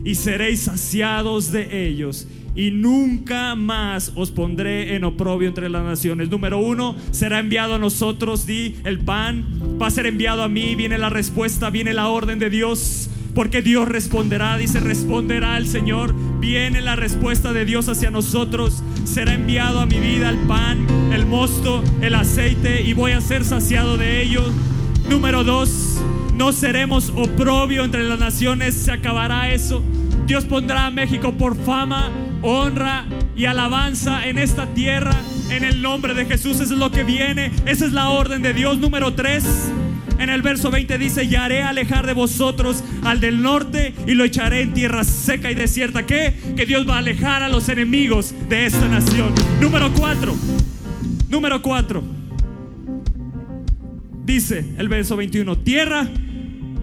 Y 0.06 0.16
seréis 0.16 0.62
saciados 0.62 1.52
de 1.52 1.86
ellos. 1.86 2.26
Y 2.56 2.72
nunca 2.72 3.56
más 3.56 4.14
os 4.16 4.32
pondré 4.32 4.96
en 4.96 5.04
oprobio 5.04 5.50
entre 5.50 5.68
las 5.68 5.84
naciones. 5.84 6.30
Número 6.30 6.60
uno, 6.60 6.96
será 7.12 7.40
enviado 7.40 7.76
a 7.76 7.78
nosotros, 7.78 8.48
di 8.48 8.78
el 8.86 9.00
pan. 9.00 9.78
Va 9.80 9.88
a 9.88 9.92
ser 9.92 10.06
enviado 10.06 10.44
a 10.44 10.48
mí. 10.48 10.76
Viene 10.76 10.98
la 10.98 11.10
respuesta, 11.10 11.70
viene 11.72 11.94
la 11.94 12.08
orden 12.08 12.40
de 12.40 12.50
Dios 12.50 13.10
porque 13.38 13.62
Dios 13.62 13.88
responderá, 13.88 14.58
dice, 14.58 14.80
responderá 14.80 15.58
el 15.58 15.68
Señor. 15.68 16.16
Viene 16.40 16.82
la 16.82 16.96
respuesta 16.96 17.54
de 17.54 17.66
Dios 17.66 17.88
hacia 17.88 18.10
nosotros. 18.10 18.82
Será 19.04 19.36
enviado 19.36 19.80
a 19.80 19.86
mi 19.86 20.00
vida 20.00 20.30
el 20.30 20.40
pan, 20.48 20.88
el 21.14 21.28
mosto, 21.28 21.84
el 22.02 22.16
aceite 22.16 22.82
y 22.82 22.94
voy 22.94 23.12
a 23.12 23.22
ser 23.22 23.46
saciado 23.46 23.96
de 23.96 24.24
ellos. 24.24 24.52
Número 25.08 25.44
dos, 25.44 26.02
no 26.34 26.52
seremos 26.52 27.14
oprobio 27.16 27.84
entre 27.84 28.06
las 28.06 28.18
naciones, 28.18 28.74
se 28.74 28.92
acabará 28.92 29.54
eso. 29.54 29.84
Dios 30.26 30.46
pondrá 30.46 30.88
a 30.88 30.92
México 30.92 31.34
por 31.34 31.56
fama, 31.64 32.10
honra 32.42 33.06
y 33.36 33.46
alabanza 33.46 34.28
en 34.28 34.40
esta 34.40 34.66
tierra. 34.74 35.14
En 35.52 35.64
el 35.64 35.84
nombre 35.84 36.16
de 36.16 36.26
Jesús, 36.26 36.60
es 36.60 36.72
lo 36.72 36.90
que 36.90 37.04
viene. 37.04 37.52
Esa 37.68 37.86
es 37.86 37.94
la 37.94 38.10
orden 38.10 38.42
de 38.42 38.56
Dios. 38.56 38.80
Número 38.80 39.14
tres 39.14 39.44
en 40.20 40.30
el 40.30 40.42
verso 40.42 40.72
20 40.72 40.98
dice, 40.98 41.24
y 41.26 41.36
haré 41.36 41.64
alejar 41.64 42.06
de 42.06 42.14
vosotros 42.14 42.84
al 43.04 43.20
del 43.20 43.42
norte 43.42 43.94
y 44.06 44.14
lo 44.14 44.24
echaré 44.24 44.62
en 44.62 44.74
tierra 44.74 45.04
seca 45.04 45.52
y 45.52 45.56
desierta. 45.56 46.06
¿Qué? 46.06 46.34
Que 46.56 46.66
Dios 46.66 46.88
va 46.88 46.96
a 46.96 47.00
alejar 47.00 47.44
a 47.44 47.50
los 47.50 47.70
enemigos 47.70 48.34
de 48.50 48.66
esta 48.66 48.88
nación. 48.88 49.34
Número 49.62 49.92
4. 49.94 50.36
Número 51.30 51.62
4. 51.62 52.04
Dice 54.26 54.66
el 54.78 54.90
verso 54.90 55.16
21, 55.16 55.60
tierra, 55.60 56.08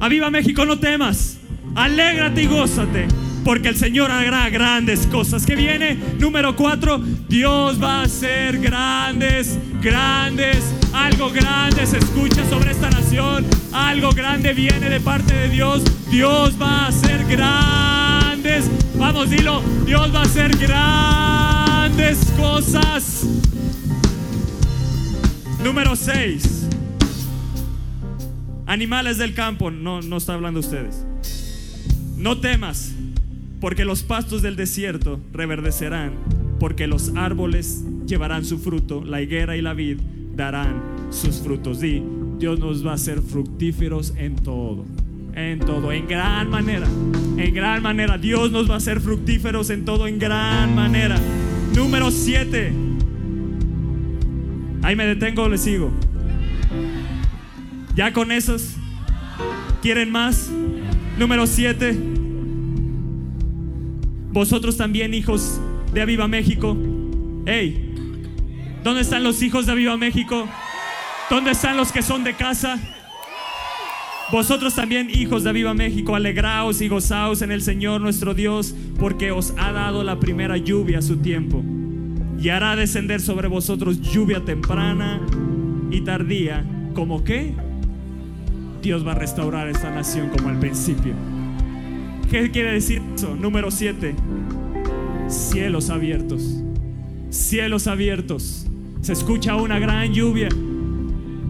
aviva 0.00 0.30
México, 0.30 0.64
no 0.64 0.78
temas, 0.78 1.38
alégrate 1.74 2.42
y 2.42 2.46
gózate 2.46 3.23
porque 3.44 3.68
el 3.68 3.76
Señor 3.76 4.10
hará 4.10 4.48
grandes 4.48 5.06
cosas. 5.06 5.44
Que 5.44 5.54
viene, 5.54 5.98
número 6.18 6.56
cuatro, 6.56 6.98
Dios 7.28 7.80
va 7.82 8.00
a 8.00 8.02
hacer 8.04 8.58
grandes, 8.58 9.58
grandes, 9.80 10.64
algo 10.92 11.30
grande 11.30 11.86
se 11.86 11.98
escucha 11.98 12.48
sobre 12.48 12.72
esta 12.72 12.90
nación, 12.90 13.44
algo 13.72 14.10
grande 14.12 14.54
viene 14.54 14.88
de 14.88 15.00
parte 15.00 15.34
de 15.34 15.48
Dios. 15.50 15.82
Dios 16.10 16.60
va 16.60 16.84
a 16.84 16.88
hacer 16.88 17.24
grandes, 17.26 18.70
vamos, 18.96 19.30
dilo, 19.30 19.62
Dios 19.84 20.14
va 20.14 20.20
a 20.20 20.24
hacer 20.24 20.56
grandes 20.56 22.32
cosas. 22.36 23.26
Número 25.62 25.96
seis, 25.96 26.66
animales 28.66 29.18
del 29.18 29.34
campo, 29.34 29.70
no, 29.70 30.02
no 30.02 30.16
está 30.16 30.34
hablando 30.34 30.60
ustedes. 30.60 31.04
No 32.16 32.38
temas 32.38 32.92
porque 33.64 33.86
los 33.86 34.02
pastos 34.02 34.42
del 34.42 34.56
desierto 34.56 35.18
reverdecerán, 35.32 36.12
porque 36.60 36.86
los 36.86 37.12
árboles 37.16 37.82
llevarán 38.04 38.44
su 38.44 38.58
fruto, 38.58 39.02
la 39.02 39.22
higuera 39.22 39.56
y 39.56 39.62
la 39.62 39.72
vid 39.72 40.00
darán 40.36 40.82
sus 41.08 41.40
frutos. 41.40 41.80
Di, 41.80 42.02
Dios 42.38 42.58
nos 42.58 42.86
va 42.86 42.90
a 42.90 42.94
hacer 42.96 43.22
fructíferos 43.22 44.12
en 44.18 44.36
todo, 44.36 44.84
en 45.34 45.60
todo, 45.60 45.92
en 45.92 46.06
gran 46.06 46.50
manera, 46.50 46.86
en 47.38 47.54
gran 47.54 47.82
manera. 47.82 48.18
Dios 48.18 48.52
nos 48.52 48.68
va 48.68 48.74
a 48.74 48.76
hacer 48.76 49.00
fructíferos 49.00 49.70
en 49.70 49.86
todo, 49.86 50.06
en 50.06 50.18
gran 50.18 50.74
manera. 50.74 51.18
Número 51.74 52.10
7. 52.10 52.70
Ahí 54.82 54.94
me 54.94 55.06
detengo, 55.06 55.48
le 55.48 55.56
sigo. 55.56 55.90
Ya 57.96 58.12
con 58.12 58.30
esos, 58.30 58.74
¿quieren 59.80 60.12
más? 60.12 60.50
Número 61.18 61.46
7. 61.46 62.23
Vosotros 64.34 64.76
también, 64.76 65.14
hijos 65.14 65.60
de 65.92 66.02
Aviva 66.02 66.26
México. 66.26 66.76
Hey, 67.46 67.94
¿dónde 68.82 69.02
están 69.02 69.22
los 69.22 69.40
hijos 69.42 69.66
de 69.66 69.70
Aviva 69.70 69.96
México? 69.96 70.48
¿Dónde 71.30 71.52
están 71.52 71.76
los 71.76 71.92
que 71.92 72.02
son 72.02 72.24
de 72.24 72.34
casa? 72.34 72.80
Vosotros 74.32 74.74
también, 74.74 75.08
hijos 75.08 75.44
de 75.44 75.50
Aviva 75.50 75.72
México, 75.72 76.16
alegraos 76.16 76.80
y 76.80 76.88
gozaos 76.88 77.42
en 77.42 77.52
el 77.52 77.62
Señor 77.62 78.00
nuestro 78.00 78.34
Dios, 78.34 78.74
porque 78.98 79.30
os 79.30 79.54
ha 79.56 79.70
dado 79.70 80.02
la 80.02 80.18
primera 80.18 80.56
lluvia 80.56 80.98
a 80.98 81.02
su 81.02 81.18
tiempo. 81.18 81.62
Y 82.36 82.48
hará 82.48 82.74
descender 82.74 83.20
sobre 83.20 83.46
vosotros 83.46 84.00
lluvia 84.00 84.44
temprana 84.44 85.20
y 85.92 86.00
tardía. 86.00 86.64
¿Como 86.92 87.22
qué? 87.22 87.54
Dios 88.82 89.06
va 89.06 89.12
a 89.12 89.14
restaurar 89.14 89.68
esta 89.68 89.92
nación 89.92 90.30
como 90.30 90.48
al 90.48 90.58
principio. 90.58 91.33
¿Qué 92.34 92.50
quiere 92.50 92.72
decir 92.72 93.00
eso? 93.14 93.36
Número 93.36 93.70
7. 93.70 94.12
Cielos 95.28 95.88
abiertos. 95.88 96.64
Cielos 97.30 97.86
abiertos. 97.86 98.66
Se 99.02 99.12
escucha 99.12 99.54
una 99.54 99.78
gran 99.78 100.12
lluvia. 100.12 100.48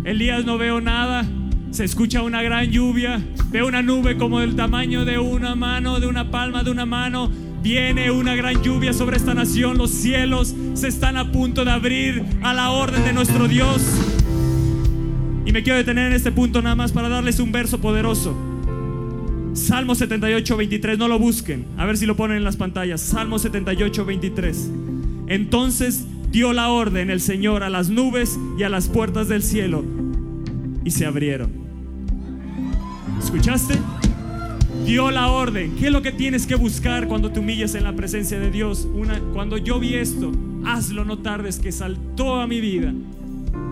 Elías 0.04 0.44
no 0.44 0.58
veo 0.58 0.82
nada. 0.82 1.26
Se 1.70 1.84
escucha 1.84 2.20
una 2.20 2.42
gran 2.42 2.70
lluvia. 2.70 3.18
Veo 3.50 3.66
una 3.66 3.80
nube 3.80 4.18
como 4.18 4.40
del 4.40 4.56
tamaño 4.56 5.06
de 5.06 5.18
una 5.18 5.54
mano, 5.54 6.00
de 6.00 6.06
una 6.06 6.30
palma 6.30 6.62
de 6.62 6.70
una 6.70 6.84
mano. 6.84 7.30
Viene 7.62 8.10
una 8.10 8.34
gran 8.34 8.62
lluvia 8.62 8.92
sobre 8.92 9.16
esta 9.16 9.32
nación. 9.32 9.78
Los 9.78 9.90
cielos 9.90 10.54
se 10.74 10.88
están 10.88 11.16
a 11.16 11.32
punto 11.32 11.64
de 11.64 11.70
abrir 11.70 12.22
a 12.42 12.52
la 12.52 12.72
orden 12.72 13.02
de 13.04 13.14
nuestro 13.14 13.48
Dios. 13.48 13.80
Y 15.46 15.52
me 15.52 15.62
quiero 15.62 15.78
detener 15.78 16.08
en 16.08 16.12
este 16.12 16.30
punto 16.30 16.60
nada 16.60 16.74
más 16.74 16.92
para 16.92 17.08
darles 17.08 17.40
un 17.40 17.52
verso 17.52 17.80
poderoso. 17.80 18.53
Salmo 19.54 19.94
78, 19.94 20.56
23, 20.56 20.98
no 20.98 21.06
lo 21.06 21.18
busquen, 21.20 21.64
a 21.76 21.86
ver 21.86 21.96
si 21.96 22.06
lo 22.06 22.16
ponen 22.16 22.38
en 22.38 22.44
las 22.44 22.56
pantallas. 22.56 23.00
Salmo 23.00 23.38
78, 23.38 24.04
23. 24.04 24.70
Entonces 25.28 26.04
dio 26.32 26.52
la 26.52 26.70
orden 26.70 27.08
el 27.08 27.20
Señor 27.20 27.62
a 27.62 27.70
las 27.70 27.88
nubes 27.88 28.36
y 28.58 28.64
a 28.64 28.68
las 28.68 28.88
puertas 28.88 29.28
del 29.28 29.44
cielo 29.44 29.84
y 30.84 30.90
se 30.90 31.06
abrieron. 31.06 31.52
¿Escuchaste? 33.22 33.78
Dio 34.84 35.12
la 35.12 35.28
orden. 35.28 35.76
¿Qué 35.76 35.86
es 35.86 35.92
lo 35.92 36.02
que 36.02 36.10
tienes 36.10 36.48
que 36.48 36.56
buscar 36.56 37.06
cuando 37.06 37.30
te 37.30 37.38
humillas 37.38 37.76
en 37.76 37.84
la 37.84 37.94
presencia 37.94 38.40
de 38.40 38.50
Dios? 38.50 38.88
Una, 38.92 39.20
cuando 39.32 39.56
yo 39.56 39.78
vi 39.78 39.94
esto, 39.94 40.32
hazlo 40.66 41.04
no 41.04 41.18
tardes, 41.18 41.60
que 41.60 41.70
saltó 41.70 42.40
a 42.40 42.48
mi 42.48 42.60
vida. 42.60 42.92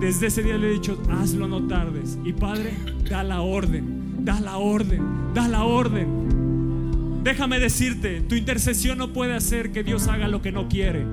Desde 0.01 0.29
ese 0.29 0.45
día 0.45 0.57
le 0.57 0.69
he 0.69 0.73
dicho, 0.75 1.03
hazlo 1.11 1.49
no 1.49 1.67
tardes. 1.67 2.19
Y 2.25 2.33
Padre, 2.33 2.73
da 3.11 3.25
la 3.25 3.41
orden, 3.41 4.02
da 4.25 4.41
la 4.41 4.57
orden, 4.57 5.03
da 5.35 5.49
la 5.49 5.65
orden. 5.65 7.21
Déjame 7.25 7.61
decirte, 7.61 8.21
tu 8.21 8.35
intercesión 8.35 8.99
no 8.99 9.13
puede 9.13 9.35
hacer 9.35 9.73
que 9.73 9.83
Dios 9.83 10.09
haga 10.09 10.29
lo 10.29 10.43
que 10.43 10.53
no 10.53 10.69
quiere, 10.69 11.05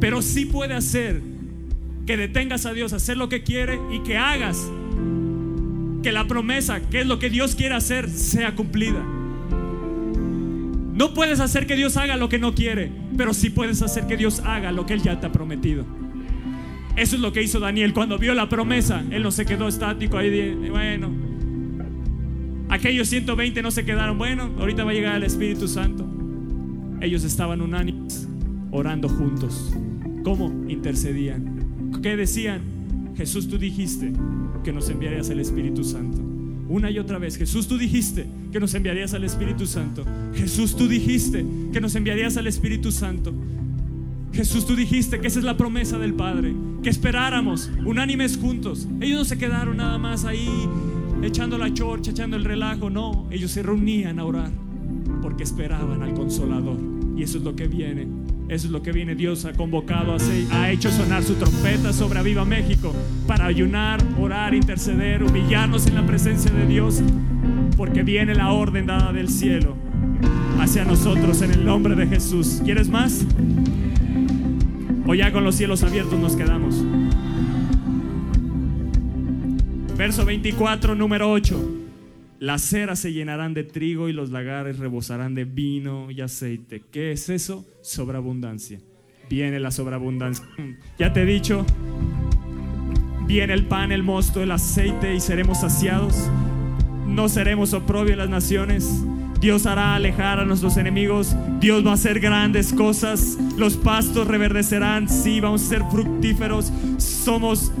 pero 0.00 0.22
sí 0.22 0.44
puede 0.44 0.74
hacer 0.74 1.20
que 2.06 2.16
detengas 2.16 2.64
a 2.66 2.72
Dios 2.72 2.92
a 2.92 2.96
hacer 2.96 3.16
lo 3.16 3.28
que 3.28 3.42
quiere 3.42 3.78
y 3.92 4.00
que 4.00 4.16
hagas 4.16 4.70
que 6.02 6.12
la 6.12 6.26
promesa, 6.26 6.80
que 6.88 7.00
es 7.00 7.06
lo 7.06 7.18
que 7.18 7.28
Dios 7.28 7.54
quiere 7.54 7.74
hacer, 7.74 8.08
sea 8.08 8.54
cumplida. 8.54 9.04
No 10.94 11.14
puedes 11.14 11.40
hacer 11.40 11.66
que 11.66 11.76
Dios 11.76 11.96
haga 11.96 12.16
lo 12.16 12.28
que 12.28 12.38
no 12.38 12.54
quiere, 12.54 12.90
pero 13.16 13.34
sí 13.34 13.50
puedes 13.50 13.82
hacer 13.82 14.06
que 14.06 14.16
Dios 14.16 14.40
haga 14.44 14.72
lo 14.72 14.86
que 14.86 14.94
Él 14.94 15.02
ya 15.02 15.20
te 15.20 15.26
ha 15.26 15.32
prometido. 15.32 15.84
Eso 16.96 17.14
es 17.14 17.22
lo 17.22 17.32
que 17.32 17.42
hizo 17.42 17.60
Daniel 17.60 17.92
cuando 17.92 18.18
vio 18.18 18.34
la 18.34 18.48
promesa. 18.48 19.04
Él 19.10 19.22
no 19.22 19.30
se 19.30 19.46
quedó 19.46 19.68
estático 19.68 20.18
ahí. 20.18 20.54
Bueno, 20.70 21.10
aquellos 22.78 23.08
120 23.08 23.60
no 23.60 23.70
se 23.70 23.84
quedaron. 23.84 24.18
Bueno, 24.18 24.50
ahorita 24.58 24.84
va 24.84 24.92
a 24.92 24.94
llegar 24.94 25.16
el 25.16 25.24
Espíritu 25.24 25.66
Santo. 25.66 26.06
Ellos 27.00 27.24
estaban 27.24 27.60
unánimes, 27.60 28.28
orando 28.70 29.08
juntos. 29.08 29.74
¿Cómo 30.22 30.64
intercedían? 30.68 31.92
¿Qué 32.02 32.16
decían? 32.16 32.62
Jesús, 33.16 33.48
tú 33.48 33.58
dijiste 33.58 34.12
que 34.62 34.72
nos 34.72 34.88
enviarías 34.90 35.28
el 35.30 35.40
Espíritu 35.40 35.82
Santo. 35.82 36.18
Una 36.68 36.90
y 36.90 36.98
otra 36.98 37.18
vez, 37.18 37.36
Jesús, 37.36 37.66
tú 37.66 37.78
dijiste 37.78 38.26
que 38.52 38.60
nos 38.60 38.74
enviarías 38.74 39.12
al 39.14 39.24
Espíritu 39.24 39.66
Santo. 39.66 40.04
Jesús, 40.34 40.76
tú 40.76 40.86
dijiste 40.86 41.44
que 41.72 41.80
nos 41.80 41.94
enviarías 41.96 42.36
al 42.36 42.46
Espíritu 42.46 42.92
Santo. 42.92 43.34
Jesús, 44.32 44.66
tú 44.66 44.76
dijiste 44.76 45.18
que 45.18 45.26
esa 45.26 45.40
es 45.40 45.44
la 45.44 45.56
promesa 45.56 45.98
del 45.98 46.14
Padre, 46.14 46.54
que 46.82 46.90
esperáramos 46.90 47.70
unánimes 47.84 48.36
juntos. 48.36 48.86
Ellos 49.00 49.18
no 49.18 49.24
se 49.24 49.38
quedaron 49.38 49.78
nada 49.78 49.98
más 49.98 50.24
ahí 50.24 50.48
echando 51.22 51.58
la 51.58 51.72
chorcha, 51.72 52.10
echando 52.10 52.36
el 52.36 52.44
relajo, 52.44 52.90
no, 52.90 53.26
ellos 53.30 53.50
se 53.50 53.62
reunían 53.62 54.18
a 54.18 54.24
orar 54.24 54.50
porque 55.22 55.42
esperaban 55.42 56.02
al 56.02 56.14
consolador. 56.14 56.78
Y 57.16 57.22
eso 57.22 57.38
es 57.38 57.44
lo 57.44 57.56
que 57.56 57.66
viene. 57.66 58.06
Eso 58.48 58.66
es 58.66 58.72
lo 58.72 58.82
que 58.82 58.92
viene. 58.92 59.14
Dios 59.14 59.44
ha 59.44 59.52
convocado, 59.52 60.16
ha 60.52 60.70
hecho 60.70 60.90
sonar 60.90 61.22
su 61.22 61.34
trompeta 61.34 61.92
sobre 61.92 62.18
Aviva 62.18 62.44
México 62.44 62.94
para 63.26 63.46
ayunar, 63.46 64.02
orar, 64.18 64.54
interceder, 64.54 65.22
humillarnos 65.22 65.86
en 65.86 65.96
la 65.96 66.06
presencia 66.06 66.50
de 66.50 66.66
Dios, 66.66 67.02
porque 67.76 68.02
viene 68.02 68.34
la 68.34 68.52
orden 68.52 68.86
dada 68.86 69.12
del 69.12 69.28
cielo 69.28 69.76
hacia 70.58 70.84
nosotros 70.84 71.42
en 71.42 71.52
el 71.52 71.64
nombre 71.64 71.94
de 71.94 72.06
Jesús. 72.06 72.62
¿Quieres 72.64 72.88
más? 72.88 73.26
O 75.06 75.14
ya 75.14 75.32
con 75.32 75.44
los 75.44 75.54
cielos 75.54 75.82
abiertos 75.82 76.18
nos 76.18 76.36
quedamos. 76.36 76.82
Verso 79.98 80.24
24, 80.24 80.94
número 80.94 81.28
8. 81.28 81.60
Las 82.38 82.62
ceras 82.62 83.00
se 83.00 83.12
llenarán 83.12 83.52
de 83.52 83.64
trigo 83.64 84.08
y 84.08 84.12
los 84.12 84.30
lagares 84.30 84.78
rebosarán 84.78 85.34
de 85.34 85.44
vino 85.44 86.08
y 86.12 86.20
aceite. 86.20 86.84
¿Qué 86.92 87.10
es 87.10 87.28
eso? 87.28 87.66
Sobreabundancia. 87.82 88.78
Viene 89.28 89.58
la 89.58 89.72
sobreabundancia. 89.72 90.46
Ya 91.00 91.12
te 91.12 91.22
he 91.22 91.26
dicho, 91.26 91.66
viene 93.26 93.54
el 93.54 93.66
pan, 93.66 93.90
el 93.90 94.04
mosto, 94.04 94.40
el 94.40 94.52
aceite 94.52 95.16
y 95.16 95.20
seremos 95.20 95.62
saciados. 95.62 96.14
No 97.04 97.28
seremos 97.28 97.72
oprobio 97.72 98.12
en 98.12 98.18
las 98.20 98.30
naciones. 98.30 99.02
Dios 99.40 99.66
hará 99.66 99.94
alejar 99.94 100.40
a 100.40 100.44
nuestros 100.44 100.76
enemigos. 100.76 101.34
Dios 101.60 101.86
va 101.86 101.92
a 101.92 101.94
hacer 101.94 102.18
grandes 102.18 102.72
cosas. 102.72 103.36
Los 103.56 103.76
pastos 103.76 104.26
reverdecerán. 104.26 105.08
Sí, 105.08 105.40
vamos 105.40 105.62
a 105.62 105.66
ser 105.66 105.82
fructíferos. 105.90 106.72
Somos, 106.98 107.72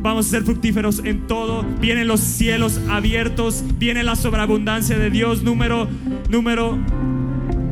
vamos 0.00 0.26
a 0.26 0.30
ser 0.30 0.42
fructíferos 0.42 1.02
en 1.04 1.26
todo. 1.26 1.64
Vienen 1.80 2.08
los 2.08 2.20
cielos 2.20 2.80
abiertos. 2.88 3.64
Viene 3.78 4.02
la 4.02 4.16
sobreabundancia 4.16 4.98
de 4.98 5.10
Dios. 5.10 5.42
Número, 5.42 5.88
número, 6.28 6.78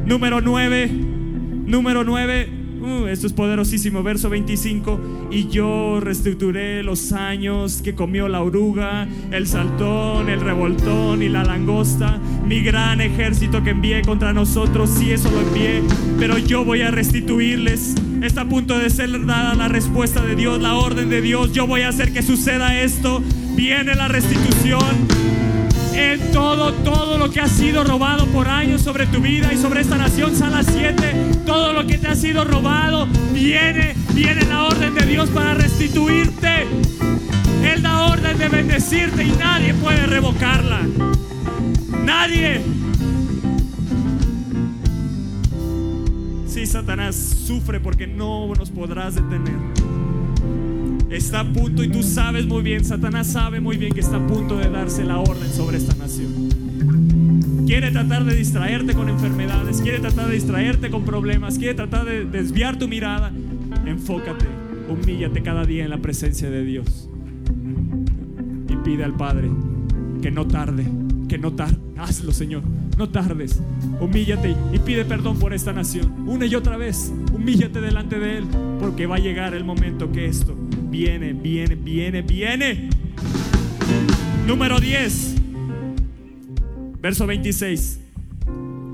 número 0.04 0.40
9. 0.40 0.88
Número 1.66 2.04
9. 2.04 2.57
Uh, 2.80 3.06
esto 3.06 3.26
es 3.26 3.32
poderosísimo. 3.32 4.02
Verso 4.02 4.30
25. 4.30 5.28
Y 5.30 5.48
yo 5.48 6.00
reestructuré 6.00 6.82
los 6.82 7.12
años 7.12 7.82
que 7.82 7.94
comió 7.94 8.28
la 8.28 8.42
oruga, 8.42 9.08
el 9.30 9.46
saltón, 9.46 10.28
el 10.28 10.40
revoltón 10.40 11.22
y 11.22 11.28
la 11.28 11.44
langosta. 11.44 12.18
Mi 12.44 12.60
gran 12.60 13.00
ejército 13.00 13.62
que 13.62 13.70
envié 13.70 14.02
contra 14.02 14.32
nosotros, 14.32 14.90
sí, 14.90 15.10
eso 15.10 15.30
lo 15.30 15.40
envié. 15.40 15.82
Pero 16.18 16.38
yo 16.38 16.64
voy 16.64 16.82
a 16.82 16.90
restituirles. 16.90 17.94
Está 18.22 18.42
a 18.42 18.48
punto 18.48 18.78
de 18.78 18.90
ser 18.90 19.26
dada 19.26 19.54
la 19.54 19.68
respuesta 19.68 20.24
de 20.24 20.34
Dios, 20.34 20.60
la 20.60 20.74
orden 20.74 21.08
de 21.08 21.20
Dios. 21.20 21.52
Yo 21.52 21.66
voy 21.66 21.82
a 21.82 21.88
hacer 21.88 22.12
que 22.12 22.22
suceda 22.22 22.80
esto. 22.80 23.22
Viene 23.54 23.94
la 23.94 24.08
restitución 24.08 25.08
en 25.94 26.32
todo, 26.32 26.72
todo 26.74 27.18
lo 27.18 27.30
que 27.30 27.40
ha 27.40 27.48
sido 27.48 27.82
robado 27.82 28.26
por 28.26 28.46
años 28.46 28.82
sobre 28.82 29.06
tu 29.06 29.20
vida 29.20 29.52
y 29.52 29.56
sobre 29.56 29.80
esta 29.80 29.96
nación, 29.96 30.36
Sala 30.36 30.62
7, 30.62 31.37
todo 31.48 31.72
lo 31.72 31.86
que 31.86 31.96
te 31.96 32.08
ha 32.08 32.14
sido 32.14 32.44
robado, 32.44 33.08
viene, 33.32 33.96
viene 34.12 34.44
la 34.44 34.64
orden 34.64 34.94
de 34.94 35.06
Dios 35.06 35.30
para 35.30 35.54
restituirte. 35.54 36.66
Él 37.64 37.80
da 37.80 38.04
orden 38.04 38.36
de 38.36 38.50
bendecirte 38.50 39.24
y 39.24 39.30
nadie 39.30 39.72
puede 39.72 40.04
revocarla. 40.04 40.80
Nadie. 42.04 42.60
Sí, 46.46 46.66
Satanás 46.66 47.16
sufre 47.16 47.80
porque 47.80 48.06
no 48.06 48.54
nos 48.54 48.70
podrás 48.70 49.14
detener 49.14 49.56
está 51.10 51.40
a 51.40 51.52
punto 51.52 51.82
y 51.82 51.88
tú 51.88 52.02
sabes 52.02 52.46
muy 52.46 52.62
bien, 52.62 52.84
Satanás 52.84 53.28
sabe 53.28 53.60
muy 53.60 53.76
bien 53.76 53.92
que 53.92 54.00
está 54.00 54.16
a 54.16 54.26
punto 54.26 54.58
de 54.58 54.68
darse 54.68 55.04
la 55.04 55.18
orden 55.18 55.50
sobre 55.50 55.78
esta 55.78 55.94
nación. 55.96 57.64
quiere 57.66 57.90
tratar 57.90 58.24
de 58.24 58.34
distraerte 58.34 58.94
con 58.94 59.08
enfermedades, 59.08 59.80
quiere 59.80 60.00
tratar 60.00 60.26
de 60.26 60.34
distraerte 60.34 60.90
con 60.90 61.04
problemas, 61.04 61.58
quiere 61.58 61.74
tratar 61.74 62.04
de 62.04 62.24
desviar 62.24 62.78
tu 62.78 62.88
mirada, 62.88 63.32
enfócate, 63.86 64.46
humíllate 64.88 65.42
cada 65.42 65.64
día 65.64 65.84
en 65.84 65.90
la 65.90 65.98
presencia 65.98 66.50
de 66.50 66.64
Dios. 66.64 67.08
Y 68.68 68.76
pide 68.84 69.04
al 69.04 69.14
Padre 69.14 69.50
que 70.22 70.30
no 70.30 70.46
tarde, 70.46 70.86
que 71.28 71.38
no 71.38 71.52
tarde, 71.52 71.78
hazlo 71.96 72.32
Señor, 72.32 72.62
no 72.98 73.08
tardes, 73.08 73.62
humíllate 74.00 74.56
y 74.72 74.78
pide 74.78 75.04
perdón 75.04 75.38
por 75.38 75.54
esta 75.54 75.72
nación, 75.72 76.12
una 76.26 76.46
y 76.46 76.54
otra 76.54 76.76
vez, 76.76 77.12
humíllate 77.32 77.80
delante 77.80 78.18
de 78.18 78.38
Él, 78.38 78.44
porque 78.80 79.06
va 79.06 79.16
a 79.16 79.20
llegar 79.20 79.54
el 79.54 79.64
momento 79.64 80.10
que 80.10 80.26
esto 80.26 80.56
viene, 80.90 81.32
viene, 81.32 81.74
viene, 81.74 82.22
viene. 82.22 82.88
Número 84.46 84.80
10, 84.80 85.34
verso 87.00 87.26
26, 87.26 88.00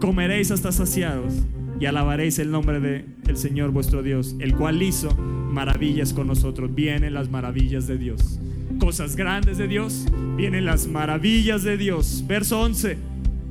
comeréis 0.01 0.51
hasta 0.51 0.73
saciados 0.73 1.33
y 1.79 1.87
alabaréis 1.87 2.39
el 2.39 2.51
nombre 2.51 2.81
del 2.81 3.37
Señor 3.37 3.71
vuestro 3.71 4.03
Dios, 4.03 4.35
el 4.41 4.55
cual 4.55 4.83
hizo 4.83 5.15
maravillas 5.15 6.13
con 6.13 6.27
nosotros. 6.27 6.75
Vienen 6.75 7.15
las 7.15 7.31
maravillas 7.31 7.87
de 7.87 7.99
Dios. 7.99 8.41
Cosas 8.79 9.15
grandes 9.15 9.59
de 9.59 9.69
Dios, 9.69 10.07
vienen 10.37 10.65
las 10.65 10.89
maravillas 10.89 11.63
de 11.63 11.77
Dios. 11.77 12.25
Verso 12.27 12.61
11, 12.61 12.99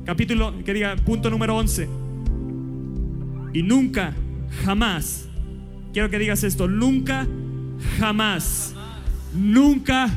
capítulo, 0.04 0.52
que 0.64 0.74
diga, 0.74 0.96
punto 0.96 1.30
número 1.30 1.56
11. 1.56 1.88
Y 3.54 3.62
nunca, 3.62 4.14
jamás, 4.64 5.28
quiero 5.92 6.10
que 6.10 6.18
digas 6.18 6.44
esto, 6.44 6.68
nunca, 6.68 7.26
jamás, 7.26 7.43
nunca, 9.34 10.10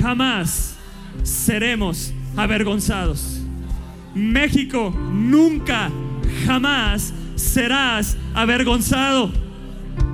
jamás 0.00 0.76
seremos 1.22 2.12
avergonzados. 2.36 3.40
México, 4.14 4.94
nunca, 5.12 5.90
jamás 6.46 7.12
serás 7.36 8.16
avergonzado. 8.34 9.32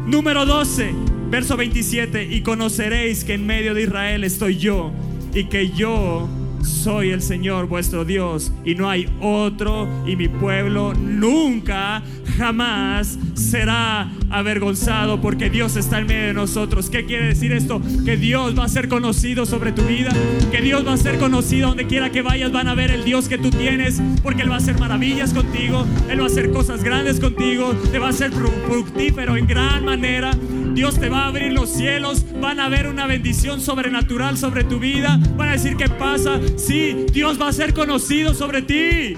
Número 0.07 0.47
12, 0.47 0.95
verso 1.31 1.57
27, 1.57 2.25
y 2.25 2.43
conoceréis 2.43 3.25
que 3.25 3.35
en 3.35 3.47
medio 3.47 3.75
de 3.75 3.83
Israel 3.83 4.25
estoy 4.25 4.57
yo 4.57 4.91
y 5.35 5.45
que 5.45 5.71
yo 5.71 6.29
soy 6.63 7.11
el 7.11 7.23
Señor 7.23 7.67
vuestro 7.67 8.05
Dios 8.05 8.53
y 8.65 8.75
no 8.75 8.89
hay 8.89 9.09
otro 9.21 9.89
y 10.07 10.17
mi 10.17 10.29
pueblo 10.29 10.95
nunca, 10.95 12.03
jamás 12.37 13.19
será 13.35 14.11
avergonzado 14.31 15.21
porque 15.21 15.51
Dios 15.51 15.77
está 15.77 15.99
en 15.99 16.07
medio 16.07 16.27
de 16.29 16.35
nosotros. 16.35 16.89
¿Qué 16.91 17.05
quiere 17.05 17.27
decir 17.27 17.53
esto? 17.53 17.81
Que 18.05 18.17
Dios 18.17 18.59
va 18.59 18.65
a 18.65 18.69
ser 18.69 18.89
conocido 18.89 19.47
sobre 19.47 19.73
tu 19.73 19.83
vida, 19.83 20.11
que 20.51 20.61
Dios 20.61 20.87
va 20.87 20.95
a 20.95 20.97
ser 20.97 21.19
conocido 21.19 21.69
donde 21.69 21.87
quiera 21.87 22.11
que 22.11 22.23
vayas, 22.23 22.53
van 22.53 22.69
a 22.69 22.75
ver 22.75 22.91
el 22.91 23.05
Dios 23.05 23.29
que 23.29 23.39
tú 23.39 23.51
tienes 23.51 24.01
porque 24.23 24.43
Él 24.43 24.51
va 24.51 24.55
a 24.55 24.59
hacer 24.59 24.79
maravillas 24.79 25.33
contigo, 25.33 25.87
Él 26.09 26.21
va 26.21 26.25
a 26.25 26.27
hacer 26.27 26.51
cosas 26.51 26.83
grandes 26.83 27.21
contigo, 27.21 27.75
te 27.91 27.99
va 27.99 28.09
a 28.09 28.11
hacer 28.11 28.31
fructífero 28.33 29.37
en 29.37 29.47
gran 29.47 29.85
manera. 29.85 30.33
Dios 30.75 31.01
te 31.01 31.09
va 31.09 31.25
a 31.25 31.29
abrir 31.29 31.53
los 31.53 31.71
cielos, 31.71 32.25
van 32.41 32.61
a 32.61 32.69
ver 32.69 32.87
una 32.87 33.07
bendición 33.07 33.61
sobrenatural 33.61 34.39
sobre 34.39 34.65
tu 34.65 34.79
vida, 34.79 35.19
van 35.37 35.49
a 35.49 35.53
decir 35.53 35.77
qué 35.77 35.89
pasa, 35.89 36.41
sí, 36.57 37.07
Dios 37.13 37.41
va 37.41 37.49
a 37.49 37.53
ser 37.53 37.75
conocido 37.75 38.35
sobre 38.35 38.63
ti. 38.63 39.17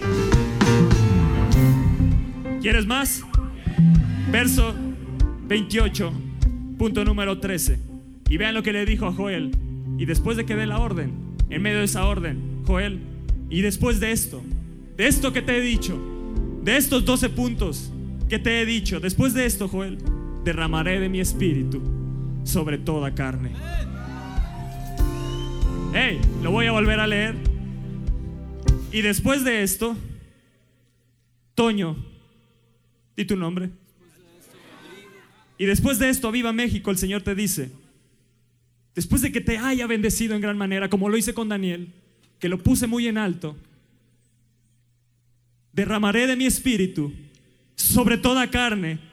¿Quieres 2.61 2.87
más? 2.87 3.23
Verso 4.31 4.75
28, 5.47 6.13
punto 6.79 7.05
número 7.05 7.39
13. 7.39 7.79
Y 8.29 8.37
vean 8.39 8.55
lo 8.55 8.63
que 8.63 8.73
le 8.73 8.87
dijo 8.87 9.07
a 9.07 9.13
Joel. 9.13 9.51
Y 9.99 10.07
después 10.07 10.37
de 10.37 10.47
que 10.47 10.57
dé 10.57 10.67
la 10.67 10.79
orden, 10.79 11.13
en 11.51 11.61
medio 11.61 11.79
de 11.79 11.85
esa 11.85 12.07
orden, 12.07 12.63
Joel, 12.67 13.01
y 13.51 13.61
después 13.61 14.01
de 14.01 14.13
esto, 14.13 14.43
de 14.97 15.07
esto 15.07 15.33
que 15.33 15.43
te 15.43 15.59
he 15.59 15.61
dicho, 15.61 16.01
de 16.63 16.77
estos 16.77 17.05
12 17.05 17.29
puntos 17.29 17.93
que 18.29 18.39
te 18.39 18.63
he 18.63 18.65
dicho, 18.65 19.01
después 19.01 19.35
de 19.35 19.45
esto, 19.45 19.69
Joel, 19.69 19.99
derramaré 20.45 21.01
de 21.01 21.09
mi 21.09 21.21
espíritu 21.21 21.83
sobre 22.45 22.79
toda 22.79 23.15
carne. 23.15 23.53
Hey, 25.95 26.21
lo 26.43 26.51
voy 26.51 26.67
a 26.67 26.73
volver 26.73 27.01
a 27.01 27.07
leer. 27.07 27.37
Y 28.91 29.03
después 29.03 29.45
de 29.45 29.63
esto, 29.63 29.97
Toño, 31.55 31.97
di 33.17 33.25
tu 33.25 33.37
nombre. 33.37 33.71
Y 35.59 35.67
después 35.67 35.99
de 35.99 36.09
esto, 36.09 36.33
viva 36.33 36.53
México, 36.53 36.91
el 36.91 36.99
Señor 36.99 37.23
te 37.23 37.35
dice, 37.35 37.71
después 38.95 39.23
de 39.23 39.31
que 39.31 39.41
te 39.41 39.59
haya 39.59 39.87
bendecido 39.87 40.35
en 40.35 40.41
gran 40.41 40.59
manera, 40.59 40.89
como 40.89 41.09
lo 41.09 41.17
hice 41.17 41.35
con 41.35 41.49
Daniel, 41.49 41.93
que 42.39 42.49
lo 42.49 42.59
puse 42.59 42.87
muy 42.87 43.07
en 43.07 43.19
alto, 43.19 43.57
derramaré 45.73 46.27
de 46.27 46.37
mi 46.37 46.47
espíritu 46.47 47.13
sobre 47.77 48.19
toda 48.19 48.51
carne 48.51 49.12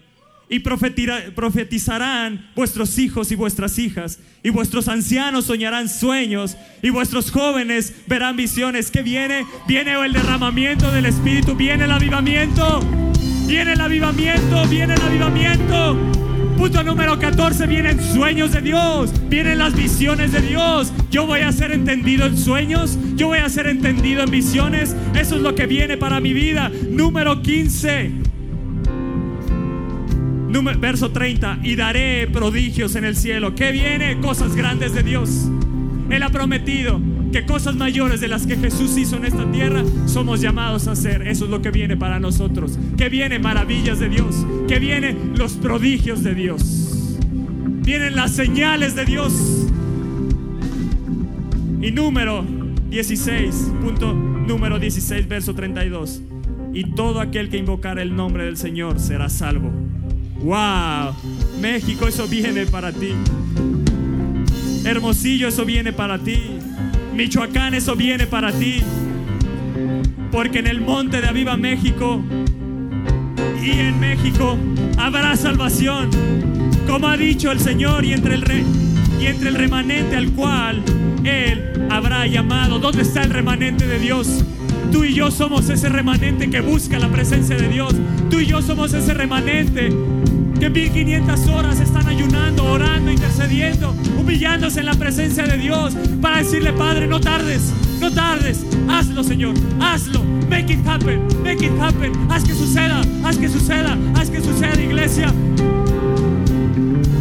y 0.50 0.60
profetizarán 0.60 2.50
vuestros 2.56 2.98
hijos 2.98 3.32
y 3.32 3.36
vuestras 3.36 3.78
hijas, 3.78 4.20
y 4.44 4.50
vuestros 4.50 4.88
ancianos 4.88 5.46
soñarán 5.46 5.88
sueños, 5.88 6.58
y 6.82 6.90
vuestros 6.90 7.32
jóvenes 7.32 7.94
verán 8.08 8.36
visiones. 8.36 8.90
que 8.92 9.04
viene? 9.04 9.46
Viene 9.68 9.94
el 10.04 10.14
derramamiento 10.14 10.92
del 10.92 11.06
Espíritu, 11.06 11.56
viene 11.56 11.86
el 11.86 11.92
avivamiento, 11.92 12.80
viene 13.46 13.74
el 13.74 13.82
avivamiento, 13.82 14.68
viene 14.68 14.96
el 14.96 15.02
avivamiento. 15.02 15.98
Punto 16.58 16.84
número 16.84 17.18
14, 17.18 17.68
vienen 17.68 18.04
sueños 18.04 18.52
de 18.52 18.60
Dios, 18.60 19.14
vienen 19.30 19.60
las 19.60 19.74
visiones 19.74 20.34
de 20.34 20.42
Dios. 20.42 20.92
Yo 21.10 21.26
voy 21.26 21.40
a 21.40 21.52
ser 21.54 21.72
entendido 21.72 22.26
en 22.26 22.38
sueños, 22.38 22.98
yo 23.16 23.28
voy 23.28 23.38
a 23.38 23.48
ser 23.48 23.68
entendido 23.68 24.24
en 24.24 24.30
visiones. 24.30 24.94
Eso 25.18 25.38
es 25.38 25.42
lo 25.42 25.56
que 25.56 25.68
viene 25.68 25.96
para 25.96 26.20
mi 26.20 26.34
vida. 26.34 26.70
Número 26.90 27.42
15, 27.42 28.29
verso 30.80 31.12
30, 31.12 31.60
y 31.64 31.76
daré 31.76 32.28
prodigios 32.28 32.96
en 32.96 33.06
el 33.06 33.16
cielo. 33.16 33.56
¿Qué 33.56 33.72
viene? 33.72 34.20
Cosas 34.20 34.56
grandes 34.56 34.94
de 34.94 35.04
Dios. 35.04 35.50
Él 36.10 36.24
ha 36.24 36.30
prometido 36.30 37.00
que 37.32 37.46
cosas 37.46 37.76
mayores 37.76 38.20
de 38.20 38.28
las 38.28 38.48
que 38.48 38.56
Jesús 38.56 38.98
hizo 38.98 39.18
en 39.18 39.26
esta 39.26 39.50
tierra 39.52 39.84
somos 40.08 40.42
llamados 40.42 40.88
a 40.88 40.94
hacer. 40.94 41.28
Eso 41.28 41.46
es 41.46 41.52
lo 41.52 41.62
que 41.62 41.70
viene 41.70 41.96
para 41.96 42.20
nosotros. 42.20 42.80
Que 42.98 43.10
viene 43.10 43.38
maravillas 43.38 44.00
de 44.00 44.10
Dios. 44.10 44.46
Que 44.68 44.80
vienen 44.80 45.34
los 45.36 45.54
prodigios 45.54 46.24
de 46.24 46.34
Dios. 46.34 47.18
Vienen 47.84 48.16
las 48.16 48.32
señales 48.32 48.96
de 48.96 49.06
Dios. 49.06 49.68
Y 51.82 51.92
número 51.92 52.44
16, 52.90 53.74
punto 53.82 54.14
número 54.14 54.80
16, 54.80 55.28
verso 55.28 55.54
32. 55.54 56.22
Y 56.74 56.96
todo 56.96 57.20
aquel 57.20 57.50
que 57.50 57.58
invocar 57.58 58.00
el 58.00 58.16
nombre 58.16 58.46
del 58.46 58.58
Señor 58.58 59.00
será 59.00 59.30
salvo. 59.30 59.72
Wow, 60.42 61.14
México, 61.60 62.08
eso 62.08 62.28
viene 62.28 62.66
para 62.66 62.92
ti. 62.94 63.14
Hermosillo, 64.86 65.50
eso 65.50 65.66
viene 65.66 65.92
para 65.92 66.18
ti. 66.18 66.38
Michoacán, 67.14 67.74
eso 67.74 67.96
viene 67.96 68.26
para 68.26 68.52
ti. 68.54 68.82
Porque 70.32 70.60
en 70.60 70.68
el 70.68 70.80
monte 70.80 71.20
de 71.20 71.28
Aviva 71.28 71.58
México 71.58 72.24
y 73.62 73.72
en 73.72 74.00
México 74.00 74.58
habrá 74.98 75.36
salvación. 75.36 76.10
Como 76.88 77.08
ha 77.08 77.18
dicho 77.18 77.52
el 77.52 77.60
Señor 77.60 78.06
y 78.06 78.14
entre 78.14 78.36
el, 78.36 78.44
y 79.20 79.26
entre 79.26 79.50
el 79.50 79.56
remanente 79.56 80.16
al 80.16 80.32
cual 80.32 80.82
Él 81.26 81.88
habrá 81.90 82.26
llamado. 82.28 82.80
¿Dónde 82.80 83.02
está 83.02 83.22
el 83.24 83.32
remanente 83.32 83.86
de 83.86 84.00
Dios? 84.00 84.46
Tú 84.92 85.04
y 85.04 85.14
yo 85.14 85.32
somos 85.32 85.70
ese 85.70 85.90
remanente 85.90 86.50
que 86.50 86.62
busca 86.62 87.00
la 87.00 87.10
presencia 87.10 87.56
de 87.56 87.68
Dios. 87.68 87.94
Tú 88.30 88.40
y 88.40 88.46
yo 88.46 88.62
somos 88.62 88.94
ese 88.94 89.14
remanente 89.14 89.90
que 90.60 90.70
1500 90.70 91.48
horas 91.48 91.80
están 91.80 92.08
ayunando, 92.08 92.66
orando, 92.66 93.12
intercediendo, 93.12 93.96
humillándose 94.20 94.82
en 94.82 94.88
la 94.88 94.94
presencia 94.94 95.46
de 95.46 95.58
Dios 95.58 95.96
para 96.22 96.38
decirle, 96.38 96.74
Padre, 96.74 97.08
no 97.08 97.22
tardes, 97.22 97.74
no 98.02 98.12
tardes, 98.12 98.66
hazlo, 98.90 99.24
Señor, 99.24 99.56
hazlo, 99.80 100.22
make 100.50 100.74
it 100.74 100.86
happen, 100.86 101.26
make 101.44 101.66
it 101.66 101.72
happen, 101.80 102.12
haz 102.30 102.44
que 102.44 102.54
suceda, 102.54 103.02
haz 103.24 103.38
que 103.38 103.48
suceda, 103.48 103.98
haz 104.16 104.30
que 104.30 104.42
suceda, 104.42 104.82
iglesia. 104.82 105.34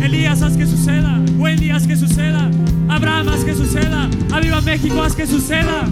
Elías, 0.02 0.42
haz 0.42 0.56
que 0.56 0.66
suceda, 0.66 1.20
Wendy, 1.36 1.70
haz 1.70 1.86
que 1.86 1.96
suceda, 1.96 2.50
Abraham, 2.88 3.28
haz 3.28 3.44
que 3.44 3.54
suceda, 3.54 4.08
Aviva 4.32 4.60
México, 4.62 5.00
haz 5.02 5.14
que 5.14 5.26
suceda. 5.26 5.86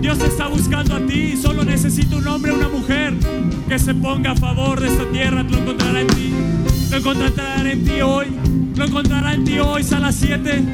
Dios 0.00 0.18
te 0.18 0.26
está 0.26 0.48
buscando 0.48 0.96
a 0.96 1.00
ti. 1.06 1.36
Solo 1.36 1.64
necesita 1.64 2.16
un 2.16 2.26
hombre, 2.26 2.52
una 2.52 2.68
mujer 2.68 3.14
que 3.68 3.78
se 3.78 3.94
ponga 3.94 4.32
a 4.32 4.36
favor 4.36 4.80
de 4.80 4.88
esta 4.88 5.04
tierra. 5.10 5.42
Lo 5.42 5.58
encontrará 5.58 6.00
en 6.00 6.06
ti. 6.06 6.32
Lo 6.90 6.96
encontrará 6.96 7.70
en 7.70 7.84
ti 7.84 8.00
hoy. 8.00 8.26
Lo 8.76 8.84
encontrará 8.84 9.34
en 9.34 9.44
ti 9.44 9.58
hoy, 9.58 9.82
sala 9.82 10.10
7. 10.10 10.64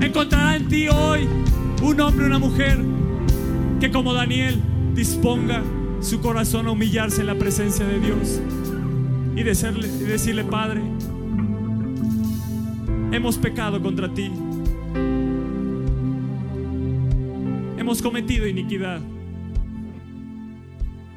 Encontrará 0.00 0.56
en 0.56 0.68
ti 0.68 0.88
hoy 0.88 1.28
un 1.82 2.00
hombre, 2.00 2.26
una 2.26 2.38
mujer 2.38 2.78
que 3.80 3.90
como 3.90 4.14
Daniel 4.14 4.60
disponga 4.94 5.62
su 6.00 6.20
corazón 6.20 6.68
a 6.68 6.70
humillarse 6.70 7.20
en 7.20 7.26
la 7.26 7.34
presencia 7.34 7.84
de 7.84 7.98
Dios 7.98 8.40
y 9.34 9.42
decirle, 9.42 9.88
y 9.88 10.04
decirle 10.04 10.44
Padre, 10.44 10.82
hemos 13.12 13.38
pecado 13.38 13.82
contra 13.82 14.12
ti 14.12 14.30
Hemos 17.88 18.02
cometido 18.02 18.46
iniquidad. 18.46 19.00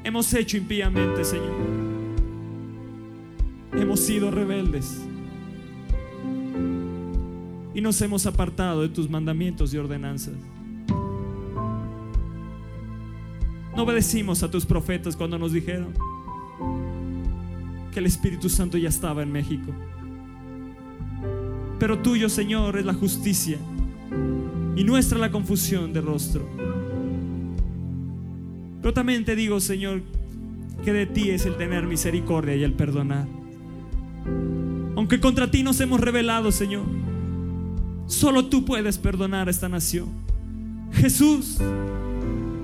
Hemos 0.06 0.34
hecho 0.34 0.56
impíamente, 0.56 1.26
Señor. 1.26 1.52
Hemos 3.74 4.00
sido 4.00 4.32
rebeldes. 4.32 5.02
Y 7.74 7.82
nos 7.82 8.02
hemos 8.02 8.26
apartado 8.26 8.84
de 8.84 8.88
tus 8.88 9.10
mandamientos 9.10 9.74
y 9.74 9.78
ordenanzas. 9.80 10.36
No 13.76 13.84
obedecimos 13.84 14.42
a 14.42 14.50
tus 14.50 14.66
profetas 14.66 15.18
cuando 15.18 15.38
nos 15.38 15.52
dijeron 15.52 15.94
que 17.92 18.00
el 18.00 18.06
Espíritu 18.06 18.48
Santo 18.48 18.78
ya 18.78 18.88
estaba 18.88 19.24
en 19.24 19.32
México. 19.34 19.74
Pero 21.80 22.00
tuyo, 22.00 22.30
Señor, 22.30 22.78
es 22.78 22.86
la 22.86 22.94
justicia 22.94 23.58
y 24.76 24.84
nuestra 24.84 25.18
la 25.18 25.32
confusión 25.32 25.94
de 25.94 26.02
rostro. 26.02 26.48
Pero 28.82 28.94
también 28.94 29.26
te 29.26 29.36
digo, 29.36 29.60
Señor, 29.60 30.02
que 30.84 30.94
de 30.94 31.06
ti 31.06 31.30
es 31.30 31.46
el 31.46 31.56
tener 31.56 31.86
misericordia 31.86 32.56
y 32.56 32.64
el 32.64 32.74
perdonar. 32.74 33.28
Aunque 34.96 35.20
contra 35.20 35.50
ti 35.50 35.64
nos 35.64 35.80
hemos 35.82 36.00
rebelado, 36.00 36.52
Señor, 36.52 36.86
solo 38.08 38.46
tú 38.46 38.66
puedes 38.66 38.98
perdonar 38.98 39.48
a 39.48 39.52
esta 39.52 39.70
nación. 39.70 40.10
Jesús, 40.94 41.58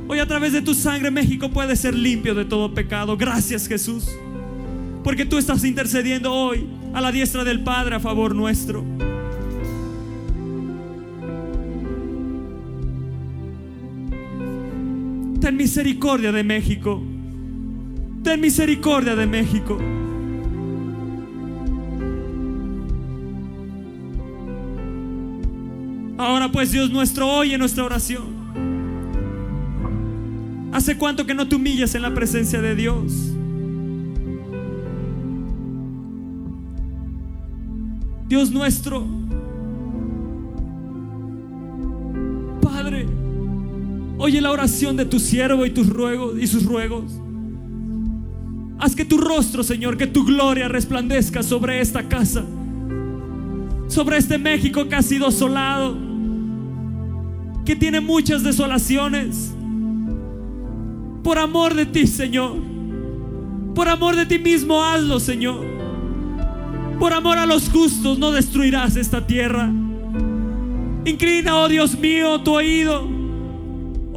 hoy 0.07 0.19
a 0.19 0.27
través 0.27 0.53
de 0.53 0.61
tu 0.61 0.73
sangre 0.73 1.11
México 1.11 1.49
puede 1.49 1.75
ser 1.75 1.95
limpio 1.95 2.35
de 2.35 2.45
todo 2.45 2.73
pecado. 2.73 3.15
Gracias, 3.15 3.67
Jesús, 3.67 4.07
porque 5.03 5.25
tú 5.25 5.37
estás 5.37 5.63
intercediendo 5.63 6.33
hoy 6.33 6.67
a 6.93 7.01
la 7.01 7.11
diestra 7.11 7.43
del 7.43 7.63
Padre 7.63 7.95
a 7.95 7.99
favor 7.99 8.35
nuestro. 8.35 8.83
Ten 15.47 15.55
misericordia 15.55 16.33
de 16.33 16.43
México. 16.43 17.01
Ten 18.21 18.41
misericordia 18.41 19.15
de 19.15 19.25
México. 19.25 19.77
Ahora 26.17 26.51
pues 26.51 26.73
Dios 26.73 26.89
nuestro, 26.91 27.29
oye 27.29 27.57
nuestra 27.57 27.85
oración. 27.85 28.25
¿Hace 30.73 30.97
cuánto 30.97 31.25
que 31.25 31.33
no 31.33 31.47
te 31.47 31.55
humillas 31.55 31.95
en 31.95 32.01
la 32.01 32.13
presencia 32.13 32.61
de 32.61 32.75
Dios? 32.75 33.13
Dios 38.27 38.51
nuestro, 38.51 39.07
oye 44.17 44.41
la 44.41 44.51
oración 44.51 44.97
de 44.97 45.05
tu 45.05 45.19
siervo 45.19 45.65
y 45.65 45.69
tus 45.69 45.87
ruegos 45.87 46.37
y 46.39 46.47
sus 46.47 46.65
ruegos. 46.65 47.11
Haz 48.79 48.95
que 48.95 49.05
tu 49.05 49.17
rostro, 49.17 49.63
Señor, 49.63 49.97
que 49.97 50.07
tu 50.07 50.23
gloria 50.23 50.67
resplandezca 50.67 51.41
sobre 51.41 51.81
esta 51.81 52.07
casa, 52.07 52.45
sobre 53.87 54.17
este 54.17 54.37
México 54.37 54.87
que 54.87 54.95
ha 54.95 55.01
sido 55.01 55.27
asolado, 55.27 55.97
que 57.65 57.75
tiene 57.75 57.99
muchas 57.99 58.43
desolaciones. 58.43 59.53
Por 61.23 61.39
amor 61.39 61.73
de 61.73 61.85
ti, 61.85 62.05
Señor. 62.05 62.55
Por 63.73 63.89
amor 63.89 64.15
de 64.15 64.25
ti 64.25 64.39
mismo, 64.39 64.83
hazlo, 64.83 65.19
Señor. 65.19 65.65
Por 66.99 67.13
amor 67.13 67.37
a 67.37 67.45
los 67.45 67.69
justos, 67.69 68.17
no 68.17 68.31
destruirás 68.31 68.95
esta 68.95 69.25
tierra. 69.25 69.71
Inclina, 71.05 71.57
oh 71.57 71.67
Dios 71.67 71.97
mío, 71.97 72.41
tu 72.41 72.53
oído. 72.53 73.16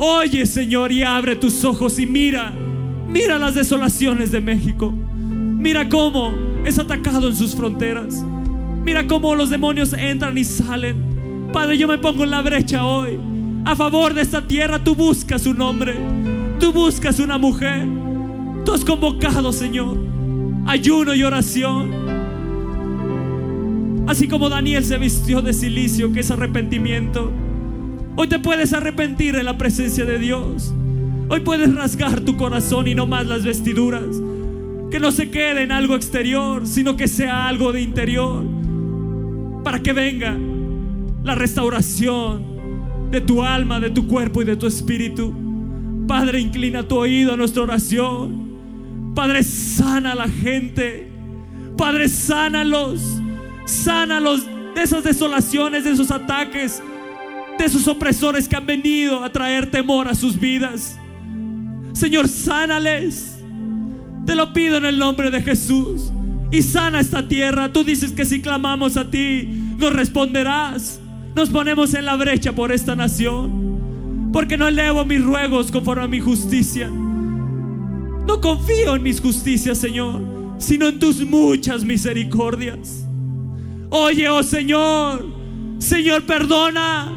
Oye, 0.03 0.47
Señor, 0.47 0.93
y 0.93 1.03
abre 1.03 1.37
tus 1.37 1.63
ojos 1.63 1.99
y 1.99 2.07
mira. 2.07 2.55
Mira 3.07 3.39
las 3.39 3.55
desolaciones 3.55 4.33
de 4.33 4.41
México. 4.41 4.91
Mira 4.91 5.91
cómo 5.91 6.33
es 6.65 6.79
atacado 6.79 7.29
en 7.29 7.37
sus 7.37 7.55
fronteras. 7.55 8.25
Mira 8.83 9.07
cómo 9.07 9.35
los 9.35 9.51
demonios 9.51 9.93
entran 9.93 10.39
y 10.39 10.45
salen. 10.45 11.51
Padre, 11.53 11.77
yo 11.77 11.87
me 11.87 11.99
pongo 11.99 12.25
en 12.25 12.31
la 12.31 12.41
brecha 12.41 12.87
hoy. 12.87 13.19
A 13.67 13.77
favor 13.77 14.15
de 14.15 14.23
esta 14.23 14.47
tierra, 14.47 14.83
tú 14.83 14.95
buscas 14.95 15.45
un 15.45 15.61
hombre. 15.61 15.97
Tú 16.59 16.73
buscas 16.73 17.19
una 17.21 17.37
mujer. 17.37 17.87
Tú 18.65 18.73
has 18.73 18.87
convocado, 18.87 19.53
Señor, 19.53 19.99
ayuno 20.65 21.15
y 21.15 21.25
oración. 21.25 21.91
Así 24.07 24.29
como 24.29 24.49
Daniel 24.49 24.83
se 24.83 24.97
vistió 24.97 25.43
de 25.43 25.53
silicio, 25.53 26.11
que 26.11 26.21
es 26.21 26.31
arrepentimiento. 26.31 27.31
Hoy 28.23 28.29
te 28.29 28.39
puedes 28.39 28.75
arrepentir 28.75 29.35
en 29.37 29.47
la 29.47 29.57
presencia 29.57 30.05
de 30.05 30.19
Dios. 30.19 30.75
Hoy 31.31 31.41
puedes 31.41 31.75
rasgar 31.75 32.21
tu 32.21 32.37
corazón 32.37 32.87
y 32.87 32.95
no 32.95 33.07
más 33.07 33.27
las 33.27 33.47
vestiduras. 33.47 34.05
Que 34.91 35.01
no 35.01 35.11
se 35.11 35.31
quede 35.31 35.63
en 35.63 35.73
algo 35.73 35.97
exterior, 35.97 36.67
sino 36.67 36.99
que 36.99 37.09
sea 37.09 37.49
algo 37.49 37.73
de 37.73 37.81
interior. 37.81 38.45
Para 39.65 39.81
que 39.81 39.95
venga 39.95 40.37
la 41.25 41.35
restauración 41.35 43.09
de 43.11 43.23
tu 43.23 43.43
alma, 43.43 43.81
de 43.81 43.89
tu 43.89 44.07
cuerpo 44.07 44.43
y 44.43 44.45
de 44.45 44.57
tu 44.57 44.67
espíritu. 44.67 45.35
Padre, 46.07 46.41
inclina 46.41 46.83
tu 46.83 46.99
oído 46.99 47.33
a 47.33 47.39
nuestra 47.39 47.63
oración. 47.63 49.15
Padre, 49.15 49.43
sana 49.45 50.13
a 50.13 50.17
la 50.17 50.29
gente. 50.29 51.11
Padre, 51.75 52.07
sánalos. 52.07 53.01
Sánalos 53.65 54.47
de 54.75 54.83
esas 54.83 55.05
desolaciones, 55.05 55.85
de 55.85 55.93
esos 55.93 56.11
ataques, 56.11 56.83
de 57.61 57.67
esos 57.67 57.87
opresores 57.89 58.49
que 58.49 58.57
han 58.57 58.65
venido 58.65 59.23
a 59.23 59.31
traer 59.31 59.71
temor 59.71 60.09
a 60.09 60.15
sus 60.15 60.41
vidas. 60.41 60.99
Señor, 61.93 62.27
sánales. 62.27 63.39
Te 64.25 64.35
lo 64.35 64.55
pido 64.55 64.79
en 64.79 64.87
el 64.87 64.99
nombre 64.99 65.31
de 65.31 65.43
Jesús. 65.43 66.11
Y 66.51 66.63
sana 66.63 67.01
esta 67.01 67.29
tierra. 67.29 67.71
Tú 67.71 67.85
dices 67.85 68.13
que 68.13 68.25
si 68.25 68.41
clamamos 68.41 68.97
a 68.97 69.11
ti, 69.11 69.47
nos 69.77 69.93
responderás. 69.93 71.01
Nos 71.37 71.51
ponemos 71.51 71.93
en 71.93 72.07
la 72.07 72.17
brecha 72.17 72.53
por 72.53 72.73
esta 72.73 72.97
nación. 72.97 74.31
Porque 74.33 74.57
no 74.57 74.67
elevo 74.67 75.05
mis 75.05 75.23
ruegos 75.23 75.71
conforme 75.71 76.05
a 76.05 76.09
mi 76.09 76.21
justicia. 76.21 76.89
No 76.89 78.41
confío 78.41 78.97
en 78.97 79.03
mis 79.03 79.21
justicias, 79.21 79.77
Señor, 79.77 80.23
sino 80.57 80.89
en 80.89 80.99
tus 80.99 81.21
muchas 81.27 81.85
misericordias. 81.85 83.07
Oye, 83.91 84.31
oh 84.31 84.43
Señor, 84.43 85.27
Señor, 85.79 86.23
perdona, 86.25 87.13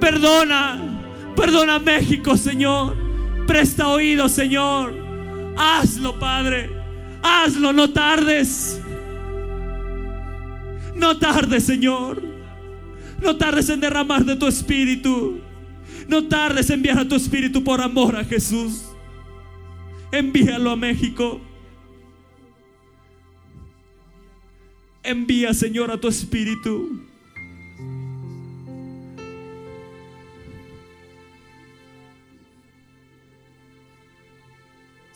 perdona, 0.00 0.78
perdona 1.36 1.78
México, 1.78 2.36
Señor. 2.36 2.96
Presta 3.46 3.88
oído, 3.88 4.28
Señor. 4.28 4.94
Hazlo, 5.56 6.18
Padre. 6.18 6.70
Hazlo, 7.22 7.72
no 7.72 7.90
tardes. 7.90 8.80
No 10.94 11.18
tardes, 11.18 11.64
Señor. 11.64 12.22
No 13.22 13.36
tardes 13.36 13.68
en 13.68 13.80
derramar 13.80 14.24
de 14.24 14.36
tu 14.36 14.46
espíritu. 14.46 15.40
No 16.08 16.28
tardes 16.28 16.70
en 16.70 16.76
enviar 16.76 16.98
a 16.98 17.08
tu 17.08 17.14
espíritu 17.14 17.62
por 17.64 17.80
amor 17.80 18.16
a 18.16 18.24
Jesús. 18.24 18.84
Envíalo 20.12 20.70
a 20.70 20.76
México. 20.76 21.40
Envía, 25.02 25.54
Señor, 25.54 25.90
a 25.90 26.00
tu 26.00 26.08
espíritu. 26.08 27.05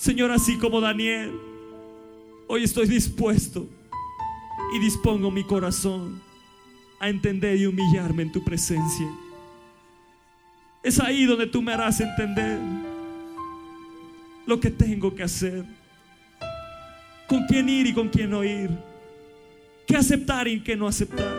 Señor, 0.01 0.30
así 0.30 0.57
como 0.57 0.80
Daniel, 0.80 1.30
hoy 2.48 2.64
estoy 2.64 2.86
dispuesto 2.86 3.68
y 4.74 4.78
dispongo 4.78 5.30
mi 5.30 5.44
corazón 5.44 6.22
a 6.98 7.11
entender 7.11 7.59
y 7.59 7.66
humillarme 7.66 8.22
en 8.22 8.32
tu 8.32 8.42
presencia. 8.42 9.07
Es 10.82 10.98
ahí 11.01 11.26
donde 11.26 11.46
tú 11.46 11.61
me 11.61 11.74
harás 11.74 12.01
entender 12.01 12.59
lo 14.46 14.59
que 14.59 14.70
tengo 14.70 15.14
que 15.14 15.22
hacer, 15.22 15.66
con 17.28 17.44
quién 17.44 17.68
ir 17.68 17.88
y 17.88 17.92
con 17.92 18.09
quién 18.09 18.30
no 18.30 18.42
ir, 18.42 18.70
qué 19.86 19.98
aceptar 19.98 20.48
y 20.48 20.61
qué 20.61 20.76
no 20.76 20.88
aceptar. 20.88 21.36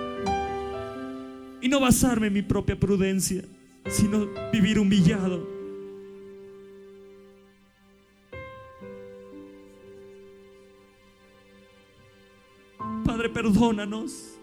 Y 1.63 1.67
no 1.67 1.79
basarme 1.79 2.27
en 2.27 2.33
mi 2.33 2.43
propia 2.43 2.79
prudencia, 2.79 3.41
sino 3.89 4.27
vivir 4.53 4.77
humillado. 4.77 5.60
Padre, 13.21 13.33
perdónanos. 13.35 14.39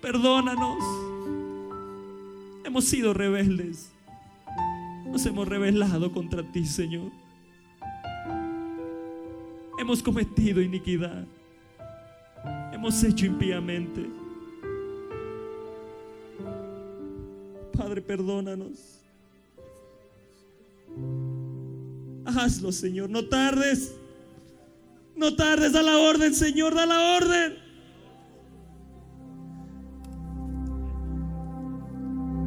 Perdónanos. 0.00 0.84
Hemos 2.64 2.84
sido 2.84 3.12
rebeldes. 3.12 3.90
Nos 5.06 5.26
hemos 5.26 5.48
rebelado 5.48 6.12
contra 6.12 6.44
ti, 6.44 6.64
Señor. 6.64 7.10
Hemos 9.80 10.00
cometido 10.00 10.62
iniquidad. 10.62 11.26
Hemos 12.72 13.02
hecho 13.02 13.26
impíamente. 13.26 14.06
Padre, 17.76 18.00
perdónanos. 18.00 19.00
Hazlo, 22.26 22.70
Señor. 22.70 23.10
No 23.10 23.24
tardes. 23.24 23.96
No 25.16 25.34
tardes. 25.34 25.72
Da 25.72 25.82
la 25.82 25.98
orden, 25.98 26.34
Señor. 26.34 26.74
Da 26.74 26.86
la 26.86 27.16
orden. 27.16 27.66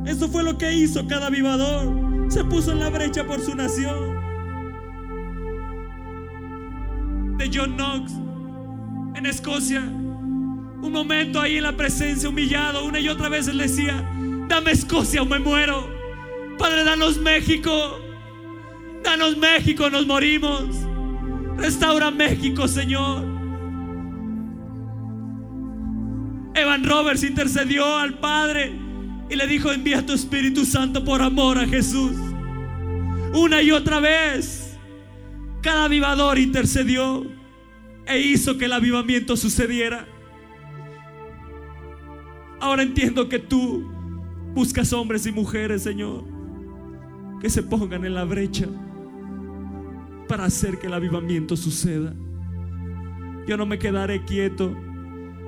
Eso 0.06 0.28
fue 0.28 0.44
lo 0.44 0.58
que 0.58 0.74
hizo 0.74 1.06
cada 1.08 1.28
avivador. 1.28 2.32
Se 2.32 2.44
puso 2.44 2.72
en 2.72 2.80
la 2.80 2.90
brecha 2.90 3.26
por 3.26 3.40
su 3.42 3.56
nación. 3.56 4.18
De 7.38 7.50
John 7.54 7.76
Knox 7.76 8.12
en 9.16 9.26
Escocia. 9.26 9.82
Un 9.82 10.92
momento 10.92 11.42
ahí 11.42 11.58
en 11.58 11.64
la 11.64 11.76
presencia, 11.76 12.30
humillado. 12.30 12.86
Una 12.86 13.00
y 13.00 13.10
otra 13.10 13.30
vez 13.30 13.48
él 13.48 13.58
decía: 13.58 14.04
Dame 14.48 14.72
Escocia 14.72 15.22
o 15.22 15.26
me 15.26 15.40
muero. 15.40 15.88
Padre, 16.58 16.84
danos 16.84 17.18
México. 17.18 18.00
Danos 19.04 19.38
México, 19.38 19.90
nos 19.90 20.06
morimos. 20.06 20.66
Restaura 21.60 22.10
México, 22.10 22.68
Señor. 22.70 23.24
Evan 26.56 26.84
Roberts 26.86 27.24
intercedió 27.24 27.98
al 27.98 28.18
Padre 28.20 28.72
y 29.30 29.36
le 29.36 29.46
dijo, 29.46 29.72
envía 29.72 30.06
tu 30.06 30.14
Espíritu 30.14 30.66
Santo 30.66 31.04
por 31.04 31.22
amor 31.22 31.58
a 31.58 31.68
Jesús. 31.68 32.14
Una 33.34 33.62
y 33.62 33.72
otra 33.72 34.00
vez, 34.00 34.78
cada 35.62 35.86
avivador 35.86 36.40
intercedió 36.40 37.26
e 38.06 38.20
hizo 38.20 38.58
que 38.58 38.66
el 38.66 38.74
avivamiento 38.74 39.36
sucediera. 39.36 40.08
Ahora 42.62 42.84
entiendo 42.84 43.28
que 43.28 43.40
tú 43.40 43.86
buscas 44.54 44.94
hombres 44.94 45.26
y 45.26 45.32
mujeres, 45.32 45.84
Señor, 45.84 46.24
que 47.42 47.50
se 47.50 47.64
pongan 47.64 48.06
en 48.06 48.16
la 48.16 48.24
brecha 48.24 48.68
para 50.30 50.46
hacer 50.46 50.78
que 50.78 50.86
el 50.86 50.94
avivamiento 50.94 51.58
suceda. 51.58 52.14
Yo 53.48 53.58
no 53.58 53.66
me 53.66 53.80
quedaré 53.80 54.24
quieto. 54.26 54.78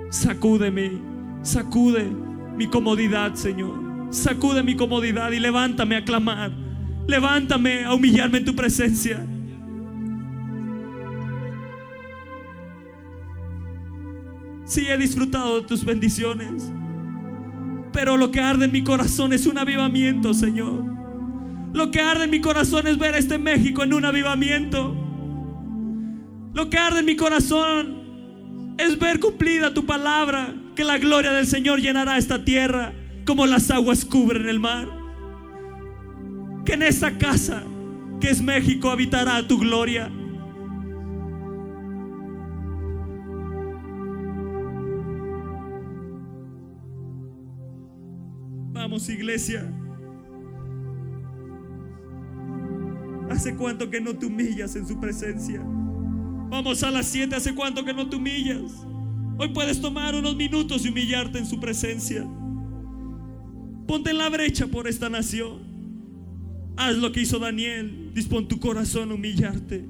Sacúdeme, 0.10 1.00
sacude 1.44 2.12
mi 2.58 2.66
comodidad, 2.66 3.36
Señor. 3.36 4.08
Sacude 4.10 4.64
mi 4.64 4.76
comodidad 4.76 5.32
y 5.32 5.40
levántame 5.40 5.98
a 5.98 6.04
clamar. 6.04 6.52
Levántame 7.08 7.86
a 7.86 7.94
humillarme 7.94 8.40
en 8.40 8.46
tu 8.46 8.56
presencia. 8.56 9.24
Sí, 14.66 14.88
he 14.88 14.98
disfrutado 14.98 15.62
de 15.62 15.68
tus 15.68 15.86
bendiciones. 15.86 16.72
Pero 17.94 18.18
lo 18.18 18.32
que 18.32 18.40
arde 18.40 18.66
en 18.66 18.72
mi 18.72 18.84
corazón 18.84 19.32
es 19.32 19.46
un 19.46 19.60
avivamiento, 19.60 20.34
Señor. 20.34 21.01
Lo 21.74 21.90
que 21.90 22.02
arde 22.02 22.26
en 22.26 22.30
mi 22.30 22.42
corazón 22.42 22.88
es 22.88 22.98
ver 22.98 23.16
a 23.16 23.18
este 23.18 23.38
México 23.38 23.84
en 23.84 23.94
un 23.94 24.06
avivamiento. 24.06 24.96
Lo 26.54 26.70
que 26.70 26.78
arde 26.78 27.00
en 27.00 27.06
mi 27.06 27.16
corazón 27.16 28.76
es 28.78 29.00
ver 29.00 29.20
cumplida 29.20 29.74
tu 29.74 29.86
palabra, 29.86 30.54
que 30.76 30.84
la 30.84 30.98
gloria 30.98 31.32
del 31.32 31.48
Señor 31.48 31.80
llenará 31.80 32.18
esta 32.18 32.44
tierra 32.44 32.94
como 33.26 33.46
las 33.46 33.72
aguas 33.72 34.04
cubren 34.04 34.50
el 34.50 34.60
mar. 34.60 34.90
Que 36.66 36.74
en 36.74 36.84
esta 36.84 37.18
casa, 37.18 37.64
que 38.20 38.30
es 38.30 38.42
México, 38.42 38.90
habitará 38.90 39.48
tu 39.48 39.58
gloria. 39.58 40.12
Vamos, 48.74 49.08
iglesia. 49.10 49.72
¿Hace 53.32 53.56
cuánto 53.56 53.90
que 53.90 54.02
no 54.02 54.14
te 54.14 54.26
humillas 54.26 54.76
en 54.76 54.86
su 54.86 55.00
presencia? 55.00 55.62
Vamos 56.50 56.84
a 56.84 56.92
las 56.92 57.08
7, 57.08 57.34
¿hace 57.34 57.56
cuánto 57.56 57.86
que 57.86 57.94
no 57.94 58.10
te 58.10 58.18
humillas? 58.18 58.86
Hoy 59.38 59.48
puedes 59.54 59.80
tomar 59.80 60.14
unos 60.16 60.36
minutos 60.36 60.86
y 60.86 60.90
humillarte 60.90 61.38
en 61.38 61.46
su 61.46 61.58
presencia. 61.58 62.28
Ponte 63.88 64.10
en 64.10 64.18
la 64.18 64.28
brecha 64.28 64.68
por 64.68 64.86
esta 64.86 65.10
nación. 65.10 65.62
Haz 66.76 66.98
lo 66.98 67.14
que 67.14 67.22
hizo 67.22 67.40
Daniel. 67.40 68.12
Dispón 68.14 68.50
tu 68.50 68.60
corazón 68.60 69.12
a 69.12 69.14
humillarte. 69.14 69.86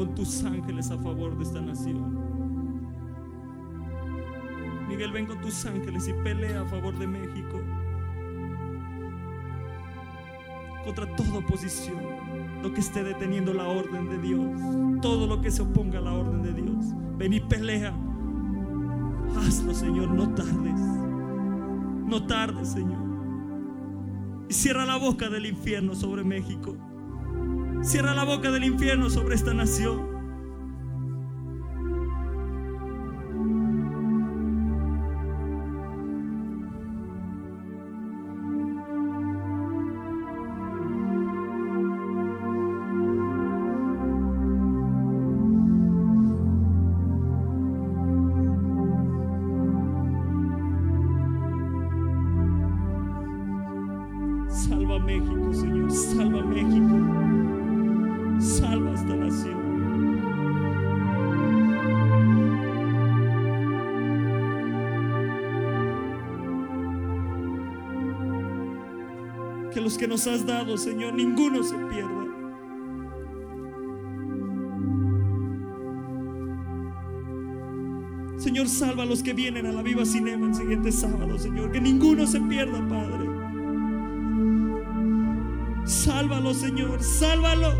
Con 0.00 0.14
tus 0.14 0.42
ángeles 0.44 0.90
a 0.90 0.96
favor 0.96 1.36
de 1.36 1.44
esta 1.44 1.60
nación. 1.60 2.18
Miguel, 4.88 5.12
ven 5.12 5.26
con 5.26 5.38
tus 5.42 5.66
ángeles 5.66 6.08
y 6.08 6.14
pelea 6.24 6.62
a 6.62 6.64
favor 6.64 6.98
de 6.98 7.06
México. 7.06 7.60
Contra 10.86 11.04
toda 11.16 11.40
oposición, 11.40 11.98
lo 12.62 12.72
que 12.72 12.80
esté 12.80 13.04
deteniendo 13.04 13.52
la 13.52 13.68
orden 13.68 14.08
de 14.08 14.18
Dios, 14.20 15.02
todo 15.02 15.26
lo 15.26 15.42
que 15.42 15.50
se 15.50 15.60
oponga 15.60 15.98
a 15.98 16.02
la 16.02 16.14
orden 16.14 16.44
de 16.44 16.54
Dios. 16.54 16.86
Ven 17.18 17.34
y 17.34 17.40
pelea. 17.40 17.92
Hazlo, 19.36 19.74
Señor, 19.74 20.08
no 20.12 20.32
tardes. 20.32 20.80
No 22.06 22.26
tardes, 22.26 22.68
Señor. 22.68 23.02
Y 24.48 24.54
cierra 24.54 24.86
la 24.86 24.96
boca 24.96 25.28
del 25.28 25.44
infierno 25.44 25.94
sobre 25.94 26.24
México. 26.24 26.89
Cierra 27.82 28.14
la 28.14 28.24
boca 28.24 28.50
del 28.50 28.64
infierno 28.64 29.08
sobre 29.08 29.34
esta 29.34 29.54
nación. 29.54 30.09
Has 70.26 70.44
dado, 70.44 70.76
Señor, 70.76 71.14
ninguno 71.14 71.62
se 71.62 71.76
pierda. 71.76 72.20
Señor, 78.38 78.68
salva 78.68 79.02
a 79.02 79.06
los 79.06 79.22
que 79.22 79.34
vienen 79.34 79.66
a 79.66 79.72
la 79.72 79.82
Viva 79.82 80.04
Cinema 80.04 80.46
el 80.46 80.54
siguiente 80.54 80.90
sábado, 80.90 81.38
Señor. 81.38 81.72
Que 81.72 81.80
ninguno 81.80 82.26
se 82.26 82.40
pierda, 82.40 82.86
Padre. 82.88 83.28
Sálvalos, 85.84 86.56
Señor, 86.56 87.02
sálvalos. 87.02 87.76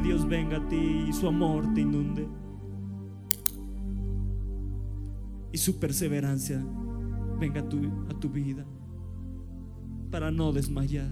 Dios 0.00 0.26
venga 0.28 0.58
a 0.58 0.68
ti 0.68 1.04
y 1.08 1.12
su 1.12 1.28
amor 1.28 1.72
te 1.74 1.80
inunde. 1.80 2.26
Y 5.52 5.58
su 5.58 5.78
perseverancia 5.78 6.64
venga 7.38 7.60
a 7.60 7.68
tu, 7.68 7.78
a 8.08 8.14
tu 8.18 8.28
vida 8.28 8.64
para 10.10 10.30
no 10.30 10.52
desmayar. 10.52 11.10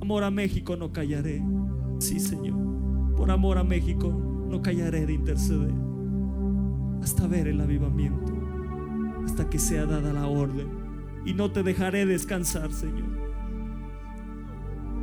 Amor 0.00 0.24
a 0.24 0.30
México 0.30 0.76
no 0.76 0.92
callaré. 0.92 1.42
Sí, 1.98 2.20
Señor. 2.20 2.56
Por 3.16 3.30
amor 3.30 3.58
a 3.58 3.64
México 3.64 4.12
no 4.48 4.62
callaré 4.62 5.06
de 5.06 5.14
interceder 5.14 5.86
hasta 7.02 7.26
ver 7.28 7.46
el 7.46 7.60
avivamiento, 7.60 8.32
hasta 9.24 9.48
que 9.48 9.58
sea 9.58 9.86
dada 9.86 10.12
la 10.12 10.26
orden. 10.26 10.66
Y 11.24 11.34
no 11.34 11.50
te 11.50 11.62
dejaré 11.62 12.04
descansar, 12.04 12.72
Señor. 12.72 13.05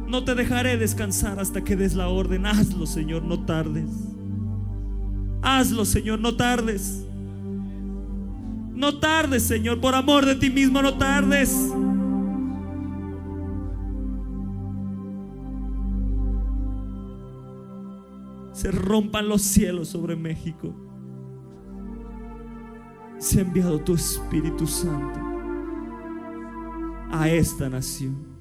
No 0.08 0.24
te 0.24 0.36
dejaré 0.36 0.78
descansar 0.78 1.40
hasta 1.40 1.64
que 1.64 1.76
des 1.76 1.96
la 1.96 2.08
orden. 2.08 2.46
Hazlo, 2.46 2.86
Señor, 2.86 3.24
no 3.24 3.46
tardes. 3.46 3.90
Hazlo, 5.42 5.86
Señor, 5.86 6.20
no 6.20 6.36
tardes. 6.36 7.06
No 8.74 9.00
tardes, 9.00 9.44
Señor, 9.44 9.80
por 9.82 9.96
amor 9.96 10.26
de 10.26 10.36
ti 10.36 10.50
mismo, 10.50 10.82
no 10.82 10.98
tardes. 10.98 11.74
se 18.64 18.72
rompan 18.72 19.28
los 19.28 19.42
cielos 19.42 19.90
sobre 19.90 20.16
México. 20.16 20.74
Se 23.18 23.40
ha 23.40 23.42
enviado 23.42 23.78
tu 23.82 23.94
Espíritu 23.94 24.66
Santo 24.66 25.20
a 27.12 27.28
esta 27.28 27.70
nación. 27.70 28.33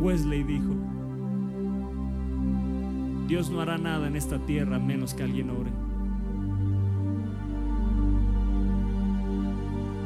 Wesley 0.00 0.42
dijo, 0.42 0.74
Dios 3.26 3.50
no 3.50 3.60
hará 3.60 3.78
nada 3.78 4.06
en 4.06 4.16
esta 4.16 4.38
tierra 4.38 4.78
menos 4.78 5.14
que 5.14 5.22
alguien 5.22 5.50
ore. 5.50 5.70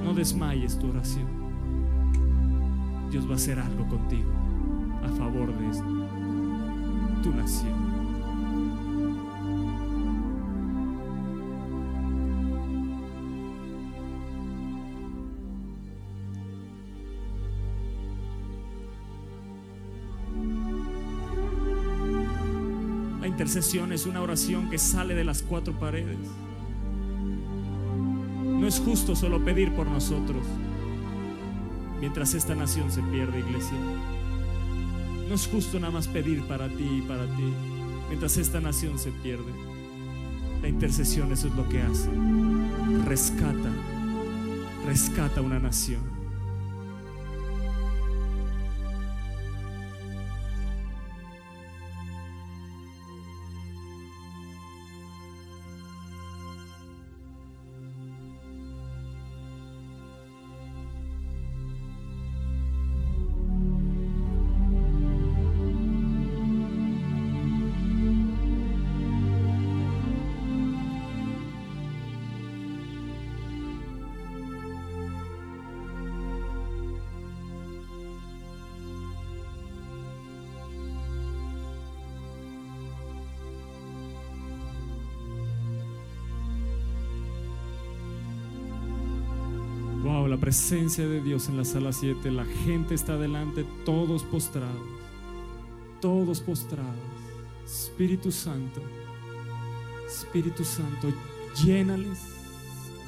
No 0.04 0.14
desmayes 0.14 0.78
tu 0.78 0.88
oración. 0.88 1.26
Dios 3.10 3.26
va 3.26 3.32
a 3.32 3.36
hacer 3.36 3.58
algo 3.58 3.86
contigo 3.88 4.30
a 5.04 5.08
favor 5.08 5.48
de 5.48 7.22
tu 7.22 7.30
nación. 7.32 7.87
Intercesión 23.48 23.94
es 23.94 24.04
una 24.04 24.20
oración 24.20 24.68
que 24.68 24.76
sale 24.76 25.14
de 25.14 25.24
las 25.24 25.42
cuatro 25.42 25.72
paredes. 25.72 26.18
No 28.44 28.66
es 28.66 28.78
justo 28.78 29.16
solo 29.16 29.42
pedir 29.42 29.74
por 29.74 29.86
nosotros 29.86 30.44
mientras 31.98 32.34
esta 32.34 32.54
nación 32.54 32.90
se 32.92 33.00
pierde, 33.04 33.38
iglesia. 33.38 33.78
No 35.30 35.34
es 35.34 35.46
justo 35.46 35.80
nada 35.80 35.90
más 35.90 36.08
pedir 36.08 36.42
para 36.42 36.68
ti 36.68 36.98
y 36.98 37.00
para 37.00 37.24
ti 37.24 37.54
mientras 38.10 38.36
esta 38.36 38.60
nación 38.60 38.98
se 38.98 39.12
pierde. 39.12 39.50
La 40.60 40.68
intercesión 40.68 41.32
eso 41.32 41.48
es 41.48 41.54
lo 41.54 41.66
que 41.70 41.80
hace. 41.80 42.10
Rescata, 43.06 43.72
rescata 44.84 45.40
una 45.40 45.58
nación. 45.58 46.17
La 90.28 90.36
presencia 90.36 91.06
de 91.06 91.20
Dios 91.20 91.48
en 91.48 91.56
la 91.56 91.64
sala 91.64 91.92
7. 91.92 92.30
La 92.30 92.44
gente 92.44 92.94
está 92.94 93.14
adelante, 93.14 93.64
todos 93.84 94.22
postrados. 94.24 94.88
Todos 96.00 96.40
postrados. 96.40 96.94
Espíritu 97.64 98.30
Santo. 98.30 98.80
Espíritu 100.06 100.64
Santo, 100.64 101.12
llénales. 101.64 102.18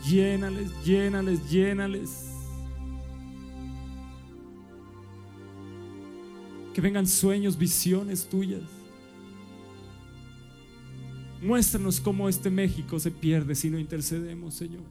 Llénales, 0.04 0.70
llénales, 0.84 1.50
llénales. 1.50 2.26
Que 6.74 6.80
vengan 6.80 7.06
sueños, 7.06 7.58
visiones 7.58 8.28
tuyas. 8.28 8.62
Muéstranos 11.42 12.00
cómo 12.00 12.28
este 12.28 12.50
México 12.50 12.98
se 12.98 13.10
pierde 13.10 13.54
si 13.54 13.70
no 13.70 13.78
intercedemos, 13.78 14.54
Señor. 14.54 14.82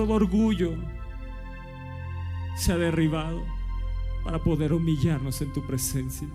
Todo 0.00 0.14
orgullo 0.14 0.72
sea 2.54 2.78
derribado 2.78 3.42
para 4.24 4.38
poder 4.38 4.72
humillarnos 4.72 5.42
en 5.42 5.52
tu 5.52 5.66
presencia. 5.66 6.26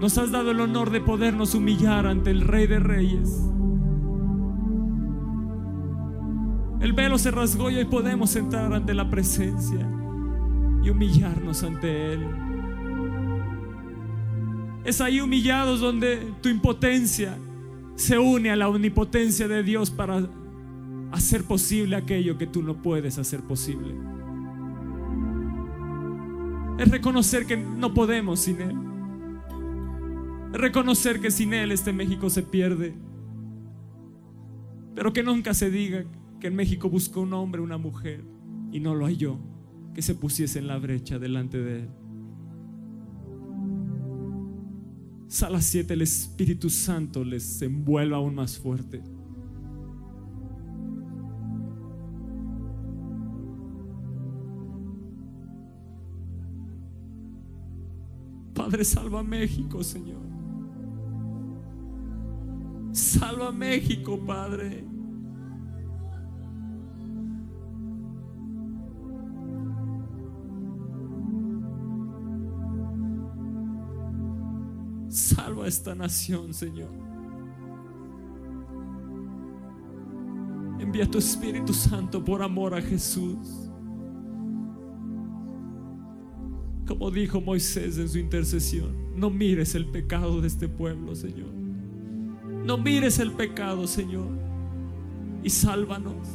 Nos 0.00 0.18
has 0.18 0.32
dado 0.32 0.50
el 0.50 0.58
honor 0.58 0.90
de 0.90 1.00
podernos 1.00 1.54
humillar 1.54 2.08
ante 2.08 2.30
el 2.32 2.40
Rey 2.40 2.66
de 2.66 2.80
Reyes. 2.80 3.44
El 6.80 6.94
velo 6.94 7.16
se 7.16 7.30
rasgó 7.30 7.70
y 7.70 7.76
hoy 7.76 7.84
podemos 7.84 8.34
entrar 8.34 8.72
ante 8.72 8.92
la 8.92 9.08
presencia 9.08 9.88
y 10.82 10.90
humillarnos 10.90 11.62
ante 11.62 12.14
Él. 12.14 12.26
Es 14.84 15.00
ahí 15.00 15.20
humillados 15.20 15.78
donde 15.78 16.32
tu 16.40 16.48
impotencia 16.48 17.38
se 17.94 18.18
une 18.18 18.50
a 18.50 18.56
la 18.56 18.68
omnipotencia 18.68 19.46
de 19.46 19.62
Dios 19.62 19.92
para 19.92 20.28
hacer 21.12 21.44
posible 21.44 21.94
aquello 21.94 22.38
que 22.38 22.46
tú 22.46 22.62
no 22.62 22.80
puedes 22.82 23.18
hacer 23.18 23.40
posible. 23.42 23.94
Es 26.78 26.88
reconocer 26.90 27.46
que 27.46 27.56
no 27.56 27.92
podemos 27.94 28.40
sin 28.40 28.60
Él. 28.60 28.76
Es 30.54 30.60
reconocer 30.60 31.20
que 31.20 31.30
sin 31.30 31.52
Él 31.52 31.70
este 31.70 31.92
México 31.92 32.30
se 32.30 32.42
pierde. 32.42 32.94
Pero 34.94 35.12
que 35.12 35.22
nunca 35.22 35.54
se 35.54 35.70
diga 35.70 36.04
que 36.40 36.48
en 36.48 36.56
México 36.56 36.88
buscó 36.88 37.20
un 37.20 37.34
hombre, 37.34 37.60
una 37.60 37.78
mujer, 37.78 38.24
y 38.72 38.80
no 38.80 38.94
lo 38.94 39.04
halló, 39.04 39.38
que 39.94 40.02
se 40.02 40.14
pusiese 40.14 40.58
en 40.58 40.66
la 40.66 40.78
brecha 40.78 41.18
delante 41.18 41.58
de 41.58 41.80
Él. 41.80 41.88
Sala 45.28 45.60
7, 45.60 45.94
el 45.94 46.02
Espíritu 46.02 46.68
Santo 46.68 47.24
les 47.24 47.62
envuelva 47.62 48.16
aún 48.16 48.34
más 48.34 48.58
fuerte. 48.58 49.02
Padre, 58.62 58.84
salva 58.84 59.24
México, 59.24 59.82
Señor. 59.82 60.22
Salva 62.92 63.50
México, 63.50 64.16
Padre. 64.24 64.86
Salva 75.08 75.66
esta 75.66 75.96
nación, 75.96 76.54
Señor. 76.54 76.90
Envía 80.78 81.10
tu 81.10 81.18
Espíritu 81.18 81.74
Santo 81.74 82.24
por 82.24 82.40
amor 82.44 82.74
a 82.74 82.80
Jesús. 82.80 83.71
Como 87.02 87.10
dijo 87.10 87.40
Moisés 87.40 87.98
en 87.98 88.08
su 88.08 88.16
intercesión, 88.16 88.94
no 89.16 89.28
mires 89.28 89.74
el 89.74 89.86
pecado 89.86 90.40
de 90.40 90.46
este 90.46 90.68
pueblo, 90.68 91.16
Señor. 91.16 91.48
No 92.64 92.78
mires 92.78 93.18
el 93.18 93.32
pecado, 93.32 93.88
Señor, 93.88 94.28
y 95.42 95.50
sálvanos. 95.50 96.28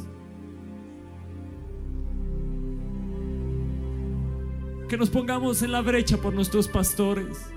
Que 4.90 4.98
nos 4.98 5.08
pongamos 5.08 5.62
en 5.62 5.72
la 5.72 5.80
brecha 5.80 6.18
por 6.18 6.34
nuestros 6.34 6.68
pastores. 6.68 7.50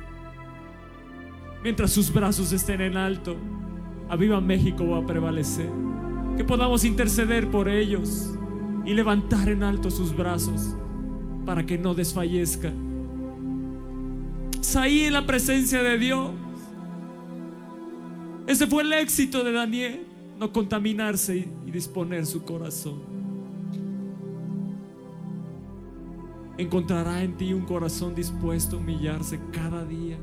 Mientras 1.61 1.91
sus 1.91 2.13
brazos 2.13 2.53
estén 2.53 2.79
en 2.79 2.95
alto, 2.95 3.35
Aviva 4.07 4.39
México 4.39 4.87
va 4.87 4.99
a 4.99 5.05
prevalecer. 5.05 5.69
Que 6.37 6.45
podamos 6.45 6.85
interceder 6.85 7.51
por 7.51 7.67
ellos 7.67 8.33
y 8.85 8.93
levantar 8.93 9.49
en 9.49 9.63
alto 9.63 9.91
sus 9.91 10.15
brazos 10.15 10.77
para 11.45 11.65
que 11.65 11.77
no 11.77 11.93
desfallezca. 11.93 12.71
Es 14.61 14.75
ahí 14.75 15.09
la 15.09 15.25
presencia 15.25 15.81
de 15.81 15.97
Dios. 15.97 16.29
Ese 18.45 18.67
fue 18.67 18.83
el 18.83 18.93
éxito 18.93 19.43
de 19.43 19.51
Daniel, 19.51 20.05
no 20.37 20.53
contaminarse 20.53 21.49
y 21.65 21.71
disponer 21.71 22.27
su 22.27 22.43
corazón. 22.43 23.01
Encontrará 26.59 27.23
en 27.23 27.37
ti 27.37 27.53
un 27.53 27.65
corazón 27.65 28.13
dispuesto 28.13 28.75
a 28.75 28.79
humillarse 28.79 29.39
cada 29.51 29.83
día. 29.83 30.19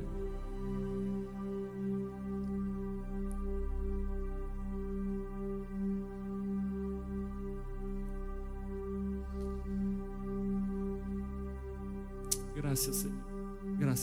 Gracias, 12.54 12.96
Señor. 12.98 13.17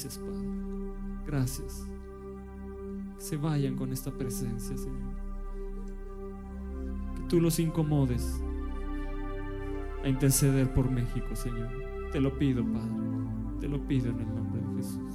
Gracias, 0.05 0.23
Padre. 0.23 0.47
Gracias. 1.25 1.87
Que 3.15 3.21
se 3.21 3.37
vayan 3.37 3.75
con 3.75 3.91
esta 3.91 4.11
presencia, 4.11 4.77
Señor. 4.77 5.15
Que 7.15 7.23
tú 7.27 7.41
los 7.41 7.57
incomodes 7.57 8.39
a 10.03 10.07
interceder 10.07 10.71
por 10.71 10.91
México, 10.91 11.35
Señor. 11.35 11.71
Te 12.11 12.21
lo 12.21 12.37
pido, 12.37 12.63
Padre. 12.63 12.91
Te 13.61 13.67
lo 13.67 13.79
pido 13.87 14.11
en 14.11 14.19
el 14.19 14.35
nombre 14.35 14.61
de 14.61 14.75
Jesús. 14.77 15.14